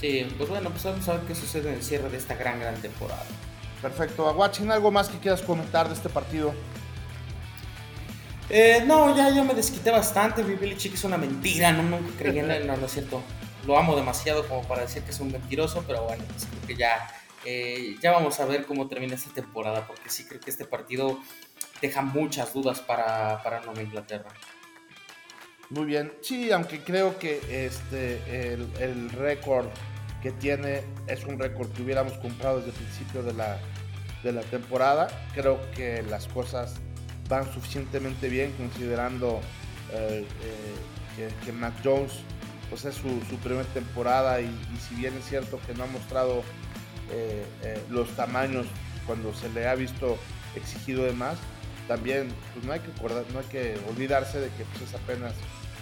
Sí, 0.00 0.26
pues 0.36 0.48
bueno, 0.48 0.70
pues 0.70 0.82
vamos 0.82 1.06
a 1.08 1.12
ver 1.14 1.22
qué 1.22 1.34
sucede 1.34 1.68
en 1.68 1.74
el 1.74 1.82
cierre 1.82 2.08
de 2.08 2.16
esta 2.16 2.34
gran, 2.34 2.58
gran 2.58 2.74
temporada. 2.76 3.24
Perfecto. 3.82 4.28
Aguachin, 4.28 4.70
¿algo 4.70 4.90
más 4.90 5.08
que 5.08 5.18
quieras 5.18 5.42
comentar 5.42 5.88
de 5.88 5.94
este 5.94 6.08
partido? 6.08 6.54
Eh, 8.52 8.82
no, 8.84 9.16
ya 9.16 9.30
yo 9.34 9.44
me 9.44 9.54
desquité 9.54 9.90
bastante. 9.90 10.42
Billy 10.42 10.76
Chick 10.76 10.94
es 10.94 11.04
una 11.04 11.16
mentira, 11.16 11.72
no 11.72 11.84
nunca 11.84 12.10
creí 12.18 12.38
en 12.40 12.50
él, 12.50 12.66
no, 12.66 12.76
lo 12.76 12.88
siento. 12.88 13.22
Lo 13.64 13.78
amo 13.78 13.94
demasiado 13.94 14.46
como 14.48 14.62
para 14.66 14.82
decir 14.82 15.02
que 15.02 15.10
es 15.10 15.20
un 15.20 15.30
mentiroso, 15.30 15.84
pero 15.86 16.02
bueno, 16.02 16.24
pues 16.28 16.48
que 16.66 16.74
ya, 16.74 17.14
eh, 17.44 17.94
ya 18.02 18.10
vamos 18.10 18.40
a 18.40 18.46
ver 18.46 18.66
cómo 18.66 18.88
termina 18.88 19.14
esta 19.14 19.32
temporada, 19.32 19.86
porque 19.86 20.10
sí 20.10 20.24
creo 20.24 20.40
que 20.40 20.50
este 20.50 20.64
partido 20.64 21.20
deja 21.80 22.02
muchas 22.02 22.52
dudas 22.52 22.80
para, 22.80 23.40
para 23.42 23.60
Nueva 23.60 23.82
Inglaterra. 23.82 24.30
Muy 25.68 25.84
bien, 25.84 26.12
sí, 26.20 26.50
aunque 26.50 26.80
creo 26.80 27.18
que 27.18 27.66
este 27.66 28.52
el, 28.52 28.68
el 28.80 29.10
récord 29.10 29.66
que 30.20 30.32
tiene 30.32 30.82
es 31.06 31.24
un 31.24 31.38
récord 31.38 31.70
que 31.72 31.82
hubiéramos 31.82 32.14
comprado 32.14 32.56
desde 32.56 32.70
el 32.70 32.76
principio 32.76 33.22
de 33.22 33.34
la, 33.34 33.58
de 34.24 34.32
la 34.32 34.42
temporada. 34.42 35.08
Creo 35.34 35.60
que 35.72 36.02
las 36.02 36.26
cosas 36.26 36.74
van 37.30 37.50
suficientemente 37.50 38.28
bien 38.28 38.52
considerando 38.52 39.40
eh, 39.92 40.26
eh, 41.16 41.30
que, 41.44 41.52
Mac 41.52 41.72
Jones 41.82 42.12
pues 42.68 42.84
es 42.84 42.96
su, 42.96 43.08
su 43.28 43.36
primera 43.38 43.66
temporada 43.72 44.40
y, 44.40 44.50
si 44.88 44.96
bien 44.96 45.14
es 45.16 45.24
cierto 45.24 45.58
que 45.66 45.74
no 45.74 45.84
ha 45.84 45.86
mostrado 45.86 46.42
eh, 47.10 47.44
los 47.88 48.10
tamaños 48.10 48.66
cuando 49.06 49.32
se 49.32 49.48
le 49.48 49.66
ha 49.66 49.74
visto 49.74 50.18
exigido 50.54 51.04
de 51.04 51.12
más, 51.12 51.38
también 51.88 52.28
pues 52.52 52.64
no 52.64 52.72
hay 52.72 52.80
que 52.80 52.90
no 53.32 53.38
hay 53.38 53.46
que 53.46 53.78
olvidarse 53.88 54.38
de 54.38 54.48
que 54.50 54.64
pues, 54.64 54.82
es 54.88 54.94
apenas 54.94 55.32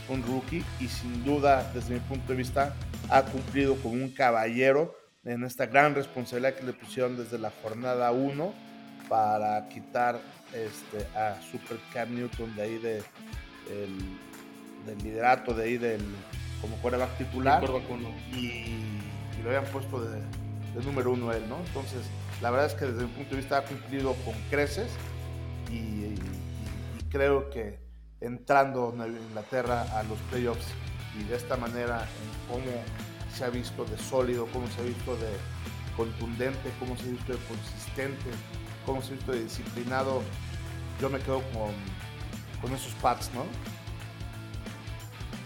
un 0.09 0.23
rookie 0.23 0.65
y 0.81 0.89
sin 0.89 1.25
duda, 1.25 1.71
desde 1.75 1.95
mi 1.95 2.01
punto 2.01 2.33
de 2.33 2.39
vista, 2.39 2.75
ha 3.11 3.23
cumplido 3.23 3.77
como 3.77 3.95
un 3.95 4.11
caballero 4.11 4.95
en 5.25 5.45
esta 5.45 5.67
gran 5.67 5.95
responsabilidad 5.95 6.55
que 6.55 6.65
le 6.65 6.73
pusieron 6.73 7.17
desde 7.17 7.39
la 7.39 7.53
jornada 7.63 8.11
1 8.13 8.55
para 9.09 9.69
quitar 9.69 10.21
este, 10.53 11.07
a 11.17 11.41
Super 11.43 11.79
Cam 11.93 12.15
Newton 12.15 12.55
de 12.57 12.63
ahí 12.63 12.79
de, 12.79 13.03
del 14.87 14.99
liderato, 15.03 15.55
de 15.55 15.65
ahí 15.65 15.79
del 15.79 16.01
como 16.61 16.77
quarterback 16.79 17.17
titular 17.19 17.63
y, 18.33 18.87
lo 19.43 19.51
habían 19.51 19.67
puesto 19.67 20.01
de, 20.01 20.21
número 20.85 21.13
uno 21.13 21.33
él, 21.33 21.49
¿no? 21.49 21.59
Entonces, 21.59 22.03
la 22.41 22.51
verdad 22.51 22.67
es 22.67 22.75
que 22.75 22.87
desde 22.87 23.03
mi 23.05 23.13
punto 23.13 23.31
de 23.31 23.37
vista 23.37 23.59
ha 23.59 23.65
cumplido 23.65 24.15
con 24.25 24.35
creces 24.51 24.91
y 25.71 26.15
creo 27.09 27.51
que 27.51 27.79
entrando 28.21 28.95
en 28.95 29.17
Inglaterra 29.17 29.83
a 29.97 30.03
los 30.05 30.19
playoffs 30.31 30.67
y 31.19 31.25
de 31.25 31.37
esta 31.37 31.57
manera 31.57 32.01
en 32.01 32.53
cómo 32.53 32.83
se 33.35 33.45
ha 33.45 33.51
visto 33.51 33.85
de 33.85 33.97
sólido, 33.99 34.47
cómo 34.53 34.67
se 34.69 34.81
ha 34.81 34.85
visto 34.85 35.17
de 35.17 35.31
contundente, 35.97 36.71
cómo 36.79 36.97
se 36.97 37.05
ha 37.05 37.11
visto 37.11 37.33
de 37.33 37.39
consistente, 37.47 38.31
cómo 38.89 39.03
se 39.03 39.09
ha 39.13 39.17
visto 39.17 39.33
de 39.33 39.45
disciplinado. 39.45 40.23
Yo 40.99 41.11
me 41.11 41.19
quedo 41.19 41.43
con, 41.53 41.73
con 42.63 42.75
esos 42.75 42.93
pads, 42.95 43.31
¿no? 43.35 43.45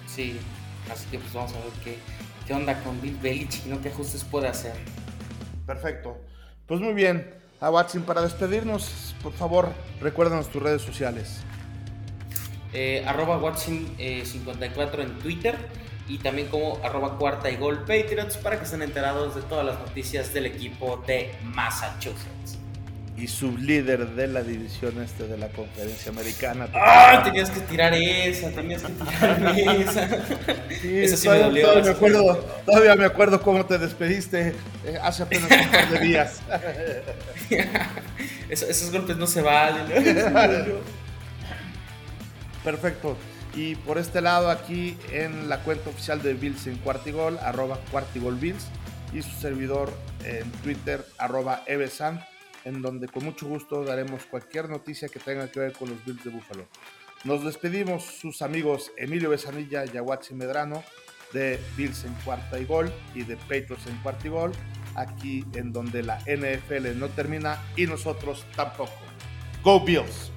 Sí, 0.07 0.39
así 0.91 1.07
que 1.11 1.19
pues 1.19 1.33
vamos 1.33 1.53
a 1.53 1.59
ver 1.59 1.73
qué, 1.83 1.99
qué 2.47 2.55
onda 2.55 2.81
con 2.85 3.01
Bill 3.01 3.19
Belichick, 3.21 3.67
¿no? 3.67 3.81
¿Qué 3.83 3.89
ajustes 3.89 4.23
puede 4.23 4.47
hacer? 4.47 4.75
Perfecto. 5.67 6.17
Pues 6.67 6.81
muy 6.81 6.95
bien. 6.95 7.35
A 7.61 7.71
Watson, 7.71 8.03
para 8.03 8.23
despedirnos, 8.23 9.15
por 9.23 9.33
favor, 9.33 9.73
recuérdanos 10.01 10.49
tus 10.49 10.63
redes 10.63 10.83
sociales. 10.83 11.41
Eh, 12.73 13.05
arroba 13.07 13.41
Watson54 13.41 15.01
en 15.01 15.19
Twitter 15.19 15.57
y 16.09 16.19
también 16.19 16.49
como 16.49 16.79
arroba 16.85 17.19
cuarta 17.19 17.51
y 17.51 17.57
gol 17.57 17.81
Patriots 17.81 18.37
para 18.37 18.59
que 18.59 18.65
estén 18.65 18.83
enterados 18.83 19.35
de 19.35 19.43
todas 19.43 19.67
las 19.67 19.79
noticias 19.81 20.33
del 20.33 20.47
equipo 20.47 21.03
de 21.07 21.35
Massachusetts. 21.43 22.62
Y 23.23 23.29
sublíder 23.29 24.09
de 24.17 24.27
la 24.27 24.43
división 24.43 25.01
este 25.01 25.29
de 25.29 25.39
la 25.39 25.47
conferencia 25.47 26.11
americana. 26.11 26.67
¡Ah! 26.75 27.23
Tenías 27.23 27.51
que 27.51 27.61
tirar 27.61 27.95
esa, 27.95 28.51
tenías 28.51 28.83
que 28.83 28.93
tirar 28.95 29.59
esa. 29.59 30.09
Sí, 30.81 31.09
sí 31.09 31.25
todavía, 31.25 31.49
me 31.49 31.61
Todavía 31.61 31.83
me, 31.85 31.91
acuerdo, 31.91 32.47
todavía 32.67 32.97
me 32.97 33.05
acuerdo 33.05 33.41
cómo 33.41 33.65
te 33.65 33.79
despediste 33.79 34.57
eh, 34.85 34.99
hace 35.01 35.23
apenas 35.23 35.49
un 35.53 35.71
par 35.71 35.89
de 35.91 35.99
días. 36.01 36.41
esos 38.49 38.91
golpes 38.91 39.17
no 39.17 39.29
se 39.29 39.41
valen. 39.41 39.87
Perfecto. 42.65 43.17
Y 43.55 43.77
por 43.77 43.99
este 43.99 44.21
lado, 44.21 44.51
aquí 44.51 44.99
en 45.13 45.49
la 45.49 45.59
cuenta 45.59 45.91
oficial 45.91 46.23
de 46.23 46.35
Bills 46.35 46.67
en 46.67 46.75
Cuartigol, 46.79 47.39
arroba 47.39 47.79
Bills, 48.41 48.67
y 49.13 49.23
su 49.23 49.31
servidor 49.41 49.93
en 50.25 50.51
Twitter, 50.63 51.07
arroba 51.19 51.63
Evesan, 51.69 52.25
en 52.65 52.83
donde 52.83 53.09
con 53.09 53.25
mucho 53.25 53.47
gusto 53.47 53.85
daremos 53.85 54.25
cualquier 54.27 54.69
noticia 54.69 55.09
que 55.09 55.19
tenga 55.19 55.51
que 55.51 55.61
ver 55.61 55.73
con 55.73 55.91
los 55.91 56.05
Bills 56.05 56.25
de 56.25 56.31
Búfalo. 56.31 56.67
Nos 57.25 57.45
despedimos 57.45 58.05
sus 58.05 58.43
amigos 58.43 58.91
Emilio 58.97 59.31
Besanilla 59.31 59.85
y 59.85 59.97
Aguachi 59.97 60.35
Medrano 60.35 60.83
de 61.33 61.59
Bills 61.77 62.05
en 62.05 62.15
cuarta 62.25 62.59
y 62.59 62.65
gol 62.65 62.93
y 63.15 63.23
de 63.23 63.37
Patriots 63.37 63.87
en 63.87 63.97
cuarta 63.99 64.27
y 64.27 64.31
gol, 64.31 64.53
aquí 64.97 65.45
en 65.55 65.73
donde 65.73 66.03
la 66.03 66.19
NFL 66.21 66.99
no 66.99 67.09
termina 67.09 67.63
y 67.77 67.87
nosotros 67.87 68.45
tampoco. 68.57 68.93
Go 69.63 69.81
Bills! 69.85 70.32